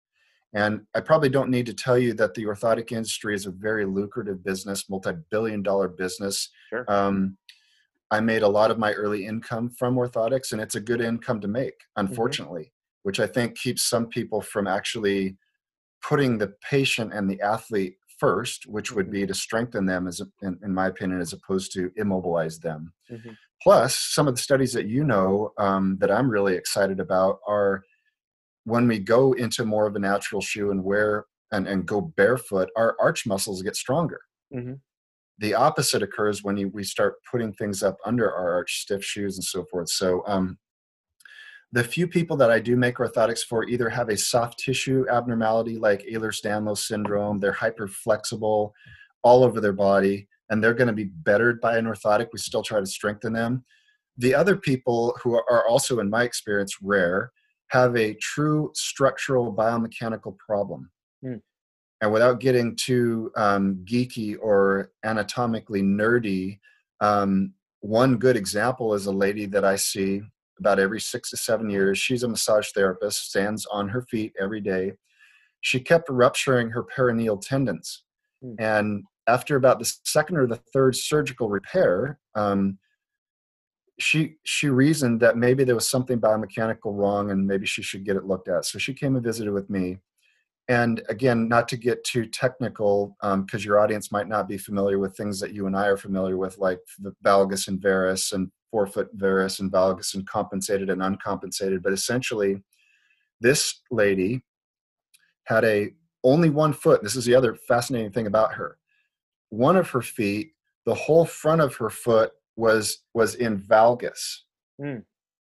And 0.53 0.87
I 0.95 1.01
probably 1.01 1.29
don't 1.29 1.49
need 1.51 1.65
to 1.67 1.73
tell 1.73 1.97
you 1.97 2.13
that 2.15 2.33
the 2.33 2.45
orthotic 2.45 2.91
industry 2.91 3.35
is 3.35 3.45
a 3.45 3.51
very 3.51 3.85
lucrative 3.85 4.43
business, 4.43 4.89
multi 4.89 5.13
billion 5.29 5.63
dollar 5.63 5.87
business. 5.89 6.49
Sure. 6.69 6.85
Um, 6.87 7.37
I 8.11 8.19
made 8.21 8.43
a 8.43 8.47
lot 8.47 8.71
of 8.71 8.79
my 8.79 8.93
early 8.93 9.25
income 9.25 9.69
from 9.69 9.95
orthotics, 9.95 10.51
and 10.51 10.61
it's 10.61 10.75
a 10.75 10.79
good 10.81 11.01
income 11.01 11.41
to 11.41 11.47
make, 11.47 11.75
unfortunately, 11.97 12.73
which 13.03 13.19
I 13.19 13.27
think 13.27 13.57
keeps 13.57 13.83
some 13.83 14.07
people 14.07 14.41
from 14.41 14.67
actually 14.67 15.37
putting 16.01 16.37
the 16.37 16.49
patient 16.69 17.13
and 17.13 17.29
the 17.29 17.41
athlete 17.41 17.97
first, 18.19 18.67
which 18.67 18.95
would 18.95 19.07
Mhm. 19.07 19.11
be 19.11 19.25
to 19.27 19.33
strengthen 19.33 19.85
them, 19.87 20.07
as 20.07 20.21
in, 20.41 20.59
in 20.63 20.73
my 20.73 20.87
opinion, 20.87 21.21
as 21.21 21.33
opposed 21.33 21.73
to 21.73 21.91
immobilize 21.97 22.59
them. 22.59 22.93
hmm 23.09 23.35
Plus, 23.61 23.95
some 23.97 24.27
of 24.27 24.35
the 24.35 24.41
studies 24.41 24.73
that 24.73 24.87
you 24.87 25.03
know 25.03 25.53
um, 25.57 25.97
that 25.99 26.11
I'm 26.11 26.29
really 26.29 26.55
excited 26.55 26.99
about 26.99 27.39
are 27.47 27.83
when 28.65 28.87
we 28.87 28.99
go 28.99 29.33
into 29.33 29.63
more 29.63 29.87
of 29.87 29.95
a 29.95 29.99
natural 29.99 30.41
shoe 30.41 30.71
and 30.71 30.83
wear 30.83 31.25
and, 31.51 31.67
and 31.67 31.85
go 31.85 32.01
barefoot, 32.01 32.69
our 32.75 32.95
arch 32.99 33.25
muscles 33.25 33.61
get 33.61 33.75
stronger. 33.75 34.21
hmm 34.51 34.73
The 35.39 35.53
opposite 35.53 36.03
occurs 36.03 36.43
when 36.43 36.57
you, 36.57 36.69
we 36.69 36.83
start 36.83 37.15
putting 37.31 37.53
things 37.53 37.83
up 37.83 37.97
under 38.05 38.31
our 38.31 38.53
arch, 38.55 38.81
stiff 38.81 39.03
shoes, 39.03 39.37
and 39.37 39.43
so 39.43 39.65
forth. 39.71 39.89
So, 39.89 40.23
um, 40.27 40.57
the 41.71 41.83
few 41.83 42.07
people 42.07 42.37
that 42.37 42.51
I 42.51 42.59
do 42.59 42.77
make 42.77 42.97
orthotics 42.97 43.43
for 43.43 43.65
either 43.65 43.89
have 43.89 44.09
a 44.09 44.15
soft 44.15 44.59
tissue 44.59 45.05
abnormality 45.09 45.77
like 45.77 46.05
Ehlers-Danlos 46.09 46.77
syndrome, 46.77 47.39
they're 47.39 47.51
hyperflexible 47.51 48.71
all 49.23 49.43
over 49.43 49.59
their 49.59 49.73
body, 49.73 50.27
and 50.49 50.63
they're 50.63 50.73
going 50.73 50.87
to 50.87 50.93
be 50.93 51.05
bettered 51.05 51.59
by 51.59 51.77
an 51.77 51.85
orthotic. 51.85 52.27
We 52.31 52.39
still 52.39 52.63
try 52.63 52.79
to 52.79 52.85
strengthen 52.85 53.33
them. 53.33 53.65
The 54.17 54.33
other 54.33 54.55
people 54.55 55.17
who 55.21 55.35
are 55.35 55.67
also, 55.67 55.99
in 55.99 56.09
my 56.09 56.23
experience, 56.23 56.77
rare, 56.81 57.31
have 57.69 57.95
a 57.95 58.13
true 58.15 58.71
structural 58.73 59.53
biomechanical 59.53 60.37
problem. 60.37 60.89
Hmm. 61.21 61.35
And 62.01 62.11
without 62.11 62.39
getting 62.39 62.75
too 62.75 63.31
um, 63.35 63.83
geeky 63.85 64.37
or 64.39 64.91
anatomically 65.03 65.81
nerdy, 65.81 66.59
um, 67.01 67.53
one 67.79 68.17
good 68.17 68.35
example 68.35 68.93
is 68.93 69.05
a 69.05 69.11
lady 69.11 69.45
that 69.47 69.63
I 69.63 69.75
see 69.75 70.21
about 70.59 70.79
every 70.79 70.99
six 70.99 71.29
to 71.31 71.37
seven 71.37 71.69
years. 71.69 71.97
She's 71.97 72.23
a 72.23 72.27
massage 72.27 72.69
therapist, 72.71 73.29
stands 73.29 73.65
on 73.67 73.89
her 73.89 74.01
feet 74.03 74.33
every 74.39 74.61
day. 74.61 74.93
She 75.61 75.79
kept 75.79 76.09
rupturing 76.09 76.69
her 76.71 76.83
peroneal 76.83 77.41
tendons. 77.41 78.03
Hmm. 78.41 78.53
And 78.59 79.03
after 79.27 79.55
about 79.55 79.79
the 79.79 79.91
second 80.03 80.37
or 80.37 80.47
the 80.47 80.61
third 80.73 80.95
surgical 80.95 81.49
repair, 81.49 82.19
um, 82.35 82.77
she 83.97 84.35
she 84.43 84.67
reasoned 84.67 85.21
that 85.21 85.37
maybe 85.37 85.63
there 85.63 85.75
was 85.75 85.87
something 85.87 86.19
biomechanical 86.19 86.95
wrong 86.95 87.31
and 87.31 87.47
maybe 87.47 87.65
she 87.65 87.81
should 87.81 88.03
get 88.03 88.17
it 88.17 88.25
looked 88.25 88.47
at. 88.49 88.65
So 88.65 88.77
she 88.77 88.93
came 88.93 89.15
and 89.15 89.23
visited 89.23 89.51
with 89.53 89.69
me. 89.69 89.99
And 90.67 91.03
again, 91.09 91.47
not 91.47 91.67
to 91.69 91.77
get 91.77 92.03
too 92.03 92.25
technical, 92.25 93.15
um, 93.21 93.43
because 93.43 93.63
your 93.63 93.79
audience 93.79 94.11
might 94.11 94.27
not 94.27 94.47
be 94.47 94.57
familiar 94.57 94.97
with 94.97 95.15
things 95.15 95.39
that 95.39 95.53
you 95.53 95.67
and 95.67 95.77
I 95.77 95.87
are 95.87 95.97
familiar 95.97 96.37
with, 96.37 96.57
like 96.57 96.79
the 96.99 97.13
valgus 97.23 97.67
and 97.67 97.79
varus 97.79 98.31
and 98.31 98.51
forefoot 98.71 99.09
varus 99.13 99.59
and 99.59 99.71
valgus 99.71 100.15
and 100.15 100.27
compensated 100.27 100.89
and 100.89 101.03
uncompensated. 101.03 101.83
But 101.83 101.93
essentially, 101.93 102.63
this 103.41 103.81
lady 103.91 104.43
had 105.43 105.63
a 105.63 105.93
only 106.23 106.49
one 106.49 106.73
foot. 106.73 107.03
This 107.03 107.15
is 107.15 107.25
the 107.25 107.35
other 107.35 107.55
fascinating 107.67 108.11
thing 108.11 108.25
about 108.25 108.53
her. 108.55 108.77
One 109.49 109.77
of 109.77 109.89
her 109.91 110.01
feet, 110.01 110.53
the 110.85 110.95
whole 110.95 111.25
front 111.25 111.61
of 111.61 111.75
her 111.75 111.91
foot 111.91 112.31
was 112.55 113.03
was 113.13 113.35
in 113.35 113.59
valgus 113.59 114.41
Hmm. 114.79 114.99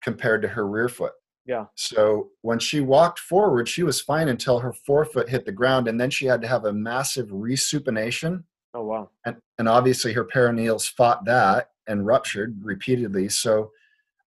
compared 0.03 0.43
to 0.43 0.49
her 0.49 0.67
rear 0.67 0.89
foot. 0.89 1.13
Yeah. 1.47 1.67
So 1.77 2.31
when 2.43 2.59
she 2.59 2.81
walked 2.81 3.19
forward, 3.21 3.69
she 3.69 3.83
was 3.85 4.01
fine 4.01 4.29
until 4.29 4.59
her 4.61 4.73
forefoot 4.73 5.29
hit 5.29 5.45
the 5.45 5.53
ground, 5.53 5.87
and 5.89 6.01
then 6.01 6.11
she 6.11 6.27
had 6.27 6.41
to 6.43 6.49
have 6.49 6.65
a 6.65 6.73
massive 6.73 7.29
resupination. 7.29 8.45
Oh 8.75 8.83
wow. 8.85 9.11
And, 9.25 9.37
and 9.59 9.69
obviously, 9.69 10.13
her 10.13 10.25
peroneals 10.25 10.89
fought 10.93 11.25
that 11.25 11.71
and 11.87 12.05
ruptured 12.07 12.57
repeatedly. 12.63 13.29
So 13.29 13.71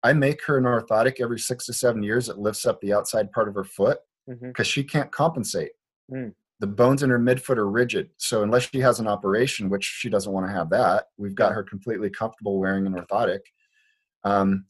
I 0.03 0.13
make 0.13 0.45
her 0.45 0.59
an 0.59 0.65
orthotic 0.65 1.21
every 1.21 1.39
six 1.39 1.67
to 1.67 1.73
seven 1.73 2.03
years 2.03 2.29
It 2.29 2.39
lifts 2.39 2.67
up 2.67 2.81
the 2.81 2.93
outside 2.93 3.33
part 3.33 3.49
of 3.49 3.55
her 3.55 3.65
foot 3.65 3.99
because 4.43 4.67
she 4.67 4.85
can't 4.85 5.11
compensate. 5.11 5.73
Mm. 6.13 6.35
The 6.61 6.67
bones 6.67 7.03
in 7.03 7.11
her 7.11 7.19
midfoot 7.19 7.59
are 7.59 7.71
rigid. 7.71 8.11
So 8.17 8.43
unless 8.43 8.71
she 8.71 8.81
has 8.81 8.99
an 8.99 9.07
operation, 9.07 9.69
which 9.69 9.85
she 9.85 10.09
doesn't 10.09 10.33
want 10.33 10.47
to 10.47 10.53
have 10.53 10.71
that, 10.71 11.07
we've 11.19 11.35
got 11.35 11.53
her 11.53 11.63
completely 11.63 12.09
comfortable 12.09 12.59
wearing 12.59 12.87
an 12.87 12.95
orthotic. 12.95 13.41
Um, 14.25 14.65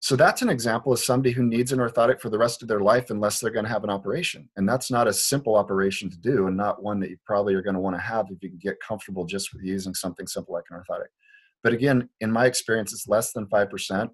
so 0.00 0.14
that's 0.14 0.42
an 0.42 0.48
example 0.48 0.92
of 0.92 1.00
somebody 1.00 1.32
who 1.32 1.42
needs 1.42 1.72
an 1.72 1.80
orthotic 1.80 2.20
for 2.20 2.30
the 2.30 2.38
rest 2.38 2.62
of 2.62 2.68
their 2.68 2.80
life 2.80 3.10
unless 3.10 3.40
they're 3.40 3.50
going 3.50 3.64
to 3.64 3.70
have 3.70 3.82
an 3.82 3.90
operation. 3.90 4.48
And 4.56 4.68
that's 4.68 4.92
not 4.92 5.08
a 5.08 5.12
simple 5.12 5.56
operation 5.56 6.08
to 6.08 6.16
do 6.16 6.46
and 6.46 6.56
not 6.56 6.82
one 6.82 7.00
that 7.00 7.10
you 7.10 7.16
probably 7.26 7.54
are 7.54 7.62
going 7.62 7.74
to 7.74 7.80
want 7.80 7.96
to 7.96 8.02
have 8.02 8.26
if 8.30 8.40
you 8.40 8.48
can 8.48 8.58
get 8.58 8.78
comfortable 8.80 9.26
just 9.26 9.52
with 9.52 9.64
using 9.64 9.94
something 9.94 10.28
simple 10.28 10.54
like 10.54 10.64
an 10.70 10.78
orthotic. 10.78 11.08
But 11.64 11.72
again, 11.72 12.08
in 12.20 12.30
my 12.30 12.46
experience, 12.46 12.92
it's 12.92 13.08
less 13.08 13.32
than 13.32 13.46
5%. 13.46 14.08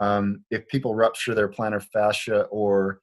Um, 0.00 0.44
if 0.50 0.66
people 0.66 0.96
rupture 0.96 1.34
their 1.36 1.48
plantar 1.48 1.84
fascia 1.92 2.42
or 2.50 2.98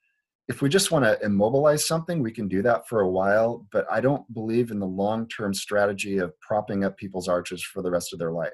if 0.49 0.63
we 0.63 0.67
just 0.67 0.89
want 0.89 1.05
to 1.05 1.23
immobilize 1.23 1.85
something, 1.85 2.23
we 2.23 2.31
can 2.31 2.47
do 2.47 2.63
that 2.63 2.87
for 2.87 3.01
a 3.01 3.09
while, 3.09 3.67
but 3.71 3.85
I 3.89 4.01
don't 4.01 4.31
believe 4.33 4.71
in 4.71 4.79
the 4.79 4.87
long 4.87 5.27
term 5.27 5.53
strategy 5.53 6.17
of 6.17 6.37
propping 6.41 6.83
up 6.83 6.97
people's 6.97 7.27
arches 7.27 7.63
for 7.63 7.83
the 7.83 7.91
rest 7.91 8.13
of 8.13 8.19
their 8.19 8.31
life. 8.31 8.49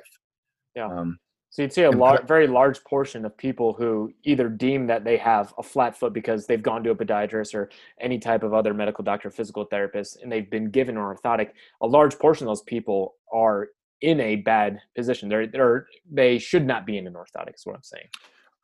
Yeah. 0.75 0.87
Um, 0.87 1.17
so 1.49 1.61
you'd 1.61 1.71
see 1.71 1.83
a 1.83 1.91
lar- 1.91 2.21
very 2.27 2.47
large 2.47 2.83
portion 2.83 3.23
of 3.23 3.37
people 3.37 3.71
who 3.71 4.11
either 4.25 4.49
deem 4.49 4.87
that 4.87 5.05
they 5.05 5.15
have 5.15 5.53
a 5.57 5.63
flat 5.63 5.97
foot 5.97 6.11
because 6.11 6.45
they've 6.45 6.61
gone 6.61 6.83
to 6.83 6.89
a 6.89 6.95
podiatrist 6.95 7.55
or 7.55 7.69
any 8.01 8.19
type 8.19 8.43
of 8.43 8.53
other 8.53 8.73
medical 8.73 9.05
doctor, 9.05 9.31
physical 9.31 9.63
therapist, 9.63 10.21
and 10.21 10.29
they've 10.29 10.51
been 10.51 10.69
given 10.69 10.97
an 10.97 11.03
orthotic. 11.03 11.51
A 11.79 11.87
large 11.87 12.19
portion 12.19 12.45
of 12.45 12.49
those 12.49 12.63
people 12.63 13.15
are 13.31 13.69
in 14.01 14.19
a 14.19 14.35
bad 14.35 14.81
position. 14.97 15.29
They're, 15.29 15.47
they're 15.47 15.87
they 16.11 16.39
should 16.39 16.67
not 16.67 16.85
be 16.85 16.97
in 16.97 17.07
an 17.07 17.13
orthotic. 17.13 17.55
Is 17.55 17.65
what 17.65 17.77
I'm 17.77 17.83
saying. 17.83 18.07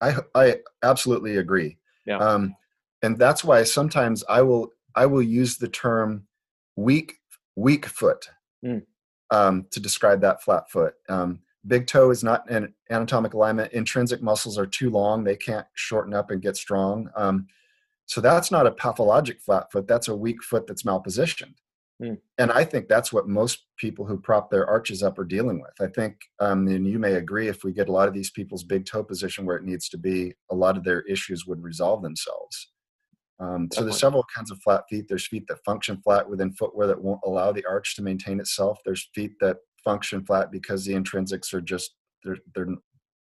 I 0.02 0.18
I 0.36 0.58
absolutely 0.84 1.38
agree. 1.38 1.78
Yeah. 2.06 2.18
Um, 2.18 2.56
and 3.02 3.18
that's 3.18 3.43
why 3.43 3.64
sometimes 3.64 4.24
I 4.30 4.41
will 4.41 4.70
I 4.95 5.06
will 5.06 5.22
use 5.22 5.58
the 5.58 5.68
term 5.68 6.28
weak 6.76 7.18
weak 7.56 7.86
foot 7.86 8.30
mm. 8.66 8.84
um, 9.30 9.66
to 9.72 9.80
describe 9.80 10.22
that 10.22 10.41
flat 10.43 10.70
foot. 10.70 10.93
Um, 11.10 11.39
big 11.68 11.88
toe 11.88 12.12
is 12.12 12.24
not 12.24 12.49
an 12.49 12.74
anatomic 12.89 13.34
alignment. 13.34 13.74
Intrinsic 13.74 14.22
muscles 14.22 14.58
are 14.58 14.66
too 14.66 14.89
long; 14.89 15.24
they 15.24 15.36
can't 15.36 15.68
shorten 15.74 16.14
up 16.14 16.32
and 16.32 16.41
get 16.41 16.58
strong. 16.58 17.10
Um, 17.16 17.47
so 18.06 18.20
that's 18.20 18.52
not 18.52 18.68
a 18.68 18.72
pathologic 18.72 19.39
flat 19.39 19.72
foot. 19.72 19.88
That's 19.88 20.08
a 20.08 20.16
weak 20.16 20.43
foot 20.43 20.68
that's 20.68 20.84
malpositioned. 20.84 21.56
Mm. 22.02 22.18
And 22.38 22.52
I 22.52 22.64
think 22.66 22.88
that's 22.88 23.14
what 23.14 23.28
most 23.28 23.66
people 23.78 24.06
who 24.06 24.20
prop 24.20 24.49
their 24.49 24.68
arches 24.68 25.04
up 25.04 25.20
are 25.20 25.24
dealing 25.24 25.62
with. 25.62 25.74
I 25.80 25.88
think, 25.88 26.18
um, 26.39 26.68
and 26.68 26.88
you 26.88 26.97
may 26.97 27.14
agree, 27.14 27.47
if 27.47 27.64
we 27.64 27.72
get 27.72 27.89
a 27.89 27.91
lot 27.91 28.08
of 28.08 28.14
these 28.14 28.32
people's 28.32 28.64
big 28.64 28.86
toe 28.86 29.04
position 29.04 29.45
where 29.45 29.56
it 29.56 29.64
needs 29.64 29.88
to 29.89 29.97
be, 29.97 30.34
a 30.49 30.56
lot 30.56 30.78
of 30.78 30.84
their 30.84 31.02
issues 31.04 31.45
would 31.45 31.62
resolve 31.64 32.02
themselves. 32.02 32.72
Um, 33.42 33.70
so 33.74 33.84
there's 33.84 34.00
several 34.00 34.24
kinds 34.34 34.52
of 34.52 34.62
flat 34.62 34.84
feet. 34.88 35.08
There's 35.10 35.26
feet 35.26 35.46
that 35.48 35.64
function 35.66 36.00
flat 36.04 36.30
within 36.30 36.54
footwear 36.54 36.86
that 36.88 37.02
won't 37.02 37.22
allow 37.26 37.52
the 37.52 37.66
arch 37.66 37.96
to 37.96 38.04
maintain 38.04 38.39
itself. 38.39 38.80
There's 38.86 39.10
feet 39.16 39.32
that 39.42 39.58
function 39.84 40.24
flat 40.24 40.52
because 40.52 40.86
the 40.86 40.94
intrinsics 40.94 41.52
are 41.54 41.62
just 41.62 41.96
they're 42.24 42.38
they're 42.54 42.68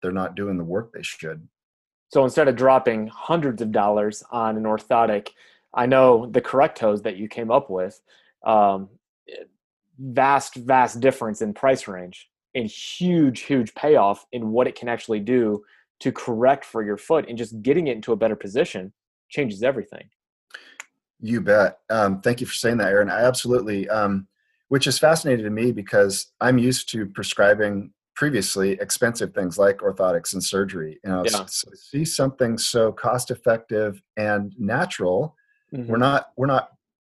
they're 0.01 0.11
not 0.11 0.35
doing 0.35 0.57
the 0.57 0.63
work 0.63 0.91
they 0.91 1.03
should. 1.03 1.47
So 2.09 2.23
instead 2.23 2.47
of 2.47 2.57
dropping 2.57 3.07
hundreds 3.07 3.61
of 3.61 3.71
dollars 3.71 4.23
on 4.31 4.57
an 4.57 4.63
orthotic, 4.63 5.29
I 5.73 5.85
know 5.85 6.25
the 6.25 6.41
correct 6.41 6.77
toes 6.77 7.01
that 7.03 7.17
you 7.17 7.29
came 7.29 7.51
up 7.51 7.69
with, 7.69 8.01
um, 8.45 8.89
vast 9.99 10.55
vast 10.55 10.99
difference 10.99 11.41
in 11.41 11.53
price 11.53 11.87
range 11.87 12.29
and 12.55 12.67
huge 12.67 13.41
huge 13.41 13.73
payoff 13.73 14.25
in 14.33 14.51
what 14.51 14.67
it 14.67 14.75
can 14.75 14.89
actually 14.89 15.19
do 15.21 15.63
to 16.01 16.11
correct 16.11 16.65
for 16.65 16.83
your 16.83 16.97
foot 16.97 17.25
and 17.29 17.37
just 17.37 17.61
getting 17.61 17.87
it 17.87 17.95
into 17.95 18.11
a 18.11 18.17
better 18.17 18.35
position 18.35 18.91
changes 19.29 19.63
everything. 19.63 20.09
You 21.21 21.41
bet. 21.41 21.79
Um, 21.89 22.21
thank 22.21 22.41
you 22.41 22.47
for 22.47 22.53
saying 22.53 22.77
that, 22.77 22.89
Aaron. 22.89 23.09
I 23.09 23.21
absolutely, 23.21 23.89
um, 23.89 24.27
which 24.69 24.87
is 24.87 24.97
fascinating 24.97 25.43
to 25.45 25.51
me 25.51 25.71
because 25.71 26.27
I'm 26.39 26.57
used 26.57 26.89
to 26.91 27.05
prescribing 27.05 27.91
previously 28.15 28.73
expensive 28.73 29.33
things 29.33 29.57
like 29.57 29.77
orthotics 29.77 30.33
and 30.33 30.43
surgery. 30.43 30.99
You 31.03 31.09
know, 31.09 31.23
yeah. 31.25 31.45
so 31.45 31.69
see 31.73 32.05
something 32.05 32.57
so 32.57 32.91
cost 32.91 33.31
effective 33.31 34.01
and 34.17 34.53
natural. 34.57 35.35
Mm-hmm. 35.73 35.91
We're 35.91 35.97
not 35.97 36.27
we're 36.37 36.47
not 36.47 36.69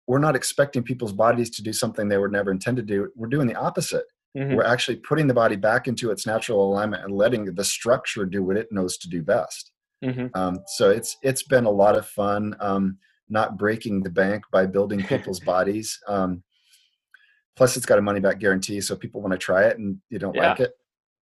we're 0.06 0.18
not 0.18 0.36
expecting 0.36 0.82
people's 0.82 1.12
bodies 1.12 1.50
to 1.50 1.62
do 1.62 1.72
something 1.72 2.08
they 2.08 2.18
were 2.18 2.28
never 2.28 2.50
intended 2.50 2.86
to 2.86 2.94
do. 2.94 3.10
We're 3.16 3.28
doing 3.28 3.48
the 3.48 3.54
opposite. 3.56 4.04
Mm-hmm. 4.36 4.54
We're 4.54 4.64
actually 4.64 4.96
putting 4.96 5.26
the 5.26 5.34
body 5.34 5.56
back 5.56 5.88
into 5.88 6.10
its 6.10 6.26
natural 6.26 6.68
alignment 6.68 7.04
and 7.04 7.12
letting 7.12 7.54
the 7.54 7.64
structure 7.64 8.24
do 8.24 8.42
what 8.42 8.56
it 8.56 8.70
knows 8.70 8.98
to 8.98 9.08
do 9.08 9.22
best. 9.22 9.72
Mm-hmm. 10.04 10.26
Um, 10.34 10.58
so 10.76 10.90
it's 10.90 11.16
it's 11.22 11.42
been 11.42 11.64
a 11.64 11.70
lot 11.70 11.96
of 11.96 12.06
fun. 12.06 12.54
Um, 12.60 12.98
not 13.28 13.58
breaking 13.58 14.02
the 14.02 14.10
bank 14.10 14.44
by 14.52 14.66
building 14.66 15.02
people's 15.08 15.40
bodies. 15.40 15.98
Um, 16.06 16.42
plus, 17.56 17.76
it's 17.76 17.86
got 17.86 17.98
a 17.98 18.02
money 18.02 18.20
back 18.20 18.38
guarantee, 18.38 18.80
so 18.80 18.94
people 18.96 19.20
want 19.20 19.32
to 19.32 19.38
try 19.38 19.64
it 19.64 19.78
and 19.78 19.98
you 20.10 20.18
don't 20.18 20.34
yeah. 20.34 20.50
like 20.50 20.60
it, 20.60 20.72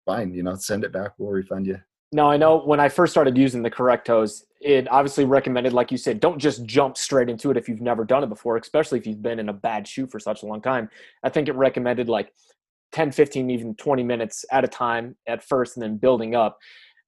fine. 0.05 0.33
You 0.33 0.43
know, 0.43 0.55
send 0.55 0.83
it 0.83 0.91
back. 0.91 1.11
We'll 1.17 1.31
refund 1.31 1.67
you. 1.67 1.79
Now 2.11 2.29
I 2.29 2.37
know 2.37 2.59
when 2.59 2.79
I 2.79 2.89
first 2.89 3.11
started 3.11 3.37
using 3.37 3.63
the 3.63 3.71
Correct 3.71 4.05
Toes, 4.05 4.45
it 4.61 4.89
obviously 4.91 5.25
recommended, 5.25 5.73
like 5.73 5.91
you 5.91 5.97
said, 5.97 6.19
don't 6.19 6.37
just 6.37 6.63
jump 6.65 6.95
straight 6.95 7.27
into 7.27 7.49
it 7.49 7.57
if 7.57 7.67
you've 7.67 7.81
never 7.81 8.05
done 8.05 8.23
it 8.23 8.29
before, 8.29 8.55
especially 8.57 8.99
if 8.99 9.07
you've 9.07 9.21
been 9.21 9.39
in 9.39 9.49
a 9.49 9.53
bad 9.53 9.87
shoe 9.87 10.07
for 10.07 10.19
such 10.19 10.43
a 10.43 10.45
long 10.45 10.61
time. 10.61 10.89
I 11.23 11.29
think 11.29 11.47
it 11.47 11.55
recommended 11.55 12.07
like 12.09 12.31
10, 12.93 13.11
15, 13.11 13.49
even 13.49 13.75
20 13.75 14.03
minutes 14.03 14.45
at 14.51 14.63
a 14.63 14.67
time 14.67 15.15
at 15.27 15.43
first 15.43 15.75
and 15.75 15.83
then 15.83 15.97
building 15.97 16.35
up. 16.35 16.59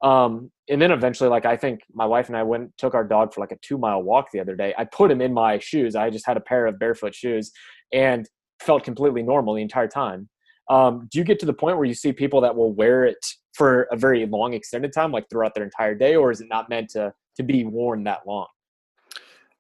Um, 0.06 0.52
and 0.70 0.80
then 0.80 0.92
eventually, 0.92 1.32
like 1.32 1.48
I 1.48 1.58
think 1.58 1.82
my 1.92 2.06
wife 2.06 2.28
and 2.28 2.38
I 2.38 2.44
went 2.44 2.72
took 2.78 2.94
our 2.94 3.04
dog 3.04 3.34
for 3.34 3.42
like 3.42 3.52
a 3.52 3.58
two 3.64 3.80
mile 3.80 4.04
walk 4.04 4.28
the 4.32 4.40
other 4.40 4.56
day. 4.56 4.74
I 4.78 4.86
put 4.86 5.10
him 5.10 5.20
in 5.20 5.34
my 5.34 5.58
shoes. 5.58 5.96
I 5.96 6.12
just 6.12 6.28
had 6.28 6.38
a 6.38 6.42
pair 6.42 6.68
of 6.68 6.78
barefoot 6.78 7.16
shoes 7.16 7.52
and 7.92 8.30
felt 8.60 8.84
completely 8.84 9.24
normal 9.24 9.56
the 9.56 9.64
entire 9.64 9.88
time. 9.88 10.30
Um, 10.70 11.08
do 11.12 11.18
you 11.18 11.26
get 11.26 11.40
to 11.40 11.48
the 11.48 11.54
point 11.54 11.78
where 11.78 11.86
you 11.86 11.96
see 11.96 12.14
people 12.14 12.40
that 12.42 12.56
will 12.56 12.72
wear 12.72 13.04
it 13.04 13.18
for 13.54 13.84
a 13.92 13.98
very 13.98 14.28
long 14.28 14.54
extended 14.54 14.94
time, 14.94 15.12
like 15.12 15.26
throughout 15.30 15.56
their 15.56 15.64
entire 15.64 15.96
day, 15.96 16.16
or 16.16 16.30
is 16.30 16.40
it 16.40 16.48
not 16.50 16.70
meant 16.70 16.90
to 16.92 17.12
to 17.38 17.44
be 17.44 17.66
worn 17.66 18.04
that 18.04 18.28
long? 18.28 18.48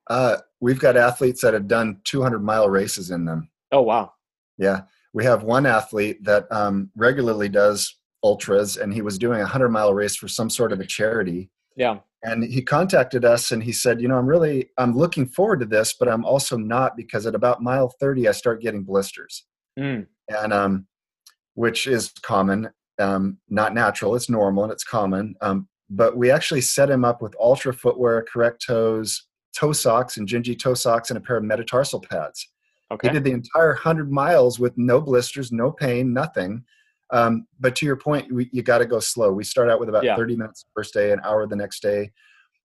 Uh, 0.07 0.37
we've 0.59 0.79
got 0.79 0.95
athletes 0.95 1.41
that 1.41 1.55
have 1.55 1.67
done 1.67 2.01
200 2.03 2.43
mile 2.43 2.69
races 2.69 3.09
in 3.09 3.25
them. 3.25 3.49
Oh 3.71 3.81
wow! 3.81 4.13
Yeah, 4.59 4.81
we 5.11 5.25
have 5.25 5.41
one 5.41 5.65
athlete 5.65 6.23
that 6.23 6.45
um, 6.51 6.91
regularly 6.95 7.49
does 7.49 7.95
ultras 8.25 8.77
and 8.77 8.93
he 8.93 9.01
was 9.01 9.17
doing 9.17 9.39
a 9.39 9.43
100 9.43 9.69
mile 9.69 9.93
race 9.93 10.15
for 10.15 10.27
some 10.27 10.49
sort 10.49 10.71
of 10.71 10.79
a 10.79 10.85
charity. 10.85 11.49
Yeah. 11.77 11.99
And 12.23 12.43
he 12.43 12.61
contacted 12.63 13.23
us 13.23 13.51
and 13.51 13.61
he 13.61 13.71
said 13.71 14.01
you 14.01 14.07
know 14.07 14.17
i'm 14.17 14.25
really 14.25 14.71
i'm 14.79 14.97
looking 14.97 15.27
forward 15.27 15.59
to 15.59 15.65
this 15.67 15.93
but 15.93 16.09
i'm 16.09 16.25
also 16.25 16.57
not 16.57 16.97
because 16.97 17.27
at 17.27 17.35
about 17.35 17.61
mile 17.61 17.93
30 17.99 18.27
i 18.27 18.31
start 18.31 18.61
getting 18.61 18.83
blisters. 18.83 19.45
Mm. 19.77 20.07
and 20.29 20.53
um 20.53 20.87
which 21.53 21.85
is 21.85 22.13
common 22.23 22.69
um 22.97 23.37
not 23.49 23.75
natural 23.75 24.15
it's 24.15 24.29
normal 24.29 24.63
and 24.63 24.73
it's 24.73 24.85
common 24.85 25.35
um 25.41 25.67
but 25.89 26.17
we 26.17 26.31
actually 26.31 26.61
set 26.61 26.89
him 26.89 27.05
up 27.05 27.21
with 27.21 27.35
Altra 27.35 27.73
footwear 27.73 28.23
correct 28.23 28.65
toes 28.65 29.27
toe 29.55 29.71
socks 29.71 30.17
and 30.17 30.27
Injinji 30.27 30.57
toe 30.57 30.73
socks 30.73 31.11
and 31.11 31.17
a 31.17 31.21
pair 31.21 31.37
of 31.37 31.43
metatarsal 31.43 32.01
pads. 32.01 32.49
Okay. 32.91 33.07
he 33.07 33.13
did 33.13 33.23
the 33.23 33.31
entire 33.31 33.69
100 33.69 34.11
miles 34.11 34.59
with 34.59 34.77
no 34.77 35.01
blisters 35.01 35.51
no 35.51 35.71
pain 35.71 36.13
nothing 36.13 36.63
um, 37.15 37.47
but 37.61 37.77
to 37.77 37.85
your 37.85 37.95
point, 37.95 38.29
we, 38.31 38.49
you 38.51 38.61
got 38.61 38.79
to 38.79 38.85
go 38.85 38.99
slow. 38.99 39.31
We 39.31 39.45
start 39.45 39.69
out 39.69 39.79
with 39.79 39.87
about 39.87 40.03
yeah. 40.03 40.17
30 40.17 40.35
minutes 40.35 40.65
first 40.75 40.93
day, 40.93 41.13
an 41.13 41.21
hour 41.23 41.47
the 41.47 41.55
next 41.55 41.81
day. 41.81 42.11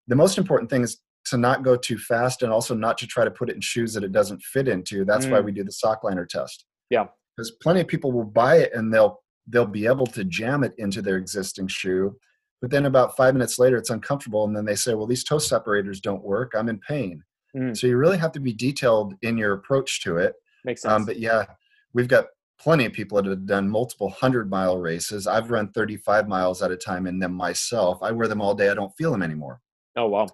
The 0.08 0.16
most 0.16 0.38
important 0.38 0.68
thing 0.68 0.82
is 0.82 1.00
to 1.26 1.36
not 1.36 1.62
go 1.62 1.76
too 1.76 1.98
fast 1.98 2.42
and 2.42 2.52
also 2.52 2.74
not 2.74 2.98
to 2.98 3.06
try 3.06 3.24
to 3.24 3.30
put 3.30 3.48
it 3.48 3.54
in 3.54 3.60
shoes 3.60 3.94
that 3.94 4.02
it 4.02 4.10
doesn't 4.10 4.42
fit 4.42 4.66
into. 4.66 5.04
That's 5.04 5.26
mm. 5.26 5.30
why 5.30 5.40
we 5.40 5.52
do 5.52 5.62
the 5.62 5.70
sock 5.70 6.02
liner 6.02 6.26
test. 6.26 6.64
Yeah. 6.90 7.06
Because 7.36 7.52
plenty 7.62 7.80
of 7.80 7.86
people 7.86 8.10
will 8.10 8.24
buy 8.24 8.56
it 8.56 8.72
and 8.74 8.92
they'll 8.92 9.22
they'll 9.46 9.66
be 9.66 9.86
able 9.86 10.06
to 10.06 10.24
jam 10.24 10.64
it 10.64 10.74
into 10.78 11.00
their 11.00 11.16
existing 11.16 11.68
shoe. 11.68 12.16
But 12.60 12.70
then 12.70 12.86
about 12.86 13.16
five 13.16 13.34
minutes 13.34 13.58
later, 13.58 13.76
it's 13.76 13.90
uncomfortable. 13.90 14.44
And 14.44 14.56
then 14.56 14.64
they 14.64 14.74
say, 14.74 14.94
well, 14.94 15.06
these 15.06 15.24
toe 15.24 15.38
separators 15.38 16.00
don't 16.00 16.22
work. 16.24 16.52
I'm 16.56 16.68
in 16.68 16.78
pain. 16.78 17.22
Mm. 17.56 17.76
So 17.76 17.86
you 17.86 17.96
really 17.96 18.18
have 18.18 18.32
to 18.32 18.40
be 18.40 18.52
detailed 18.52 19.14
in 19.22 19.38
your 19.38 19.52
approach 19.52 20.02
to 20.02 20.16
it. 20.16 20.34
Makes 20.64 20.84
um, 20.84 20.90
sense. 20.90 21.00
Um, 21.00 21.06
but 21.06 21.18
yeah, 21.18 21.46
we've 21.94 22.08
got 22.08 22.26
plenty 22.60 22.84
of 22.84 22.92
people 22.92 23.16
that 23.16 23.28
have 23.28 23.46
done 23.46 23.68
multiple 23.68 24.10
hundred 24.10 24.50
mile 24.50 24.78
races. 24.78 25.26
I've 25.26 25.50
run 25.50 25.72
35 25.72 26.28
miles 26.28 26.62
at 26.62 26.70
a 26.70 26.76
time 26.76 27.06
in 27.06 27.18
them 27.18 27.32
myself. 27.32 27.98
I 28.02 28.12
wear 28.12 28.28
them 28.28 28.40
all 28.40 28.54
day. 28.54 28.68
I 28.68 28.74
don't 28.74 28.94
feel 28.96 29.10
them 29.10 29.22
anymore. 29.22 29.60
Oh, 29.96 30.06
wow. 30.06 30.28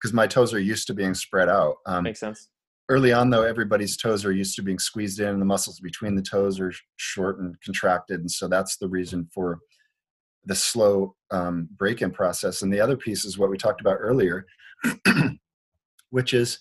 Because 0.00 0.12
my 0.12 0.26
toes 0.26 0.52
are 0.52 0.60
used 0.60 0.88
to 0.88 0.94
being 0.94 1.14
spread 1.14 1.48
out. 1.48 1.76
Um, 1.86 2.04
Makes 2.04 2.20
sense. 2.20 2.48
Early 2.88 3.12
on, 3.12 3.30
though, 3.30 3.44
everybody's 3.44 3.96
toes 3.96 4.24
are 4.24 4.32
used 4.32 4.56
to 4.56 4.62
being 4.62 4.80
squeezed 4.80 5.20
in, 5.20 5.28
and 5.28 5.40
the 5.40 5.46
muscles 5.46 5.78
between 5.78 6.16
the 6.16 6.22
toes 6.22 6.58
are 6.58 6.72
short 6.96 7.38
and 7.38 7.54
contracted. 7.64 8.18
And 8.18 8.30
so 8.30 8.48
that's 8.48 8.78
the 8.78 8.88
reason 8.88 9.28
for 9.32 9.60
the 10.44 10.56
slow 10.56 11.14
um, 11.30 11.68
break 11.76 12.02
in 12.02 12.10
process. 12.10 12.62
And 12.62 12.72
the 12.72 12.80
other 12.80 12.96
piece 12.96 13.24
is 13.24 13.38
what 13.38 13.48
we 13.50 13.56
talked 13.56 13.80
about 13.80 13.98
earlier, 14.00 14.44
which 16.10 16.34
is 16.34 16.58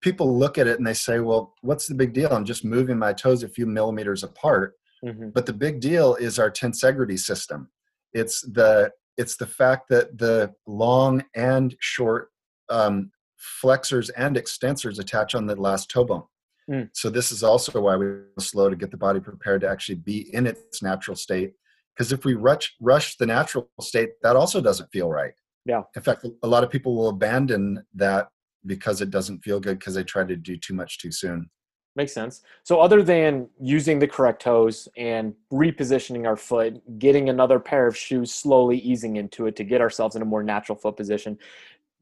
people 0.00 0.38
look 0.38 0.58
at 0.58 0.66
it 0.66 0.78
and 0.78 0.86
they 0.86 0.94
say, 0.94 1.20
well, 1.20 1.54
what's 1.62 1.86
the 1.86 1.94
big 1.94 2.12
deal? 2.12 2.32
I'm 2.32 2.44
just 2.44 2.64
moving 2.64 2.98
my 2.98 3.12
toes 3.12 3.42
a 3.42 3.48
few 3.48 3.66
millimeters 3.66 4.22
apart. 4.22 4.74
Mm-hmm. 5.04 5.30
But 5.30 5.46
the 5.46 5.52
big 5.52 5.80
deal 5.80 6.14
is 6.16 6.38
our 6.38 6.50
tensegrity 6.50 7.18
system. 7.18 7.68
It's 8.12 8.42
the 8.42 8.92
it's 9.16 9.36
the 9.36 9.46
fact 9.46 9.88
that 9.88 10.16
the 10.16 10.54
long 10.66 11.24
and 11.34 11.74
short 11.80 12.28
um, 12.68 13.10
flexors 13.36 14.10
and 14.10 14.36
extensors 14.36 14.98
attach 14.98 15.34
on 15.34 15.46
the 15.46 15.56
last 15.56 15.90
toe 15.90 16.04
bone. 16.04 16.22
Mm. 16.70 16.90
So 16.92 17.10
this 17.10 17.32
is 17.32 17.42
also 17.42 17.80
why 17.80 17.96
we're 17.96 18.26
slow 18.38 18.70
to 18.70 18.76
get 18.76 18.90
the 18.90 18.96
body 18.96 19.20
prepared 19.20 19.62
to 19.62 19.68
actually 19.68 19.96
be 19.96 20.32
in 20.34 20.46
its 20.46 20.82
natural 20.82 21.16
state. 21.16 21.52
Because 21.94 22.12
if 22.12 22.24
we 22.24 22.34
rush 22.34 22.74
rush 22.80 23.16
the 23.16 23.26
natural 23.26 23.68
state, 23.80 24.10
that 24.22 24.36
also 24.36 24.60
doesn't 24.60 24.90
feel 24.92 25.10
right. 25.10 25.32
Yeah. 25.64 25.82
In 25.96 26.02
fact, 26.02 26.24
a 26.42 26.46
lot 26.46 26.64
of 26.64 26.70
people 26.70 26.94
will 26.94 27.08
abandon 27.08 27.84
that 27.94 28.28
because 28.68 29.00
it 29.00 29.10
doesn't 29.10 29.40
feel 29.42 29.58
good 29.58 29.80
because 29.80 29.96
I 29.96 30.04
try 30.04 30.24
to 30.24 30.36
do 30.36 30.56
too 30.56 30.74
much 30.74 30.98
too 30.98 31.10
soon. 31.10 31.50
Makes 31.96 32.12
sense. 32.14 32.42
So, 32.62 32.80
other 32.80 33.02
than 33.02 33.48
using 33.60 33.98
the 33.98 34.06
correct 34.06 34.42
toes 34.42 34.86
and 34.96 35.34
repositioning 35.52 36.26
our 36.28 36.36
foot, 36.36 36.80
getting 37.00 37.28
another 37.28 37.58
pair 37.58 37.88
of 37.88 37.96
shoes, 37.96 38.32
slowly 38.32 38.78
easing 38.78 39.16
into 39.16 39.46
it 39.46 39.56
to 39.56 39.64
get 39.64 39.80
ourselves 39.80 40.14
in 40.14 40.22
a 40.22 40.24
more 40.24 40.44
natural 40.44 40.78
foot 40.78 40.96
position, 40.96 41.36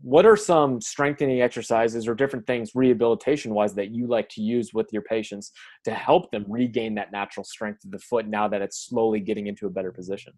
what 0.02 0.26
are 0.26 0.36
some 0.36 0.80
strengthening 0.82 1.40
exercises 1.40 2.06
or 2.06 2.14
different 2.14 2.46
things 2.46 2.72
rehabilitation 2.74 3.54
wise 3.54 3.74
that 3.74 3.90
you 3.90 4.06
like 4.06 4.28
to 4.30 4.42
use 4.42 4.74
with 4.74 4.92
your 4.92 5.00
patients 5.00 5.52
to 5.84 5.92
help 5.92 6.30
them 6.30 6.44
regain 6.46 6.94
that 6.96 7.10
natural 7.10 7.44
strength 7.44 7.82
of 7.84 7.90
the 7.90 7.98
foot 7.98 8.26
now 8.26 8.46
that 8.46 8.60
it's 8.60 8.86
slowly 8.86 9.20
getting 9.20 9.46
into 9.46 9.66
a 9.66 9.70
better 9.70 9.92
position? 9.92 10.34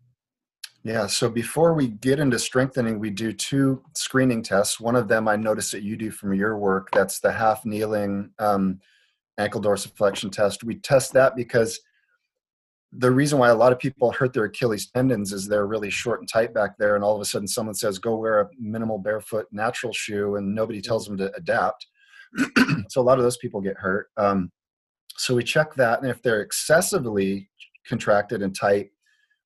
Yeah, 0.85 1.07
so 1.07 1.29
before 1.29 1.75
we 1.75 1.89
get 1.89 2.21
into 2.21 2.39
strengthening, 2.39 2.99
we 2.99 3.11
do 3.11 3.33
two 3.33 3.83
screening 3.95 4.43
tests. 4.43 4.79
One 4.79 4.95
of 4.97 5.09
them 5.09 5.27
I 5.27 5.37
noticed 5.37 5.73
that 5.73 5.83
you 5.83 5.97
do 5.97 6.11
from 6.11 6.35
your 6.35 6.57
work. 6.57 6.89
That's 6.93 7.19
the 7.19 7.33
half 7.33 7.65
kneeling 7.65 8.31
um, 8.39 8.81
ankle 9.39 9.61
dorsiflexion 9.61 10.31
test. 10.31 10.63
We 10.63 10.77
test 10.77 11.13
that 11.15 11.35
because 11.35 11.81
the 12.93 13.11
reason 13.11 13.39
why 13.39 13.49
a 13.49 13.55
lot 13.55 13.73
of 13.73 13.79
people 13.79 14.13
hurt 14.13 14.33
their 14.33 14.45
Achilles 14.45 14.87
tendons 14.87 15.33
is 15.33 15.47
they're 15.47 15.67
really 15.67 15.91
short 15.91 16.21
and 16.21 16.29
tight 16.29 16.55
back 16.55 16.79
there, 16.79 16.95
and 16.95 17.05
all 17.05 17.15
of 17.15 17.21
a 17.21 17.25
sudden 17.25 17.49
someone 17.49 17.75
says, 17.75 17.99
"Go 17.99 18.17
wear 18.17 18.41
a 18.41 18.49
minimal 18.59 18.99
barefoot 18.99 19.47
natural 19.53 19.93
shoe," 19.93 20.37
and 20.37 20.55
nobody 20.55 20.81
tells 20.81 21.07
them 21.07 21.19
to 21.19 21.35
adapt. 21.37 21.87
so 22.89 23.01
a 23.01 23.03
lot 23.03 23.19
of 23.19 23.25
those 23.25 23.37
people 23.39 23.61
get 23.61 23.77
hurt. 23.77 24.09
Um, 24.17 24.51
so 25.17 25.35
we 25.35 25.45
check 25.45 25.75
that, 25.75 26.01
and 26.01 26.11
if 26.11 26.23
they're 26.23 26.41
excessively 26.41 27.51
contracted 27.87 28.43
and 28.43 28.55
tight, 28.55 28.91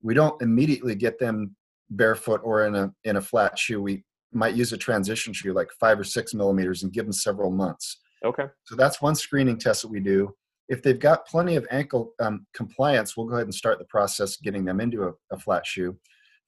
we 0.02 0.14
don't 0.14 0.40
immediately 0.42 0.94
get 0.94 1.18
them 1.18 1.56
barefoot 1.90 2.40
or 2.44 2.66
in 2.66 2.74
a 2.74 2.92
in 3.04 3.16
a 3.16 3.20
flat 3.20 3.58
shoe. 3.58 3.80
We 3.80 4.04
might 4.32 4.54
use 4.54 4.72
a 4.72 4.76
transition 4.76 5.32
shoe, 5.32 5.52
like 5.52 5.70
five 5.78 5.98
or 5.98 6.04
six 6.04 6.34
millimeters, 6.34 6.82
and 6.82 6.92
give 6.92 7.04
them 7.04 7.12
several 7.12 7.50
months. 7.50 8.00
Okay. 8.24 8.46
So 8.64 8.76
that's 8.76 9.02
one 9.02 9.14
screening 9.14 9.58
test 9.58 9.82
that 9.82 9.88
we 9.88 10.00
do. 10.00 10.34
If 10.68 10.82
they've 10.82 10.98
got 10.98 11.26
plenty 11.26 11.56
of 11.56 11.66
ankle 11.70 12.12
um, 12.20 12.46
compliance, 12.54 13.16
we'll 13.16 13.26
go 13.26 13.34
ahead 13.34 13.46
and 13.46 13.54
start 13.54 13.78
the 13.78 13.84
process 13.86 14.36
getting 14.36 14.64
them 14.64 14.80
into 14.80 15.04
a, 15.04 15.12
a 15.32 15.38
flat 15.38 15.66
shoe. 15.66 15.96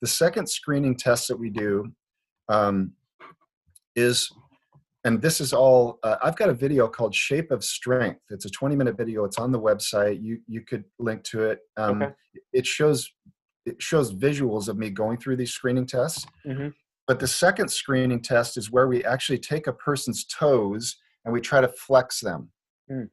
The 0.01 0.07
second 0.07 0.49
screening 0.49 0.97
test 0.97 1.29
that 1.29 1.39
we 1.39 1.51
do 1.51 1.93
um, 2.49 2.93
is, 3.97 4.31
and 5.05 5.21
this 5.21 5.41
is 5.41 5.53
all, 5.53 5.99
uh, 6.03 6.17
I've 6.23 6.37
got 6.37 6.49
a 6.49 6.55
video 6.55 6.89
called 6.89 7.15
Shape 7.15 7.51
of 7.51 7.65
Strength. 7.65 8.21
It's 8.31 8.45
a 8.45 8.51
20 8.51 8.77
minute 8.77 8.97
video. 8.97 9.25
It's 9.25 9.39
on 9.39 9.53
the 9.53 9.61
website. 9.61 10.23
You, 10.23 10.39
you 10.47 10.63
could 10.63 10.85
link 10.99 11.23
to 11.25 11.45
it. 11.45 11.61
Um, 11.77 12.03
Okay. 12.03 12.13
It 12.53 12.67
shows, 12.67 13.11
it 13.67 13.81
shows 13.81 14.15
visuals 14.15 14.69
of 14.69 14.77
me 14.77 14.91
going 14.91 15.19
through 15.19 15.37
these 15.37 15.53
screening 15.53 15.87
tests. 15.87 16.27
hmm 16.45 16.69
But 17.07 17.21
the 17.21 17.27
second 17.27 17.69
screening 17.69 18.21
test 18.21 18.57
is 18.57 18.71
where 18.71 18.89
we 18.89 19.05
actually 19.05 19.39
take 19.39 19.67
a 19.67 19.73
person's 19.73 20.25
toes 20.25 20.97
and 21.25 21.33
we 21.33 21.41
try 21.41 21.61
to 21.61 21.69
flex 21.69 22.21
them. 22.21 22.51
Mm. 22.91 23.09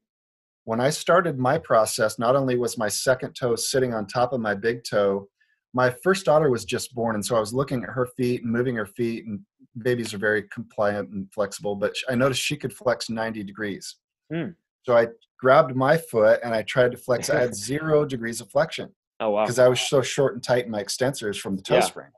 When 0.65 0.79
I 0.79 0.89
started 0.89 1.39
my 1.39 1.57
process, 1.57 2.19
not 2.19 2.35
only 2.35 2.57
was 2.57 2.77
my 2.77 2.87
second 2.89 3.33
toe 3.33 3.55
sitting 3.55 3.93
on 3.93 4.05
top 4.05 4.33
of 4.33 4.41
my 4.41 4.53
big 4.53 4.83
toe, 4.83 5.27
my 5.73 5.89
first 6.03 6.25
daughter 6.25 6.49
was 6.49 6.65
just 6.65 6.93
born. 6.93 7.15
And 7.15 7.25
so 7.25 7.35
I 7.35 7.39
was 7.39 7.53
looking 7.53 7.83
at 7.83 7.89
her 7.89 8.05
feet 8.17 8.43
and 8.43 8.51
moving 8.51 8.75
her 8.75 8.85
feet, 8.85 9.25
and 9.25 9.39
babies 9.81 10.13
are 10.13 10.17
very 10.17 10.43
compliant 10.43 11.09
and 11.09 11.31
flexible, 11.33 11.75
but 11.75 11.95
I 12.09 12.15
noticed 12.15 12.41
she 12.41 12.57
could 12.57 12.73
flex 12.73 13.09
90 13.09 13.43
degrees. 13.43 13.95
Mm. 14.31 14.55
So 14.83 14.97
I 14.97 15.07
grabbed 15.39 15.75
my 15.75 15.97
foot 15.97 16.41
and 16.43 16.53
I 16.53 16.63
tried 16.63 16.91
to 16.91 16.97
flex. 16.97 17.29
I 17.29 17.39
had 17.39 17.55
zero 17.69 18.05
degrees 18.05 18.41
of 18.41 18.51
flexion 18.51 18.93
Oh 19.21 19.29
wow. 19.29 19.43
because 19.45 19.59
I 19.59 19.67
was 19.67 19.79
so 19.79 20.01
short 20.01 20.33
and 20.33 20.43
tight 20.43 20.65
in 20.65 20.71
my 20.71 20.83
extensors 20.83 21.39
from 21.39 21.55
the 21.55 21.61
toe 21.61 21.75
Yeah. 21.75 21.81
spring. 21.81 22.09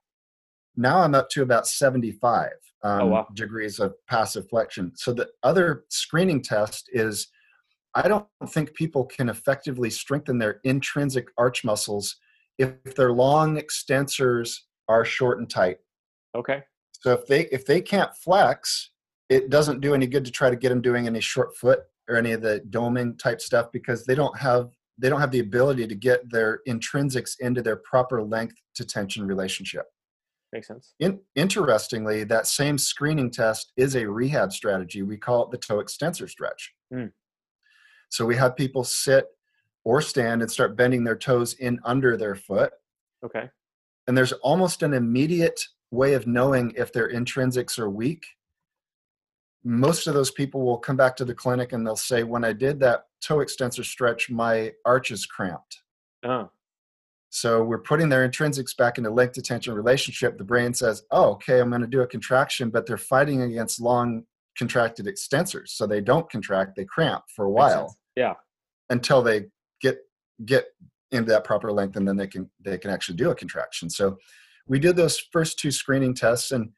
Now 0.75 1.01
I'm 1.01 1.13
up 1.13 1.29
to 1.31 1.43
about 1.43 1.67
75 1.67 2.49
um, 2.83 3.01
Oh, 3.01 3.05
wow. 3.07 3.27
degrees 3.35 3.79
of 3.79 3.93
passive 4.07 4.49
flexion. 4.49 4.93
So 4.95 5.13
the 5.13 5.29
other 5.43 5.83
screening 5.89 6.41
test 6.41 6.89
is 6.91 7.27
I 7.93 8.07
don't 8.07 8.25
think 8.47 8.73
people 8.73 9.05
can 9.05 9.29
effectively 9.29 9.89
strengthen 9.91 10.39
their 10.39 10.59
intrinsic 10.63 11.27
arch 11.37 11.63
muscles 11.63 12.15
if 12.57 12.95
their 12.95 13.11
long 13.11 13.57
extensors 13.57 14.57
are 14.87 15.05
short 15.05 15.37
and 15.39 15.49
tight. 15.49 15.77
Okay. 16.35 16.63
So 17.01 17.11
if 17.13 17.27
they 17.27 17.41
if 17.51 17.65
they 17.65 17.81
can't 17.81 18.15
flex, 18.15 18.91
it 19.29 19.49
doesn't 19.49 19.81
do 19.81 19.93
any 19.93 20.07
good 20.07 20.25
to 20.25 20.31
try 20.31 20.49
to 20.49 20.55
get 20.55 20.69
them 20.69 20.81
doing 20.81 21.05
any 21.05 21.19
short 21.21 21.55
foot 21.57 21.81
or 22.09 22.15
any 22.15 22.31
of 22.31 22.41
the 22.41 22.61
doming 22.69 23.17
type 23.19 23.41
stuff 23.41 23.67
because 23.71 24.05
they 24.05 24.15
don't 24.15 24.37
have 24.37 24.71
they 24.97 25.09
don't 25.09 25.19
have 25.21 25.31
the 25.31 25.39
ability 25.39 25.87
to 25.87 25.95
get 25.95 26.29
their 26.31 26.59
intrinsics 26.67 27.35
into 27.39 27.61
their 27.61 27.77
proper 27.77 28.23
length 28.23 28.55
to 28.75 28.85
tension 28.85 29.25
relationship. 29.25 29.85
Makes 30.51 30.67
sense. 30.67 30.93
In, 30.99 31.19
interestingly, 31.35 32.23
that 32.25 32.45
same 32.45 32.77
screening 32.77 33.31
test 33.31 33.73
is 33.75 33.95
a 33.95 34.07
rehab 34.07 34.53
strategy. 34.53 35.01
We 35.01 35.17
call 35.17 35.45
it 35.45 35.51
the 35.51 35.57
toe 35.57 35.79
extensor 35.79 36.27
stretch. 36.27 36.73
Mm. 36.93 37.11
So 38.09 38.25
we 38.25 38.35
have 38.35 38.55
people 38.55 38.83
sit 38.83 39.25
or 39.83 40.01
stand 40.01 40.41
and 40.43 40.51
start 40.51 40.77
bending 40.77 41.03
their 41.03 41.17
toes 41.17 41.55
in 41.55 41.79
under 41.83 42.15
their 42.15 42.35
foot 42.35 42.71
Okay. 43.25 43.49
and 44.07 44.15
there's 44.17 44.31
almost 44.33 44.83
an 44.83 44.93
immediate 44.93 45.59
way 45.91 46.13
of 46.13 46.27
knowing 46.27 46.73
if 46.77 46.93
their 46.93 47.09
intrinsics 47.11 47.79
are 47.79 47.89
weak. 47.89 48.23
Most 49.64 50.07
of 50.07 50.14
those 50.14 50.32
people 50.32 50.61
will 50.64 50.78
come 50.78 50.97
back 50.97 51.16
to 51.18 51.26
the 51.26 51.34
clinic 51.34 51.72
and 51.72 51.86
they'll 51.86 51.95
say, 51.95 52.24
When 52.24 52.43
I 52.43 52.53
did 52.53 52.80
that 52.82 53.05
toe 53.22 53.39
extensor 53.39 53.84
stretch, 53.84 54.30
my 54.30 54.72
arches 54.86 55.26
cramped. 55.26 55.82
Oh. 56.24 56.49
So 57.30 57.64
we're 57.64 57.80
putting 57.80 58.09
their 58.09 58.28
intrinsics 58.28 58.78
back 58.78 58.97
into 58.97 59.09
length 59.09 59.34
to 59.34 59.41
tension 59.41 59.74
relationship. 59.74 60.38
The 60.38 60.43
brain 60.43 60.74
says, 60.74 61.03
Oh, 61.11 61.32
okay, 61.32 61.59
I'm 61.59 61.70
going 61.70 61.82
to 61.82 61.88
do 61.88 62.01
a 62.01 62.07
contraction, 62.07 62.70
but 62.70 62.86
they're 62.86 62.97
fighting 62.97 63.41
against 63.41 63.82
long 63.82 64.24
contracted 64.57 65.07
extensors. 65.07 65.70
So 65.70 65.88
they 65.88 66.01
don't 66.01 66.30
contract, 66.30 66.76
they 66.76 66.86
cramp 66.86 67.24
for 67.36 67.45
a 67.45 67.51
while. 67.51 67.97
Yeah. 68.16 68.36
until 68.89 69.24
they 69.24 69.45
get 69.82 69.97
get 70.45 70.66
into 71.11 71.32
that 71.32 71.43
proper 71.43 71.72
length 71.72 71.95
and 71.95 72.07
then 72.07 72.16
they 72.18 72.28
can 72.28 72.49
they 72.64 72.78
can 72.78 72.91
actually 72.91 73.16
do 73.16 73.32
a 73.32 73.36
contraction 73.36 73.89
so 73.89 74.18
we 74.68 74.78
did 74.80 74.95
those 74.95 75.18
first 75.32 75.57
two 75.59 75.72
screening 75.72 76.14
tests 76.14 76.51
and 76.51 76.70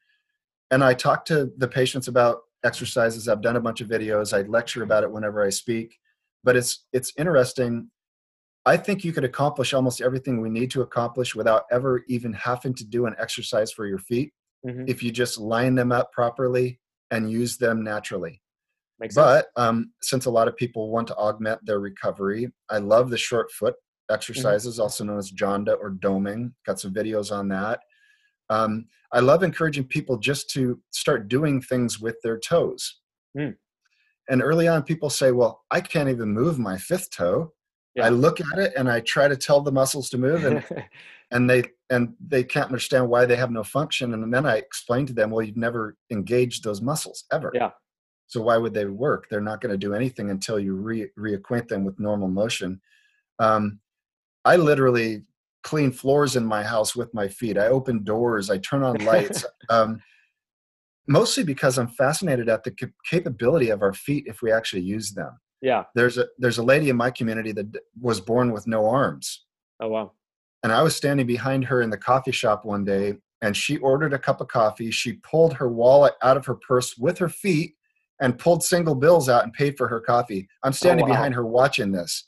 and 0.71 0.83
i 0.83 0.93
talked 0.93 1.27
to 1.27 1.51
the 1.57 1.67
patients 1.67 2.07
about 2.07 2.39
exercises. 2.65 3.27
I've 3.27 3.41
done 3.41 3.55
a 3.55 3.61
bunch 3.61 3.81
of 3.81 3.87
videos. 3.87 4.37
I 4.37 4.47
lecture 4.47 4.83
about 4.83 5.03
it 5.03 5.11
whenever 5.11 5.43
i 5.43 5.49
speak. 5.49 5.97
But 6.43 6.55
it's 6.55 6.85
it's 6.91 7.13
interesting. 7.17 7.89
I 8.65 8.77
think 8.77 9.03
you 9.03 9.13
could 9.13 9.23
accomplish 9.23 9.73
almost 9.73 10.01
everything 10.01 10.41
we 10.41 10.49
need 10.49 10.71
to 10.71 10.81
accomplish 10.81 11.35
without 11.35 11.63
ever 11.71 12.03
even 12.07 12.33
having 12.33 12.73
to 12.75 12.85
do 12.85 13.05
an 13.05 13.15
exercise 13.19 13.71
for 13.71 13.85
your 13.85 13.99
feet 13.99 14.33
hmm 14.65 14.85
if 14.87 15.03
you 15.03 15.11
just 15.11 15.37
line 15.37 15.75
them 15.75 15.91
up 15.91 16.11
properly 16.11 16.79
and 17.11 17.29
use 17.31 17.55
them 17.57 17.83
naturally. 17.83 18.41
Makes 18.99 19.13
but 19.13 19.47
um, 19.57 19.91
since 20.01 20.25
a 20.25 20.31
lot 20.31 20.47
of 20.47 20.57
people 20.57 20.89
want 20.89 21.07
to 21.09 21.15
augment 21.17 21.63
their 21.65 21.79
recovery, 21.79 22.51
I 22.69 22.79
love 22.79 23.11
the 23.11 23.17
short 23.17 23.51
foot 23.51 23.75
exercises, 24.09 24.79
also 24.79 25.03
known 25.03 25.17
as 25.17 25.31
Janda 25.31 25.77
or 25.79 25.91
doming. 25.91 26.53
Got 26.65 26.79
some 26.79 26.93
videos 26.93 27.31
on 27.31 27.47
that. 27.49 27.81
Um, 28.49 28.85
I 29.11 29.19
love 29.19 29.43
encouraging 29.43 29.85
people 29.85 30.17
just 30.17 30.49
to 30.51 30.79
start 30.91 31.27
doing 31.27 31.61
things 31.61 31.99
with 31.99 32.15
their 32.21 32.37
toes. 32.37 32.99
Mm. 33.37 33.55
And 34.29 34.41
early 34.41 34.67
on, 34.67 34.83
people 34.83 35.09
say, 35.09 35.31
"Well, 35.31 35.63
I 35.71 35.81
can't 35.81 36.09
even 36.09 36.29
move 36.29 36.59
my 36.59 36.77
fifth 36.77 37.11
toe." 37.11 37.53
Yeah. 37.95 38.05
I 38.05 38.09
look 38.09 38.41
at 38.41 38.59
it 38.59 38.73
and 38.75 38.89
I 38.89 38.99
try 39.01 39.27
to 39.27 39.37
tell 39.37 39.61
the 39.61 39.71
muscles 39.71 40.09
to 40.09 40.17
move, 40.17 40.43
and 40.45 40.63
and 41.31 41.49
they 41.49 41.63
and 41.89 42.15
they 42.25 42.43
can't 42.43 42.65
understand 42.65 43.09
why 43.09 43.25
they 43.25 43.35
have 43.35 43.51
no 43.51 43.63
function. 43.63 44.13
And 44.13 44.33
then 44.33 44.45
I 44.45 44.57
explain 44.57 45.05
to 45.07 45.13
them, 45.13 45.29
"Well, 45.31 45.45
you've 45.45 45.57
never 45.57 45.95
engaged 46.11 46.63
those 46.63 46.81
muscles 46.81 47.25
ever." 47.31 47.51
Yeah. 47.53 47.71
So 48.27 48.41
why 48.41 48.57
would 48.57 48.73
they 48.73 48.85
work? 48.85 49.27
They're 49.29 49.41
not 49.41 49.61
going 49.61 49.71
to 49.71 49.77
do 49.77 49.93
anything 49.93 50.31
until 50.31 50.59
you 50.59 50.75
re- 50.75 51.11
reacquaint 51.17 51.67
them 51.67 51.83
with 51.83 51.99
normal 51.99 52.27
motion. 52.27 52.81
Um, 53.39 53.79
I 54.43 54.55
literally 54.55 55.23
clean 55.65 55.91
floors 55.91 56.35
in 56.35 56.45
my 56.45 56.63
house 56.63 56.95
with 56.95 57.13
my 57.13 57.27
feet. 57.27 57.57
I 57.57 57.67
open 57.67 58.03
doors. 58.03 58.49
I 58.49 58.59
turn 58.59 58.83
on 58.83 59.03
lights. 59.03 59.43
um, 59.69 59.99
mostly 61.07 61.43
because 61.43 61.77
I'm 61.77 61.87
fascinated 61.89 62.47
at 62.47 62.63
the 62.63 62.71
cap- 62.71 62.91
capability 63.09 63.71
of 63.71 63.81
our 63.81 63.93
feet 63.93 64.25
if 64.27 64.41
we 64.41 64.51
actually 64.51 64.83
use 64.83 65.11
them. 65.11 65.31
yeah. 65.61 65.83
There's 65.95 66.17
a 66.17 66.27
there's 66.37 66.59
a 66.59 66.63
lady 66.63 66.89
in 66.89 66.95
my 66.95 67.11
community 67.11 67.51
that 67.53 67.71
d- 67.71 67.79
was 67.99 68.21
born 68.21 68.51
with 68.53 68.67
no 68.67 68.87
arms, 68.87 69.45
Oh 69.81 69.89
wow. 69.89 70.11
and 70.63 70.71
I 70.71 70.81
was 70.83 70.95
standing 70.95 71.25
behind 71.27 71.65
her 71.65 71.81
in 71.81 71.89
the 71.89 71.97
coffee 71.97 72.31
shop 72.31 72.63
one 72.63 72.85
day, 72.85 73.15
and 73.41 73.57
she 73.57 73.77
ordered 73.77 74.13
a 74.13 74.19
cup 74.19 74.41
of 74.41 74.47
coffee. 74.47 74.91
She 74.91 75.13
pulled 75.13 75.53
her 75.55 75.67
wallet 75.67 76.13
out 76.21 76.37
of 76.37 76.45
her 76.45 76.55
purse 76.55 76.95
with 76.97 77.17
her 77.17 77.29
feet 77.29 77.73
and 78.21 78.37
pulled 78.37 78.63
single 78.63 78.95
bills 78.95 79.29
out 79.29 79.43
and 79.43 79.51
paid 79.53 79.77
for 79.77 79.87
her 79.87 79.99
coffee. 79.99 80.47
I'm 80.63 80.73
standing 80.73 81.07
wow. 81.07 81.13
behind 81.13 81.33
her 81.33 81.45
watching 81.45 81.91
this. 81.91 82.27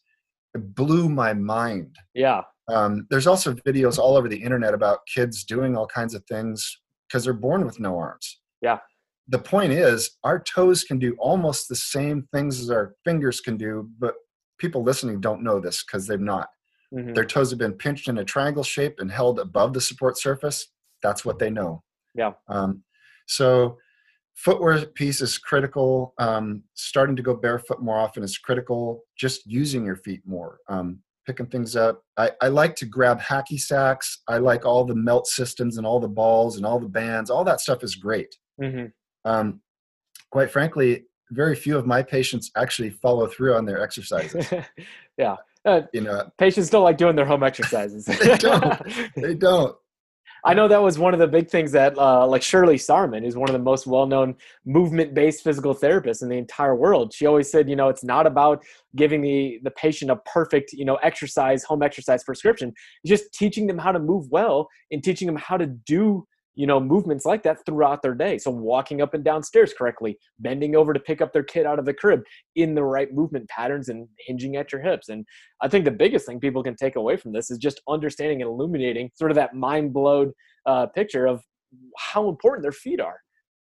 It 0.56 0.76
blew 0.76 1.08
my 1.08 1.34
mind. 1.34 1.96
Yeah. 2.16 2.42
Um, 2.70 3.08
there's 3.10 3.28
also 3.28 3.54
videos 3.54 3.98
all 3.98 4.18
over 4.18 4.28
the 4.28 4.42
internet 4.44 4.74
about 4.74 5.00
kids 5.14 5.44
doing 5.44 5.78
all 5.78 5.88
kinds 5.88 6.14
of 6.14 6.24
things 6.26 6.80
because 7.08 7.24
they're 7.24 7.34
born 7.34 7.66
with 7.66 7.80
no 7.80 7.98
arms. 7.98 8.42
Yeah. 8.62 8.80
the 9.30 9.40
point 9.40 9.74
is, 9.74 10.12
our 10.24 10.40
toes 10.42 10.86
can 10.86 11.00
do 11.00 11.14
almost 11.20 11.68
the 11.68 11.76
same 11.76 12.26
things 12.34 12.62
as 12.62 12.70
our 12.72 12.96
fingers 13.04 13.42
can 13.42 13.58
do, 13.58 13.90
but 14.00 14.16
people 14.58 14.84
listening 14.84 15.20
don't 15.20 15.44
know 15.44 15.60
this 15.60 15.84
because 15.84 16.08
they've 16.08 16.20
not. 16.22 16.48
Mhm. 16.94 17.14
Their 17.14 17.26
toes 17.26 17.50
have 17.50 17.60
been 17.60 17.74
pinched 17.74 18.08
in 18.08 18.18
a 18.20 18.24
triangle 18.24 18.64
shape 18.64 18.96
and 19.00 19.12
held 19.12 19.38
above 19.40 19.74
the 19.74 19.82
support 19.82 20.18
surface. 20.18 20.68
That's 21.04 21.26
what 21.26 21.40
they 21.40 21.50
know. 21.50 21.84
Yeah. 22.16 22.34
Um, 22.48 22.84
so, 23.28 23.78
footwear 24.36 24.86
piece 24.86 25.20
is 25.20 25.38
critical. 25.38 26.14
Um, 26.20 26.64
starting 26.76 27.18
to 27.18 27.22
go 27.22 27.34
barefoot 27.36 27.82
more 27.82 27.98
often 28.00 28.24
is 28.24 28.38
critical. 28.38 29.04
Just 29.18 29.46
using 29.46 29.84
your 29.86 29.98
feet 29.98 30.22
more, 30.26 30.60
um, 30.70 31.04
picking 31.28 31.46
things 31.48 31.76
up. 31.76 32.02
I, 32.18 32.32
I 32.42 32.48
like 32.48 32.76
to 32.78 32.86
grab 32.86 33.20
hacky 33.20 33.60
sacks. 33.60 34.22
I 34.28 34.38
like 34.38 34.66
all 34.66 34.86
the 34.86 34.96
melt 34.96 35.28
systems 35.28 35.78
and 35.78 35.86
all 35.86 36.00
the 36.00 36.08
balls 36.08 36.56
and 36.58 36.66
all 36.66 36.80
the 36.80 36.88
bands. 36.88 37.30
All 37.30 37.44
that 37.44 37.60
stuff 37.60 37.84
is 37.84 37.96
great. 37.96 38.36
Mhm. 38.60 38.92
Um, 39.26 39.62
quite 40.32 40.50
frankly, 40.50 41.04
very 41.32 41.56
few 41.56 41.78
of 41.78 41.86
my 41.86 42.02
patients 42.02 42.50
actually 42.56 42.90
follow 42.90 43.28
through 43.28 43.56
on 43.56 43.66
their 43.66 43.82
exercises. 43.84 44.48
yeah. 45.18 45.36
Uh, 45.66 45.82
You 45.94 46.02
know, 46.02 46.30
patients 46.38 46.70
don't 46.70 46.86
like 46.86 46.98
doing 46.98 47.16
their 47.18 47.26
home 47.26 47.44
exercises. 47.52 48.06
They 48.06 48.38
don't. 48.38 48.82
they 49.18 49.36
don't. 49.36 49.76
I 50.48 50.54
know 50.54 50.70
that 50.70 50.82
was 50.82 50.98
one 50.98 51.14
of 51.14 51.20
the 51.20 51.28
big 51.28 51.50
things 51.50 51.74
that, 51.74 51.98
uh, 51.98 52.26
like 52.26 52.42
Shirley 52.42 52.78
Sahrmann, 52.78 53.22
who's 53.22 53.36
one 53.36 53.50
of 53.50 53.54
the 53.54 53.60
most 53.60 53.86
well-known 53.86 54.34
movement-based 54.66 55.44
physical 55.44 55.76
therapists 55.76 56.24
in 56.24 56.30
the 56.30 56.38
entire 56.38 56.74
world. 56.74 57.14
She 57.14 57.26
always 57.26 57.52
said, 57.52 57.70
you 57.70 57.76
know, 57.76 57.90
it's 57.90 58.06
not 58.06 58.26
about 58.26 58.64
giving 58.96 59.20
the 59.20 59.60
the 59.64 59.72
patient 59.72 60.10
a 60.10 60.16
perfect, 60.16 60.72
you 60.72 60.86
know, 60.86 60.96
exercise 61.04 61.66
home 61.66 61.84
exercise 61.84 62.24
prescription. 62.24 62.74
It's 63.04 63.10
just 63.10 63.34
teaching 63.34 63.68
them 63.68 63.78
how 63.78 63.92
to 63.92 64.00
move 64.00 64.32
well 64.32 64.70
and 64.90 65.04
teaching 65.04 65.26
them 65.26 65.36
how 65.36 65.58
to 65.58 65.66
do, 65.66 66.26
you 66.58 66.66
know, 66.66 66.80
movements 66.80 67.24
like 67.24 67.44
that 67.44 67.64
throughout 67.68 68.02
their 68.02 68.16
day. 68.16 68.40
So 68.40 68.50
walking 68.50 69.00
up 69.00 69.14
and 69.14 69.24
down 69.24 69.44
stairs 69.44 69.76
correctly, 69.78 70.18
bending 70.40 70.76
over 70.76 70.92
to 70.92 71.00
pick 71.00 71.22
up 71.22 71.32
their 71.32 71.44
kid 71.44 71.68
out 71.68 71.78
of 71.78 71.86
the 71.86 71.94
crib 71.94 72.24
in 72.56 72.74
the 72.74 72.84
right 72.84 73.14
movement 73.14 73.48
patterns, 73.48 73.90
and 73.90 74.08
hinging 74.26 74.56
at 74.56 74.72
your 74.72 74.82
hips. 74.82 75.10
And 75.10 75.24
I 75.62 75.68
think 75.68 75.86
the 75.86 75.92
biggest 75.92 76.26
thing 76.26 76.40
people 76.40 76.64
can 76.64 76.76
take 76.76 76.96
away 76.96 77.16
from 77.16 77.32
this 77.32 77.52
is 77.52 77.60
just 77.60 77.80
understanding 77.88 78.42
and 78.42 78.50
illuminating 78.50 79.12
sort 79.14 79.30
of 79.30 79.36
that 79.36 79.54
mind 79.54 79.94
blowed 79.94 80.32
uh, 80.66 80.88
picture 80.88 81.28
of 81.28 81.44
how 81.96 82.28
important 82.28 82.64
their 82.64 82.72
feet 82.72 83.00
are. 83.00 83.20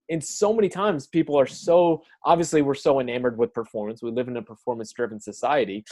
And 0.10 0.24
so 0.24 0.52
many 0.52 0.70
times 0.70 1.06
people 1.06 1.38
are 1.38 1.45
so 1.45 2.02
obviously 2.26 2.64
we're 2.64 2.74
so 2.74 3.00
enamored 3.00 3.38
with 3.38 3.54
performance. 3.54 4.02
We 4.02 4.10
live 4.10 4.28
in 4.28 4.38
a 4.38 4.41
performance 4.41 4.91
driven 4.91 5.20
society. 5.20 5.84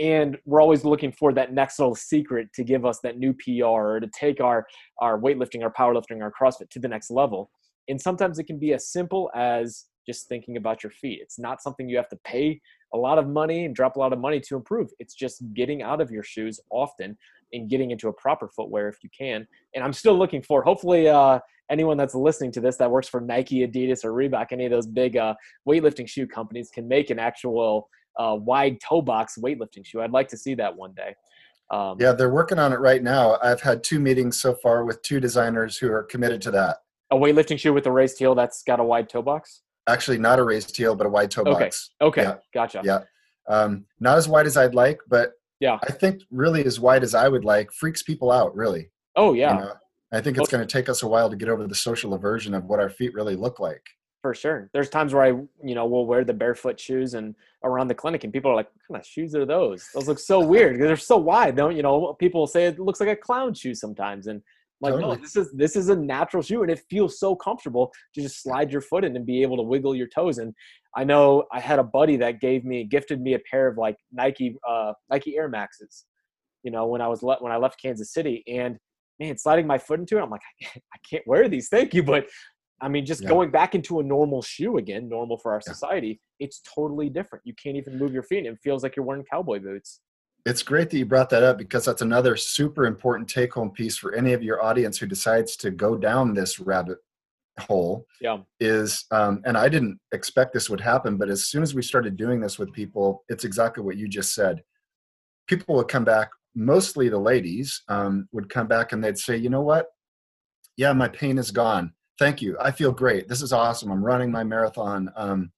And 0.00 0.38
we're 0.46 0.62
always 0.62 0.82
looking 0.82 1.12
for 1.12 1.32
that 1.34 1.52
next 1.52 1.78
little 1.78 1.94
secret 1.94 2.48
to 2.54 2.64
give 2.64 2.86
us 2.86 3.00
that 3.00 3.18
new 3.18 3.34
PR 3.34 3.64
or 3.66 4.00
to 4.00 4.08
take 4.08 4.40
our 4.40 4.66
our 5.00 5.20
weightlifting, 5.20 5.62
our 5.62 5.72
powerlifting, 5.72 6.22
our 6.22 6.32
CrossFit 6.32 6.70
to 6.70 6.78
the 6.78 6.88
next 6.88 7.10
level. 7.10 7.50
And 7.88 8.00
sometimes 8.00 8.38
it 8.38 8.44
can 8.44 8.58
be 8.58 8.72
as 8.72 8.88
simple 8.88 9.30
as 9.34 9.86
just 10.06 10.28
thinking 10.28 10.56
about 10.56 10.82
your 10.82 10.90
feet. 10.90 11.20
It's 11.22 11.38
not 11.38 11.62
something 11.62 11.88
you 11.88 11.98
have 11.98 12.08
to 12.08 12.18
pay 12.24 12.60
a 12.94 12.96
lot 12.96 13.18
of 13.18 13.28
money 13.28 13.66
and 13.66 13.74
drop 13.74 13.96
a 13.96 13.98
lot 13.98 14.12
of 14.12 14.18
money 14.18 14.40
to 14.40 14.56
improve. 14.56 14.88
It's 14.98 15.14
just 15.14 15.42
getting 15.54 15.82
out 15.82 16.00
of 16.00 16.10
your 16.10 16.22
shoes 16.22 16.58
often 16.70 17.16
and 17.52 17.68
getting 17.68 17.90
into 17.90 18.08
a 18.08 18.12
proper 18.12 18.48
footwear 18.48 18.88
if 18.88 18.96
you 19.02 19.10
can. 19.16 19.46
And 19.74 19.84
I'm 19.84 19.92
still 19.92 20.16
looking 20.18 20.42
for 20.42 20.62
hopefully 20.62 21.08
uh, 21.08 21.40
anyone 21.70 21.96
that's 21.96 22.14
listening 22.14 22.52
to 22.52 22.60
this 22.60 22.76
that 22.78 22.90
works 22.90 23.08
for 23.08 23.20
Nike, 23.20 23.66
Adidas, 23.66 24.04
or 24.04 24.12
Reebok, 24.12 24.46
any 24.52 24.64
of 24.64 24.70
those 24.70 24.86
big 24.86 25.16
uh, 25.16 25.34
weightlifting 25.68 26.08
shoe 26.08 26.26
companies 26.26 26.70
can 26.72 26.88
make 26.88 27.10
an 27.10 27.18
actual 27.18 27.88
uh, 28.18 28.36
wide 28.38 28.78
toe 28.80 29.02
box 29.02 29.38
weightlifting 29.38 29.84
shoe. 29.84 30.00
I'd 30.00 30.12
like 30.12 30.28
to 30.28 30.36
see 30.36 30.54
that 30.56 30.74
one 30.76 30.92
day. 30.94 31.14
Um, 31.70 31.96
Yeah, 32.00 32.12
they're 32.12 32.32
working 32.32 32.58
on 32.58 32.72
it 32.72 32.80
right 32.80 33.02
now. 33.02 33.38
I've 33.42 33.60
had 33.60 33.82
two 33.84 34.00
meetings 34.00 34.40
so 34.40 34.54
far 34.54 34.84
with 34.84 35.00
two 35.02 35.20
designers 35.20 35.78
who 35.78 35.90
are 35.92 36.02
committed 36.02 36.42
to 36.42 36.50
that. 36.52 36.78
A 37.12 37.16
weightlifting 37.16 37.58
shoe 37.58 37.72
with 37.72 37.86
a 37.86 37.92
raised 37.92 38.18
heel 38.18 38.34
that's 38.34 38.62
got 38.62 38.80
a 38.80 38.84
wide 38.84 39.08
toe 39.08 39.22
box. 39.22 39.62
Actually, 39.88 40.18
not 40.18 40.38
a 40.38 40.44
raised 40.44 40.76
heel, 40.76 40.94
but 40.94 41.06
a 41.06 41.10
wide 41.10 41.30
toe 41.30 41.42
Okay. 41.42 41.64
box. 41.64 41.90
Okay, 42.00 42.22
Yeah. 42.22 42.36
gotcha. 42.52 42.82
Yeah. 42.84 43.00
Um, 43.48 43.86
not 43.98 44.18
as 44.18 44.28
wide 44.28 44.46
as 44.46 44.56
I'd 44.56 44.74
like, 44.74 44.98
but 45.08 45.32
Yeah. 45.60 45.78
I 45.82 45.92
think 45.92 46.22
really 46.30 46.64
as 46.64 46.78
wide 46.78 47.02
as 47.02 47.14
I 47.14 47.28
would 47.28 47.44
like 47.44 47.72
freaks 47.72 48.02
people 48.02 48.30
out, 48.30 48.54
really. 48.54 48.90
Oh 49.16 49.32
yeah. 49.32 49.54
You 49.54 49.60
know? 49.60 49.72
I 50.12 50.20
think 50.20 50.38
it's 50.38 50.48
going 50.48 50.66
to 50.66 50.72
take 50.72 50.88
us 50.88 51.02
a 51.04 51.08
while 51.08 51.30
to 51.30 51.36
get 51.36 51.48
over 51.48 51.66
the 51.66 51.74
social 51.74 52.14
aversion 52.14 52.52
of 52.54 52.64
what 52.64 52.80
our 52.80 52.90
feet 52.90 53.14
really 53.14 53.36
look 53.36 53.60
like. 53.60 53.82
For 54.22 54.34
sure. 54.34 54.68
There's 54.74 54.90
times 54.90 55.14
where 55.14 55.22
I, 55.22 55.28
you 55.64 55.74
know, 55.74 55.86
will 55.86 56.06
wear 56.06 56.24
the 56.24 56.34
barefoot 56.34 56.78
shoes 56.78 57.14
and 57.14 57.34
around 57.64 57.88
the 57.88 57.94
clinic, 57.94 58.22
and 58.24 58.32
people 58.32 58.50
are 58.50 58.54
like, 58.54 58.68
"What 58.86 58.96
kind 58.96 59.00
of 59.00 59.06
shoes 59.06 59.34
are 59.34 59.46
those? 59.46 59.88
Those 59.94 60.08
look 60.08 60.18
so 60.18 60.40
weird. 60.40 60.78
They're 60.78 60.96
so 60.96 61.16
wide." 61.16 61.56
Don't 61.56 61.74
you 61.74 61.82
know? 61.82 62.14
People 62.18 62.46
say 62.46 62.66
it 62.66 62.78
looks 62.78 63.00
like 63.00 63.08
a 63.08 63.16
clown 63.16 63.54
shoe 63.54 63.74
sometimes, 63.74 64.26
and 64.26 64.42
I'm 64.82 64.92
like, 64.92 65.00
Totally. 65.00 65.16
no, 65.16 65.22
this 65.22 65.36
is 65.36 65.52
this 65.52 65.76
is 65.76 65.88
a 65.88 65.96
natural 65.96 66.42
shoe, 66.42 66.62
and 66.62 66.70
it 66.70 66.82
feels 66.90 67.18
so 67.18 67.34
comfortable 67.34 67.92
to 68.14 68.20
just 68.22 68.42
slide 68.42 68.70
your 68.72 68.80
foot 68.82 69.04
in 69.04 69.16
and 69.16 69.24
be 69.24 69.42
able 69.42 69.56
to 69.56 69.62
wiggle 69.62 69.94
your 69.94 70.08
toes. 70.08 70.38
And 70.38 70.54
I 70.96 71.04
know 71.04 71.44
I 71.52 71.60
had 71.60 71.78
a 71.78 71.84
buddy 71.84 72.16
that 72.16 72.40
gave 72.40 72.64
me, 72.64 72.84
gifted 72.84 73.20
me 73.20 73.34
a 73.34 73.38
pair 73.50 73.68
of 73.68 73.78
like 73.78 73.96
Nike, 74.12 74.56
uh, 74.68 74.92
Nike 75.10 75.36
Air 75.36 75.48
Maxes. 75.48 76.04
You 76.62 76.70
know, 76.70 76.86
when 76.86 77.00
I 77.00 77.08
was 77.08 77.22
le- 77.22 77.38
when 77.40 77.52
I 77.52 77.56
left 77.56 77.80
Kansas 77.80 78.12
City, 78.12 78.42
and 78.46 78.78
man, 79.18 79.36
sliding 79.36 79.66
my 79.66 79.78
foot 79.78 80.00
into 80.00 80.18
it, 80.18 80.22
I'm 80.22 80.30
like, 80.30 80.40
I 80.40 80.64
can't, 80.64 80.84
I 80.94 80.98
can't 81.08 81.26
wear 81.26 81.48
these. 81.48 81.68
Thank 81.68 81.92
you, 81.94 82.02
but 82.02 82.26
I 82.80 82.88
mean, 82.88 83.04
just 83.06 83.22
Yeah. 83.22 83.28
going 83.28 83.50
back 83.50 83.74
into 83.74 84.00
a 84.00 84.02
normal 84.02 84.42
shoe 84.42 84.78
again, 84.78 85.08
normal 85.08 85.36
for 85.38 85.52
our 85.52 85.60
Yeah. 85.66 85.72
society, 85.72 86.20
it's 86.38 86.60
totally 86.60 87.10
different. 87.10 87.46
You 87.46 87.54
can't 87.54 87.76
even 87.76 87.98
move 87.98 88.12
your 88.12 88.22
feet. 88.22 88.46
and 88.46 88.56
It 88.56 88.60
feels 88.62 88.82
like 88.82 88.96
you're 88.96 89.04
wearing 89.04 89.24
cowboy 89.24 89.58
boots. 89.60 90.00
It's 90.46 90.62
great 90.62 90.88
that 90.90 90.96
you 90.98 91.04
brought 91.04 91.28
that 91.30 91.42
up 91.42 91.58
because 91.58 91.84
that's 91.84 92.00
another 92.00 92.34
super 92.36 92.86
important 92.86 93.28
take 93.28 93.52
home 93.52 93.70
piece 93.70 93.98
for 93.98 94.14
any 94.14 94.32
of 94.32 94.42
your 94.42 94.62
audience 94.62 94.96
who 94.98 95.06
decides 95.06 95.54
to 95.58 95.70
go 95.70 95.96
down 95.98 96.32
this 96.32 96.58
rabbit 96.58 96.98
hole 97.58 98.06
Yeah. 98.22 98.38
is 98.58 99.04
um, 99.10 99.42
and 99.44 99.58
i 99.58 99.68
didn't 99.68 100.00
expect 100.12 100.54
this 100.54 100.70
would 100.70 100.80
happen 100.80 101.18
but 101.18 101.28
as 101.28 101.44
soon 101.44 101.62
as 101.62 101.74
we 101.74 101.82
started 101.82 102.16
doing 102.16 102.40
this 102.40 102.58
with 102.58 102.72
people 102.72 103.22
it's 103.28 103.44
exactly 103.44 103.84
what 103.84 103.98
you 103.98 104.08
just 104.08 104.34
said 104.34 104.64
people 105.46 105.74
would 105.74 105.88
come 105.88 106.04
back 106.04 106.30
mostly 106.54 107.10
the 107.10 107.18
ladies 107.18 107.82
um, 107.88 108.26
would 108.32 108.48
come 108.48 108.66
back 108.66 108.92
and 108.92 109.04
they'd 109.04 109.18
say 109.18 109.36
you 109.36 109.50
know 109.50 109.60
what 109.60 109.88
yeah 110.78 110.92
my 110.94 111.08
pain 111.08 111.36
is 111.36 111.50
gone 111.50 111.92
thank 112.20 112.40
you 112.40 112.56
i 112.60 112.70
feel 112.70 112.92
great 112.92 113.26
this 113.26 113.42
is 113.42 113.52
awesome 113.52 113.90
i'm 113.90 114.04
running 114.04 114.30
my 114.30 114.44
marathon 114.44 115.10
um, 115.16 115.50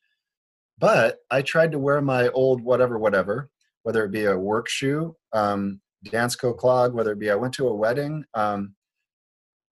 but 0.79 1.19
i 1.31 1.43
tried 1.43 1.71
to 1.71 1.79
wear 1.79 2.01
my 2.01 2.29
old 2.29 2.63
whatever 2.63 2.99
whatever 2.99 3.51
whether 3.83 4.05
it 4.05 4.11
be 4.13 4.25
a 4.25 4.39
work 4.39 4.69
shoe 4.69 5.15
um, 5.35 5.79
dansko 6.07 6.57
clog 6.57 6.95
whether 6.95 7.13
it 7.13 7.19
be 7.19 7.31
i 7.31 7.35
went 7.35 7.53
to 7.53 7.69
a 7.69 7.75
wedding 7.75 8.25
um, 8.33 8.75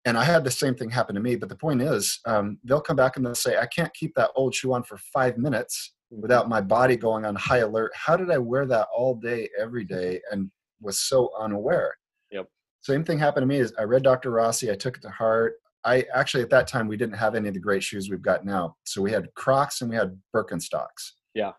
and 0.06 0.16
I 0.16 0.22
had 0.22 0.44
the 0.44 0.50
same 0.52 0.76
thing 0.76 0.88
happen 0.88 1.16
to 1.16 1.20
me. 1.20 1.34
But 1.34 1.48
the 1.48 1.56
point 1.56 1.82
is, 1.82 2.20
um, 2.26 2.58
they'll 2.64 2.80
come 2.80 2.96
back 2.96 3.16
and 3.16 3.26
they'll 3.26 3.34
say, 3.34 3.58
I 3.58 3.66
can't 3.66 3.92
keep 3.92 4.14
that 4.14 4.30
old 4.36 4.54
shoe 4.54 4.72
on 4.72 4.84
for 4.84 4.96
five 5.12 5.36
minutes 5.36 5.94
without 6.10 6.48
my 6.48 6.60
body 6.60 6.96
going 6.96 7.24
on 7.24 7.34
high 7.34 7.58
alert. 7.58 7.90
How 7.92 8.16
did 8.16 8.30
I 8.30 8.38
wear 8.38 8.66
that 8.66 8.86
all 8.96 9.16
day, 9.16 9.50
every 9.58 9.84
day, 9.84 10.20
and 10.30 10.48
was 10.80 11.00
so 11.00 11.32
unaware? 11.38 11.92
Yep. 12.30 12.48
Same 12.82 13.02
thing 13.02 13.18
happened 13.18 13.42
to 13.42 13.48
me. 13.48 13.56
Is 13.56 13.74
I 13.80 13.82
read 13.82 14.04
Dr. 14.04 14.30
Rossi. 14.30 14.70
I 14.70 14.76
took 14.76 14.96
it 14.96 15.02
to 15.02 15.10
heart. 15.10 15.54
I 15.86 16.04
actually 16.12 16.42
at 16.42 16.50
that 16.50 16.66
time 16.66 16.88
we 16.88 16.96
didn't 16.96 17.16
have 17.16 17.34
any 17.36 17.48
of 17.48 17.54
the 17.54 17.60
great 17.60 17.82
shoes 17.82 18.10
we've 18.10 18.20
got 18.20 18.44
now. 18.44 18.76
So 18.84 19.00
we 19.00 19.12
had 19.12 19.32
Crocs 19.34 19.80
and 19.80 19.90
we 19.90 19.96
had 19.96 20.18
Birkenstocks. 20.34 21.12
Yeah. 21.32 21.52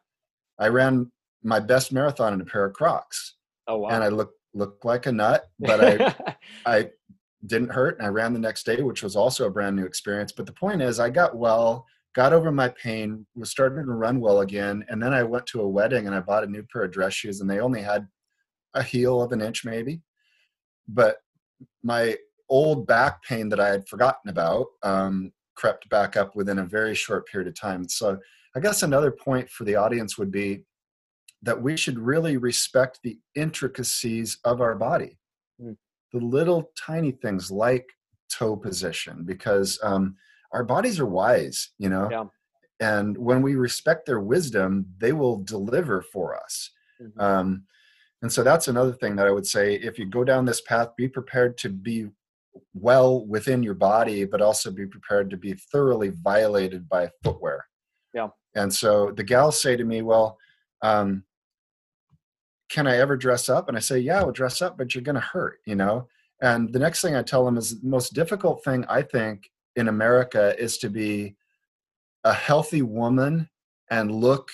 I 0.60 0.68
ran 0.68 1.12
my 1.44 1.60
best 1.60 1.94
marathon 1.94 2.34
in 2.34 2.42
a 2.42 2.46
pair 2.46 2.66
of 2.66 2.74
Crocs, 2.74 3.36
Oh 3.68 3.78
wow. 3.78 3.90
and 3.90 4.04
I 4.04 4.10
looked 4.10 4.36
looked 4.54 4.84
like 4.86 5.06
a 5.06 5.12
nut, 5.12 5.46
but 5.60 5.84
I 5.84 6.36
I 6.66 6.90
didn't 7.46 7.72
hurt 7.72 7.98
and 7.98 8.06
I 8.06 8.10
ran 8.10 8.34
the 8.34 8.40
next 8.40 8.66
day, 8.66 8.82
which 8.82 9.02
was 9.02 9.16
also 9.16 9.46
a 9.46 9.52
brand 9.52 9.76
new 9.76 9.86
experience. 9.86 10.32
But 10.32 10.46
the 10.46 10.54
point 10.54 10.82
is, 10.82 11.00
I 11.00 11.10
got 11.10 11.38
well, 11.38 11.86
got 12.16 12.34
over 12.34 12.52
my 12.52 12.70
pain, 12.70 13.26
was 13.36 13.50
starting 13.52 13.86
to 13.86 13.92
run 13.92 14.20
well 14.20 14.42
again. 14.42 14.84
And 14.90 15.02
then 15.02 15.14
I 15.14 15.24
went 15.24 15.46
to 15.48 15.62
a 15.62 15.68
wedding 15.68 16.08
and 16.08 16.16
I 16.16 16.20
bought 16.20 16.44
a 16.44 16.48
new 16.48 16.64
pair 16.64 16.84
of 16.84 16.92
dress 16.92 17.14
shoes, 17.14 17.40
and 17.40 17.50
they 17.50 17.60
only 17.60 17.82
had 17.82 18.08
a 18.74 18.84
heel 18.84 19.22
of 19.22 19.32
an 19.32 19.42
inch 19.42 19.64
maybe. 19.64 20.02
But 20.88 21.18
my 21.84 22.18
old 22.50 22.88
back 22.88 23.24
pain 23.24 23.50
that 23.50 23.60
I 23.60 23.68
had 23.70 23.88
forgotten 23.88 24.30
about 24.30 24.68
um, 24.84 25.32
crept 25.56 25.90
back 25.90 26.16
up 26.16 26.36
within 26.36 26.60
a 26.60 26.66
very 26.66 26.96
short 26.96 27.28
period 27.28 27.48
of 27.48 27.56
time. 27.56 27.88
So 27.90 28.20
I 28.56 28.60
guess 28.60 28.84
another 28.84 29.12
point 29.12 29.50
for 29.50 29.64
the 29.66 29.76
audience 29.76 30.18
would 30.18 30.32
be 30.32 30.64
that 31.44 31.62
we 31.62 31.78
should 31.78 32.00
really 32.00 32.38
respect 32.38 33.00
the 33.04 33.20
intricacies 33.36 34.38
of 34.44 34.62
our 34.62 34.76
body 34.76 35.18
the 36.14 36.20
little 36.20 36.72
tiny 36.78 37.12
things 37.12 37.52
like 37.52 37.86
toe 38.30 38.56
position 38.56 39.24
because 39.26 39.80
um, 39.84 40.16
our 40.52 40.64
bodies 40.64 41.00
are 41.00 41.06
wise 41.06 41.72
you 41.78 41.90
know 41.90 42.10
Yeah. 42.10 42.26
and 42.80 43.18
when 43.18 43.42
we 43.42 43.56
respect 43.56 44.06
their 44.06 44.20
wisdom 44.20 44.86
they 45.00 45.14
will 45.14 45.38
deliver 45.44 46.02
for 46.02 46.36
us 46.36 46.72
Mhm. 47.02 47.22
um, 47.22 47.64
and 48.22 48.32
so 48.32 48.42
that's 48.44 48.68
another 48.68 48.94
thing 48.94 49.16
that 49.18 49.28
i 49.28 49.32
would 49.32 49.46
say 49.46 49.76
if 49.76 50.00
you 50.00 50.06
go 50.06 50.24
down 50.24 50.46
this 50.46 50.62
path 50.62 50.96
be 50.96 51.08
prepared 51.08 51.58
to 51.60 51.70
be 51.70 52.10
well 52.74 53.26
within 53.26 53.64
your 53.64 53.74
body 53.74 54.26
but 54.26 54.42
also 54.42 54.72
be 54.72 54.86
prepared 54.86 55.30
to 55.30 55.38
be 55.38 55.54
thoroughly 55.72 56.12
violated 56.24 56.88
by 56.90 57.10
footwear 57.24 57.66
Yeah. 58.14 58.30
and 58.56 58.74
so 58.74 59.12
the 59.12 59.24
gals 59.24 59.62
say 59.62 59.76
to 59.76 59.84
me 59.84 60.02
well 60.02 60.38
um, 60.84 61.24
can 62.70 62.88
I 62.88 62.98
ever 62.98 63.16
dress 63.16 63.50
up? 63.50 63.68
And 63.68 63.78
I 63.78 63.80
say, 63.80 64.00
yeah, 64.00 64.22
I 64.22 64.24
will 64.24 64.32
dress 64.32 64.62
up, 64.62 64.78
but 64.78 64.94
you're 64.94 65.04
going 65.04 65.16
to 65.16 65.22
hurt, 65.22 65.60
you 65.66 65.76
know? 65.76 66.08
And 66.42 66.72
the 66.72 66.80
next 66.80 67.02
thing 67.02 67.16
I 67.16 67.24
tell 67.24 67.46
them 67.46 67.58
is 67.58 67.80
the 67.82 67.88
most 67.88 68.14
difficult 68.14 68.64
thing 68.64 68.86
I 68.88 69.02
think 69.02 69.50
in 69.76 69.88
America 69.88 70.54
is 70.60 70.78
to 70.80 70.90
be 70.90 71.36
a 72.24 72.34
healthy 72.34 72.82
woman 72.82 73.50
and 73.90 74.12
look 74.12 74.50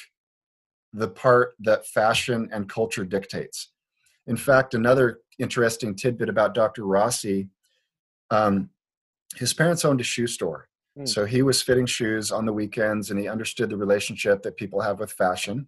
the 0.94 1.08
part 1.08 1.54
that 1.60 1.88
fashion 1.88 2.50
and 2.52 2.70
culture 2.70 3.04
dictates. 3.04 3.72
In 4.28 4.38
fact, 4.38 4.76
another 4.76 5.20
interesting 5.40 5.96
tidbit 5.96 6.30
about 6.30 6.54
Dr. 6.54 6.86
Rossi 6.86 7.50
um, 8.30 8.70
his 9.36 9.54
parents 9.54 9.86
owned 9.86 10.02
a 10.02 10.04
shoe 10.04 10.28
store. 10.28 10.68
Mm. 10.98 11.08
So 11.08 11.26
he 11.26 11.42
was 11.42 11.62
fitting 11.62 11.86
shoes 11.86 12.32
on 12.32 12.46
the 12.46 12.54
weekends 12.54 13.10
and 13.10 13.20
he 13.20 13.28
understood 13.28 13.70
the 13.70 13.78
relationship 13.78 14.44
that 14.44 14.58
people 14.58 14.82
have 14.82 15.00
with 15.00 15.12
fashion. 15.12 15.68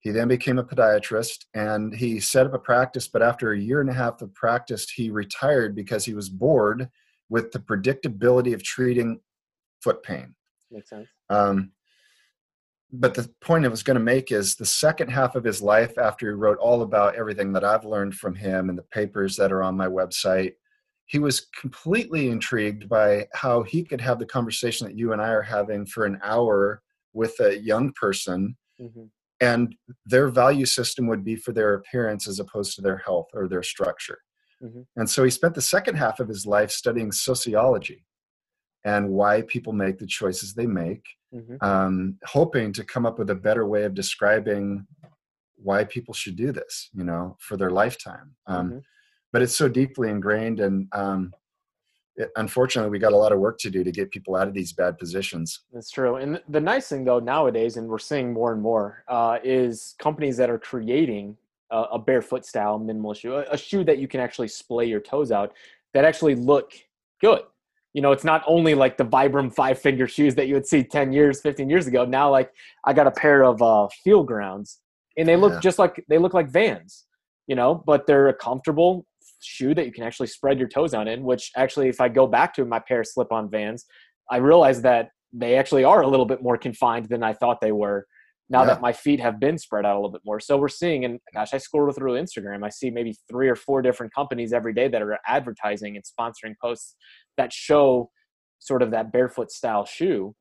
He 0.00 0.10
then 0.10 0.28
became 0.28 0.58
a 0.58 0.64
podiatrist 0.64 1.44
and 1.54 1.94
he 1.94 2.20
set 2.20 2.46
up 2.46 2.54
a 2.54 2.58
practice, 2.58 3.08
but 3.08 3.22
after 3.22 3.52
a 3.52 3.58
year 3.58 3.80
and 3.80 3.90
a 3.90 3.94
half 3.94 4.22
of 4.22 4.34
practice, 4.34 4.88
he 4.88 5.10
retired 5.10 5.74
because 5.74 6.04
he 6.04 6.14
was 6.14 6.28
bored 6.28 6.88
with 7.28 7.52
the 7.52 7.58
predictability 7.58 8.54
of 8.54 8.62
treating 8.62 9.20
foot 9.82 10.02
pain. 10.02 10.34
Makes 10.70 10.90
sense. 10.90 11.08
Um, 11.28 11.72
but 12.92 13.14
the 13.14 13.30
point 13.40 13.64
I 13.64 13.68
was 13.68 13.82
going 13.82 13.96
to 13.98 14.02
make 14.02 14.32
is 14.32 14.56
the 14.56 14.66
second 14.66 15.10
half 15.10 15.36
of 15.36 15.44
his 15.44 15.62
life, 15.62 15.96
after 15.96 16.26
he 16.26 16.32
wrote 16.32 16.58
all 16.58 16.82
about 16.82 17.14
everything 17.14 17.52
that 17.52 17.62
I've 17.62 17.84
learned 17.84 18.14
from 18.14 18.34
him 18.34 18.68
and 18.68 18.76
the 18.76 18.82
papers 18.82 19.36
that 19.36 19.52
are 19.52 19.62
on 19.62 19.76
my 19.76 19.86
website, 19.86 20.54
he 21.10 21.18
was 21.18 21.48
completely 21.60 22.28
intrigued 22.28 22.88
by 22.88 23.26
how 23.32 23.64
he 23.64 23.82
could 23.82 24.00
have 24.00 24.20
the 24.20 24.26
conversation 24.26 24.86
that 24.86 24.96
you 24.96 25.12
and 25.12 25.20
I 25.20 25.30
are 25.30 25.42
having 25.42 25.84
for 25.84 26.04
an 26.04 26.20
hour 26.22 26.82
with 27.12 27.34
a 27.40 27.58
young 27.58 27.92
person. 27.94 28.56
Mm-hmm. 28.80 29.06
And 29.40 29.74
their 30.06 30.28
value 30.28 30.66
system 30.66 31.08
would 31.08 31.24
be 31.24 31.34
for 31.34 31.52
their 31.52 31.74
appearance 31.74 32.28
as 32.28 32.38
opposed 32.38 32.76
to 32.76 32.82
their 32.82 32.98
health 32.98 33.26
or 33.34 33.48
their 33.48 33.64
structure. 33.64 34.18
Mm-hmm. 34.62 34.82
And 34.94 35.10
so 35.10 35.24
he 35.24 35.30
spent 35.30 35.56
the 35.56 35.60
second 35.60 35.96
half 35.96 36.20
of 36.20 36.28
his 36.28 36.46
life 36.46 36.70
studying 36.70 37.10
sociology 37.10 38.04
and 38.84 39.08
why 39.08 39.42
people 39.42 39.72
make 39.72 39.98
the 39.98 40.06
choices 40.06 40.54
they 40.54 40.66
make 40.68 41.04
mm-hmm. 41.34 41.56
um, 41.60 42.18
hoping 42.24 42.72
to 42.74 42.84
come 42.84 43.04
up 43.04 43.18
with 43.18 43.30
a 43.30 43.34
better 43.34 43.66
way 43.66 43.82
of 43.82 43.94
describing 43.94 44.86
why 45.56 45.82
people 45.82 46.14
should 46.14 46.36
do 46.36 46.52
this, 46.52 46.88
you 46.94 47.02
know, 47.02 47.36
for 47.40 47.56
their 47.56 47.70
lifetime. 47.70 48.36
Um, 48.46 48.68
mm-hmm. 48.68 48.78
But 49.32 49.42
it's 49.42 49.54
so 49.54 49.68
deeply 49.68 50.10
ingrained, 50.10 50.60
and 50.60 50.88
um, 50.92 51.32
it, 52.16 52.30
unfortunately, 52.36 52.90
we 52.90 52.98
got 52.98 53.12
a 53.12 53.16
lot 53.16 53.32
of 53.32 53.38
work 53.38 53.58
to 53.58 53.70
do 53.70 53.84
to 53.84 53.92
get 53.92 54.10
people 54.10 54.36
out 54.36 54.48
of 54.48 54.54
these 54.54 54.72
bad 54.72 54.98
positions. 54.98 55.60
That's 55.72 55.90
true. 55.90 56.16
And 56.16 56.40
the 56.48 56.60
nice 56.60 56.88
thing, 56.88 57.04
though, 57.04 57.20
nowadays, 57.20 57.76
and 57.76 57.88
we're 57.88 57.98
seeing 57.98 58.32
more 58.32 58.52
and 58.52 58.60
more, 58.60 59.04
uh, 59.08 59.38
is 59.44 59.94
companies 59.98 60.36
that 60.38 60.50
are 60.50 60.58
creating 60.58 61.36
a, 61.70 61.82
a 61.92 61.98
barefoot 61.98 62.44
style 62.44 62.78
minimal 62.78 63.14
shoe, 63.14 63.36
a, 63.36 63.44
a 63.52 63.56
shoe 63.56 63.84
that 63.84 63.98
you 63.98 64.08
can 64.08 64.20
actually 64.20 64.48
splay 64.48 64.86
your 64.86 65.00
toes 65.00 65.30
out, 65.30 65.52
that 65.94 66.04
actually 66.04 66.34
look 66.34 66.72
good 67.20 67.42
you 67.92 68.02
know, 68.02 68.12
it's 68.12 68.24
not 68.24 68.42
only 68.46 68.74
like 68.74 68.96
the 68.96 69.04
Vibram 69.04 69.52
five 69.52 69.78
finger 69.78 70.06
shoes 70.06 70.34
that 70.36 70.46
you 70.46 70.54
would 70.54 70.66
see 70.66 70.84
10 70.84 71.12
years, 71.12 71.40
15 71.40 71.68
years 71.68 71.86
ago. 71.86 72.04
Now, 72.04 72.30
like 72.30 72.52
I 72.84 72.92
got 72.92 73.06
a 73.06 73.10
pair 73.10 73.44
of 73.44 73.60
uh, 73.60 73.88
Feelgrounds 74.06 74.76
and 75.16 75.28
they 75.28 75.36
look 75.36 75.54
yeah. 75.54 75.60
just 75.60 75.78
like, 75.78 76.04
they 76.08 76.18
look 76.18 76.32
like 76.32 76.48
Vans, 76.50 77.06
you 77.48 77.56
know, 77.56 77.82
but 77.86 78.06
they're 78.06 78.28
a 78.28 78.34
comfortable 78.34 79.06
shoe 79.40 79.74
that 79.74 79.86
you 79.86 79.92
can 79.92 80.04
actually 80.04 80.28
spread 80.28 80.58
your 80.58 80.68
toes 80.68 80.94
on 80.94 81.08
in, 81.08 81.22
which 81.22 81.50
actually, 81.56 81.88
if 81.88 82.00
I 82.00 82.08
go 82.08 82.26
back 82.26 82.54
to 82.54 82.64
my 82.64 82.78
pair 82.78 83.00
of 83.00 83.06
slip 83.06 83.32
on 83.32 83.50
Vans, 83.50 83.84
I 84.30 84.36
realize 84.36 84.82
that 84.82 85.10
they 85.32 85.56
actually 85.56 85.84
are 85.84 86.02
a 86.02 86.08
little 86.08 86.26
bit 86.26 86.42
more 86.42 86.56
confined 86.56 87.06
than 87.06 87.22
I 87.22 87.32
thought 87.32 87.60
they 87.60 87.72
were 87.72 88.06
now 88.50 88.62
yeah. 88.62 88.66
that 88.66 88.80
my 88.80 88.92
feet 88.92 89.20
have 89.20 89.38
been 89.38 89.56
spread 89.56 89.86
out 89.86 89.94
a 89.94 89.98
little 89.98 90.10
bit 90.10 90.22
more. 90.24 90.40
So 90.40 90.58
we're 90.58 90.68
seeing, 90.68 91.04
and 91.04 91.20
gosh, 91.32 91.54
I 91.54 91.58
scroll 91.58 91.90
through 91.92 92.14
Instagram. 92.14 92.64
I 92.64 92.68
see 92.68 92.90
maybe 92.90 93.14
three 93.30 93.48
or 93.48 93.54
four 93.54 93.80
different 93.80 94.12
companies 94.12 94.52
every 94.52 94.74
day 94.74 94.88
that 94.88 95.00
are 95.00 95.18
advertising 95.26 95.96
and 95.96 96.04
sponsoring 96.04 96.54
posts 96.60 96.96
that 97.36 97.52
show 97.52 98.10
sort 98.58 98.82
of 98.82 98.90
that 98.90 99.12
barefoot 99.12 99.52
style 99.52 99.84
shoe. 99.84 100.34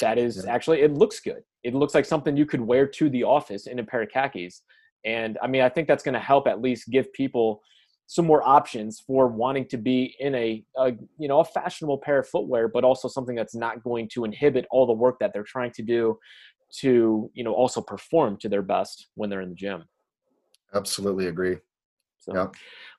That 0.00 0.18
is 0.18 0.44
yeah. 0.44 0.52
actually, 0.52 0.82
it 0.82 0.92
looks 0.92 1.18
good. 1.18 1.40
It 1.64 1.74
looks 1.74 1.94
like 1.94 2.04
something 2.04 2.36
you 2.36 2.44
could 2.44 2.60
wear 2.60 2.86
to 2.86 3.08
the 3.08 3.24
office 3.24 3.66
in 3.66 3.78
a 3.78 3.84
pair 3.84 4.02
of 4.02 4.10
khakis. 4.10 4.62
And 5.06 5.38
I 5.42 5.46
mean, 5.46 5.62
I 5.62 5.70
think 5.70 5.88
that's 5.88 6.02
going 6.02 6.12
to 6.14 6.20
help 6.20 6.46
at 6.46 6.60
least 6.60 6.90
give 6.90 7.10
people 7.14 7.62
some 8.06 8.26
more 8.26 8.46
options 8.46 9.02
for 9.04 9.28
wanting 9.28 9.66
to 9.66 9.76
be 9.76 10.14
in 10.20 10.34
a, 10.34 10.64
a, 10.76 10.92
you 11.18 11.28
know 11.28 11.40
a 11.40 11.44
fashionable 11.44 11.98
pair 11.98 12.20
of 12.20 12.28
footwear 12.28 12.68
but 12.68 12.84
also 12.84 13.08
something 13.08 13.34
that's 13.34 13.54
not 13.54 13.82
going 13.82 14.08
to 14.08 14.24
inhibit 14.24 14.66
all 14.70 14.86
the 14.86 14.92
work 14.92 15.18
that 15.18 15.32
they're 15.32 15.42
trying 15.42 15.72
to 15.72 15.82
do 15.82 16.18
to 16.72 17.30
you 17.34 17.44
know 17.44 17.52
also 17.52 17.80
perform 17.80 18.36
to 18.36 18.48
their 18.48 18.62
best 18.62 19.08
when 19.14 19.30
they're 19.30 19.40
in 19.40 19.50
the 19.50 19.54
gym. 19.54 19.84
Absolutely 20.74 21.26
agree 21.26 21.56
so, 22.28 22.34
yeah. 22.34 22.46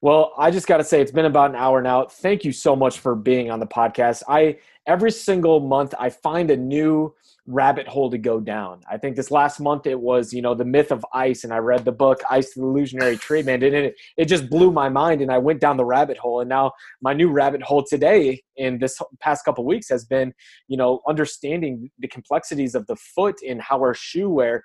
well 0.02 0.34
i 0.38 0.50
just 0.50 0.68
got 0.68 0.78
to 0.78 0.84
say 0.84 1.02
it's 1.02 1.12
been 1.12 1.26
about 1.26 1.50
an 1.50 1.56
hour 1.56 1.82
now 1.82 2.06
thank 2.06 2.44
you 2.44 2.52
so 2.52 2.76
much 2.76 3.00
for 3.00 3.16
being 3.16 3.52
on 3.52 3.60
the 3.60 3.68
podcast 3.68 4.24
i 4.28 4.58
every 4.86 5.12
single 5.12 5.60
month 5.60 5.94
i 6.00 6.10
find 6.10 6.52
a 6.52 6.58
new 6.58 7.14
rabbit 7.48 7.88
hole 7.88 8.12
to 8.12 8.18
go 8.18 8.40
down. 8.40 8.82
I 8.92 8.98
think 8.98 9.16
this 9.16 9.32
last 9.32 9.60
month 9.60 9.88
it 9.88 10.00
was, 10.00 10.34
you 10.34 10.42
know, 10.42 10.54
the 10.54 10.66
myth 10.66 10.92
of 10.92 11.06
ice, 11.14 11.46
and 11.46 11.54
I 11.54 11.58
read 11.58 11.86
the 11.86 11.94
book 11.94 12.20
Ice 12.30 12.54
the 12.54 12.62
Illusionary 12.62 13.18
Treatment, 13.18 13.64
and 13.64 13.74
it, 13.74 13.96
it 14.18 14.26
just 14.26 14.50
blew 14.50 14.72
my 14.72 14.90
mind, 14.90 15.22
and 15.22 15.32
I 15.32 15.38
went 15.38 15.62
down 15.62 15.78
the 15.78 15.86
rabbit 15.86 16.18
hole. 16.18 16.42
And 16.42 16.50
now 16.50 16.74
my 17.02 17.14
new 17.14 17.32
rabbit 17.32 17.64
hole 17.64 17.84
today 17.84 18.44
in 18.58 18.78
this 18.80 19.00
past 19.22 19.46
couple 19.46 19.66
weeks 19.66 19.90
has 19.90 20.06
been, 20.06 20.34
you 20.68 20.78
know, 20.78 21.02
understanding 21.08 21.90
the 21.98 22.08
complexities 22.10 22.76
of 22.76 22.86
the 22.88 22.98
foot 22.98 23.36
and 23.48 23.62
how 23.62 23.78
our 23.80 23.94
shoe 23.94 24.30
wear 24.30 24.64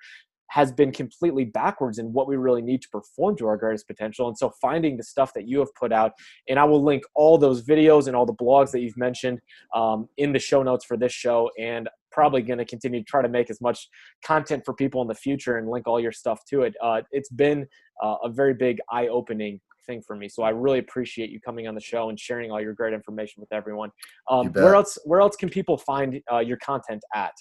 has 0.53 0.71
been 0.71 0.91
completely 0.91 1.45
backwards 1.45 1.97
in 1.97 2.13
what 2.13 2.27
we 2.27 2.35
really 2.35 2.61
need 2.61 2.79
to 2.79 2.87
perform 2.89 3.35
to 3.35 3.47
our 3.47 3.57
greatest 3.57 3.87
potential. 3.87 4.27
And 4.27 4.37
so 4.37 4.51
finding 4.61 4.97
the 4.97 5.03
stuff 5.03 5.33
that 5.33 5.47
you 5.47 5.57
have 5.57 5.73
put 5.73 5.91
out, 5.91 6.11
and 6.47 6.59
I 6.59 6.63
will 6.63 6.83
link 6.83 7.01
all 7.15 7.39
those 7.39 7.65
videos 7.65 8.05
and 8.05 8.15
all 8.15 8.27
the 8.27 8.35
blogs 8.35 8.69
that 8.71 8.81
you've 8.81 8.95
mentioned 8.95 9.39
um, 9.73 10.07
in 10.17 10.31
the 10.31 10.37
show 10.37 10.61
notes 10.61 10.85
for 10.85 10.95
this 10.95 11.11
show. 11.11 11.49
And 11.59 11.89
probably 12.11 12.43
going 12.43 12.59
to 12.59 12.65
continue 12.65 12.99
to 12.99 13.05
try 13.05 13.23
to 13.23 13.27
make 13.27 13.49
as 13.49 13.59
much 13.61 13.89
content 14.23 14.61
for 14.63 14.75
people 14.75 15.01
in 15.01 15.07
the 15.07 15.15
future 15.15 15.57
and 15.57 15.67
link 15.67 15.87
all 15.87 15.99
your 15.99 16.11
stuff 16.11 16.41
to 16.47 16.61
it. 16.61 16.75
Uh, 16.79 17.01
it's 17.09 17.29
been 17.29 17.65
uh, 18.03 18.17
a 18.23 18.29
very 18.29 18.53
big 18.53 18.77
eye 18.91 19.07
opening 19.07 19.59
thing 19.87 20.03
for 20.05 20.15
me. 20.15 20.29
So 20.29 20.43
I 20.43 20.51
really 20.51 20.77
appreciate 20.77 21.31
you 21.31 21.39
coming 21.41 21.67
on 21.67 21.73
the 21.73 21.81
show 21.81 22.09
and 22.09 22.19
sharing 22.19 22.51
all 22.51 22.61
your 22.61 22.73
great 22.73 22.93
information 22.93 23.41
with 23.41 23.51
everyone. 23.51 23.89
Um, 24.29 24.53
where 24.53 24.75
else? 24.75 24.99
Where 25.05 25.19
else 25.21 25.35
can 25.35 25.49
people 25.49 25.79
find 25.79 26.21
uh, 26.31 26.37
your 26.37 26.57
content 26.57 27.01
at? 27.15 27.33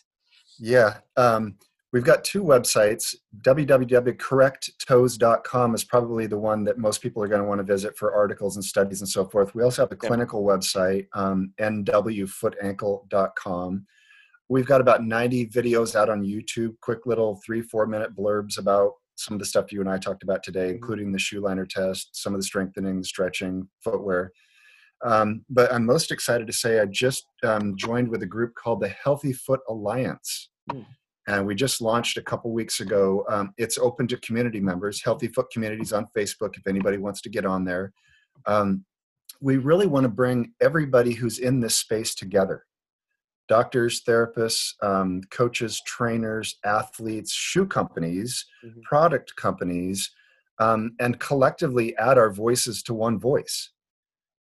Yeah. 0.59 0.97
Um, 1.19 1.57
We've 1.93 2.05
got 2.05 2.25
two 2.25 2.43
websites. 2.43 3.15
www.correcttoes.com 3.43 5.75
is 5.75 5.85
probably 5.85 6.27
the 6.27 6.39
one 6.39 6.65
that 6.65 6.79
most 6.79 7.03
people 7.03 7.23
are 7.23 7.29
going 7.29 7.43
to 7.43 7.47
want 7.47 7.59
to 7.59 7.65
visit 7.65 7.95
for 7.99 8.15
articles 8.15 8.57
and 8.57 8.65
studies 8.65 9.03
and 9.03 9.09
so 9.09 9.27
forth. 9.27 9.55
We 9.55 9.63
also 9.63 9.83
have 9.83 9.93
a 9.93 9.97
clinical 9.97 10.43
website, 10.43 11.09
um, 11.13 11.53
nwfootankle.com. 11.61 13.87
We've 14.49 14.67
got 14.67 14.81
about 14.81 15.05
90 15.05 15.49
videos 15.49 15.95
out 15.95 16.09
on 16.09 16.25
YouTube, 16.25 16.81
quick 16.81 17.05
little 17.05 17.39
three, 17.45 17.61
four 17.61 17.87
minute 17.87 18.17
blurbs 18.17 18.57
about 18.59 18.93
some 19.17 19.35
of 19.35 19.41
the 19.41 19.47
stuff 19.47 19.71
you 19.71 19.81
and 19.81 19.91
I 19.91 19.99
talked 19.99 20.23
about 20.23 20.43
today, 20.43 20.69
mm-hmm. 20.69 20.77
including 20.77 21.13
the 21.13 21.19
shoe 21.19 21.41
liner 21.41 21.67
test, 21.67 22.17
some 22.17 22.33
of 22.33 22.41
the 22.41 22.45
strengthening, 22.45 23.01
the 23.01 23.05
stretching, 23.05 23.69
footwear. 23.85 24.33
Um, 25.05 25.45
but 25.51 25.71
I'm 25.71 25.85
most 25.85 26.11
excited 26.11 26.47
to 26.47 26.55
say 26.55 26.81
I 26.81 26.87
just 26.87 27.27
um, 27.43 27.77
joined 27.77 28.09
with 28.09 28.23
a 28.23 28.27
group 28.27 28.55
called 28.55 28.81
the 28.81 28.89
Healthy 28.89 29.35
Foot 29.35 29.61
Alliance. 29.69 30.49
Mm 30.71 30.87
and 31.27 31.47
we 31.47 31.55
just 31.55 31.81
launched 31.81 32.17
a 32.17 32.23
couple 32.23 32.51
weeks 32.53 32.81
ago. 32.81 33.25
Um, 33.29 33.55
it's 33.57 33.79
open 33.79 34.09
to 34.09 34.17
community 34.19 34.61
members, 34.61 35.03
Healthy 35.03 35.29
Foot 35.29 35.47
Communities 35.53 35.93
on 35.93 36.09
Facebook, 36.17 36.57
if 36.57 36.67
anybody 36.67 36.99
wants 36.99 37.21
to 37.23 37.29
get 37.29 37.47
on 37.47 37.65
there. 37.65 37.93
Um, 38.47 38.85
we 39.41 39.57
really 39.57 39.87
want 39.87 40.05
to 40.05 40.09
bring 40.09 40.53
everybody 40.61 41.13
who's 41.13 41.39
in 41.39 41.61
this 41.61 41.77
space 41.77 42.15
together 42.15 42.65
doctors, 43.49 44.03
therapists, 44.03 44.73
um, 44.83 45.21
coaches, 45.31 45.83
trainers, 45.85 46.57
athletes, 46.65 47.33
shoe 47.33 47.67
companies, 47.67 48.47
mm-hmm. 48.65 48.81
product 48.83 49.35
companies, 49.37 50.11
um, 50.59 50.95
and 51.01 51.21
collectively 51.21 51.95
add 51.99 52.17
our 52.17 52.33
voices 52.33 52.83
to 52.85 52.95
one 52.95 53.19
voice. 53.19 53.71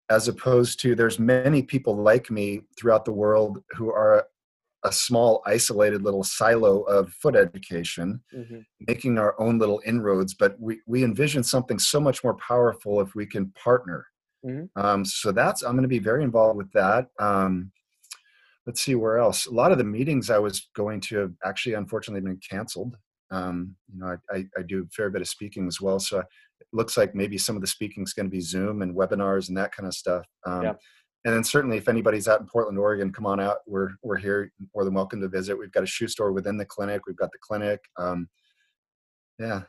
As 0.08 0.28
opposed 0.28 0.80
to, 0.80 0.94
there's 0.94 1.18
many 1.18 1.62
people 1.62 1.96
like 1.96 2.30
me 2.30 2.62
throughout 2.78 3.04
the 3.04 3.12
world 3.12 3.62
who 3.72 3.90
are 3.90 4.26
a 4.84 4.92
small 4.92 5.42
isolated 5.46 6.02
little 6.02 6.24
silo 6.24 6.82
of 6.82 7.12
foot 7.12 7.36
education 7.36 8.20
mm-hmm. 8.34 8.60
making 8.86 9.18
our 9.18 9.40
own 9.40 9.58
little 9.58 9.80
inroads 9.86 10.34
but 10.34 10.56
we, 10.60 10.80
we 10.86 11.04
envision 11.04 11.42
something 11.42 11.78
so 11.78 12.00
much 12.00 12.24
more 12.24 12.34
powerful 12.34 13.00
if 13.00 13.14
we 13.14 13.26
can 13.26 13.50
partner. 13.50 14.06
Mm-hmm. 14.44 14.80
um, 14.80 15.04
so 15.04 15.30
that's 15.30 15.62
i'm 15.62 15.72
going 15.72 15.82
to 15.82 15.88
be 15.88 16.00
very 16.00 16.24
involved 16.24 16.56
with 16.56 16.72
that. 16.72 17.08
Um, 17.20 17.70
let's 18.66 18.80
see 18.80 18.94
where 18.94 19.18
else. 19.18 19.46
A 19.46 19.52
lot 19.52 19.72
of 19.72 19.78
the 19.78 19.84
meetings 19.84 20.30
i 20.30 20.38
was 20.38 20.68
going 20.74 21.00
to 21.02 21.18
have 21.18 21.32
actually 21.44 21.74
unfortunately 21.74 22.22
been 22.22 22.40
canceled. 22.48 22.96
Um, 23.30 23.76
you 23.92 24.00
know 24.00 24.16
I, 24.30 24.36
I, 24.36 24.44
I, 24.58 24.62
do 24.62 24.82
a 24.82 24.88
fair 24.94 25.10
bit 25.10 25.22
of 25.22 25.28
speaking 25.28 25.66
as 25.66 25.80
well 25.80 25.98
so 25.98 26.18
it 26.18 26.66
looks 26.72 26.98
like 26.98 27.14
maybe 27.14 27.38
some 27.38 27.56
of 27.56 27.62
the 27.62 27.66
speaking 27.66 28.02
is 28.02 28.12
going 28.12 28.26
to 28.26 28.30
be 28.30 28.40
zoom 28.40 28.82
and 28.82 28.94
webinars 28.94 29.48
and 29.48 29.56
that 29.56 29.72
kind 29.72 29.86
of 29.86 29.94
stuff. 29.94 30.26
Um, 30.44 30.62
yeah 30.62 30.74
and 31.24 31.34
then 31.34 31.44
certainly 31.44 31.76
if 31.76 31.88
anybody's 31.88 32.28
out 32.28 32.40
in 32.40 32.46
portland 32.46 32.78
oregon 32.78 33.12
come 33.12 33.26
on 33.26 33.40
out. 33.40 33.58
We're 33.66 33.90
we're 34.02 34.16
here. 34.16 34.52
More 34.74 34.84
than 34.84 34.94
welcome 34.94 35.20
to 35.20 35.28
visit. 35.28 35.58
We've 35.58 35.72
got 35.72 35.82
a 35.82 35.86
shoe 35.86 36.08
store 36.08 36.32
within 36.32 36.56
the 36.56 36.64
clinic. 36.64 37.02
We've 37.06 37.16
got 37.16 37.30
the 37.32 37.38
clinic. 37.40 37.80
Um, 37.98 38.28
yeah 39.38 39.62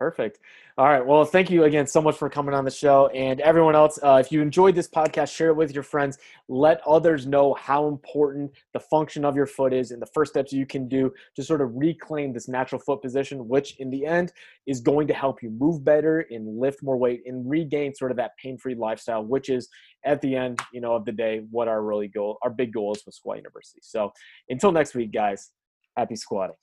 Perfect. 0.00 0.38
All 0.78 0.86
right. 0.86 1.04
Well, 1.04 1.26
thank 1.26 1.50
you 1.50 1.64
again 1.64 1.86
so 1.86 2.00
much 2.00 2.16
for 2.16 2.30
coming 2.30 2.54
on 2.54 2.64
the 2.64 2.70
show. 2.70 3.08
And 3.08 3.38
everyone 3.42 3.74
else, 3.74 3.98
uh, 4.02 4.16
if 4.18 4.32
you 4.32 4.40
enjoyed 4.40 4.74
this 4.74 4.88
podcast, 4.88 5.30
share 5.30 5.48
it 5.48 5.56
with 5.56 5.74
your 5.74 5.82
friends. 5.82 6.16
Let 6.48 6.80
others 6.86 7.26
know 7.26 7.52
how 7.52 7.86
important 7.86 8.50
the 8.72 8.80
function 8.80 9.26
of 9.26 9.36
your 9.36 9.44
foot 9.44 9.74
is 9.74 9.90
and 9.90 10.00
the 10.00 10.06
first 10.06 10.32
steps 10.32 10.54
you 10.54 10.64
can 10.64 10.88
do 10.88 11.12
to 11.36 11.42
sort 11.44 11.60
of 11.60 11.74
reclaim 11.74 12.32
this 12.32 12.48
natural 12.48 12.80
foot 12.80 13.02
position, 13.02 13.46
which 13.46 13.76
in 13.76 13.90
the 13.90 14.06
end 14.06 14.32
is 14.66 14.80
going 14.80 15.06
to 15.06 15.12
help 15.12 15.42
you 15.42 15.50
move 15.50 15.84
better 15.84 16.20
and 16.30 16.58
lift 16.58 16.82
more 16.82 16.96
weight 16.96 17.20
and 17.26 17.50
regain 17.50 17.94
sort 17.94 18.10
of 18.10 18.16
that 18.16 18.30
pain 18.42 18.56
free 18.56 18.74
lifestyle, 18.74 19.22
which 19.22 19.50
is 19.50 19.68
at 20.06 20.22
the 20.22 20.34
end, 20.34 20.60
you 20.72 20.80
know, 20.80 20.94
of 20.94 21.04
the 21.04 21.12
day, 21.12 21.42
what 21.50 21.68
our 21.68 21.82
really 21.82 22.08
goal, 22.08 22.38
our 22.40 22.48
big 22.48 22.72
goal 22.72 22.94
is 22.94 23.04
with 23.04 23.14
Squat 23.14 23.36
University. 23.36 23.80
So 23.82 24.14
until 24.48 24.72
next 24.72 24.94
week, 24.94 25.12
guys, 25.12 25.50
happy 25.94 26.16
squatting. 26.16 26.56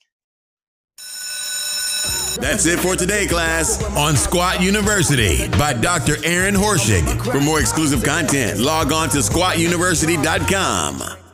That's 2.39 2.65
it 2.65 2.79
for 2.79 2.95
today, 2.95 3.27
class, 3.27 3.83
on 3.95 4.15
Squat 4.15 4.61
University 4.61 5.47
by 5.57 5.73
Dr. 5.73 6.15
Aaron 6.23 6.55
Horschig. 6.55 7.03
For 7.31 7.41
more 7.41 7.59
exclusive 7.59 8.03
content, 8.03 8.59
log 8.59 8.91
on 8.91 9.09
to 9.09 9.17
squatuniversity.com. 9.17 11.26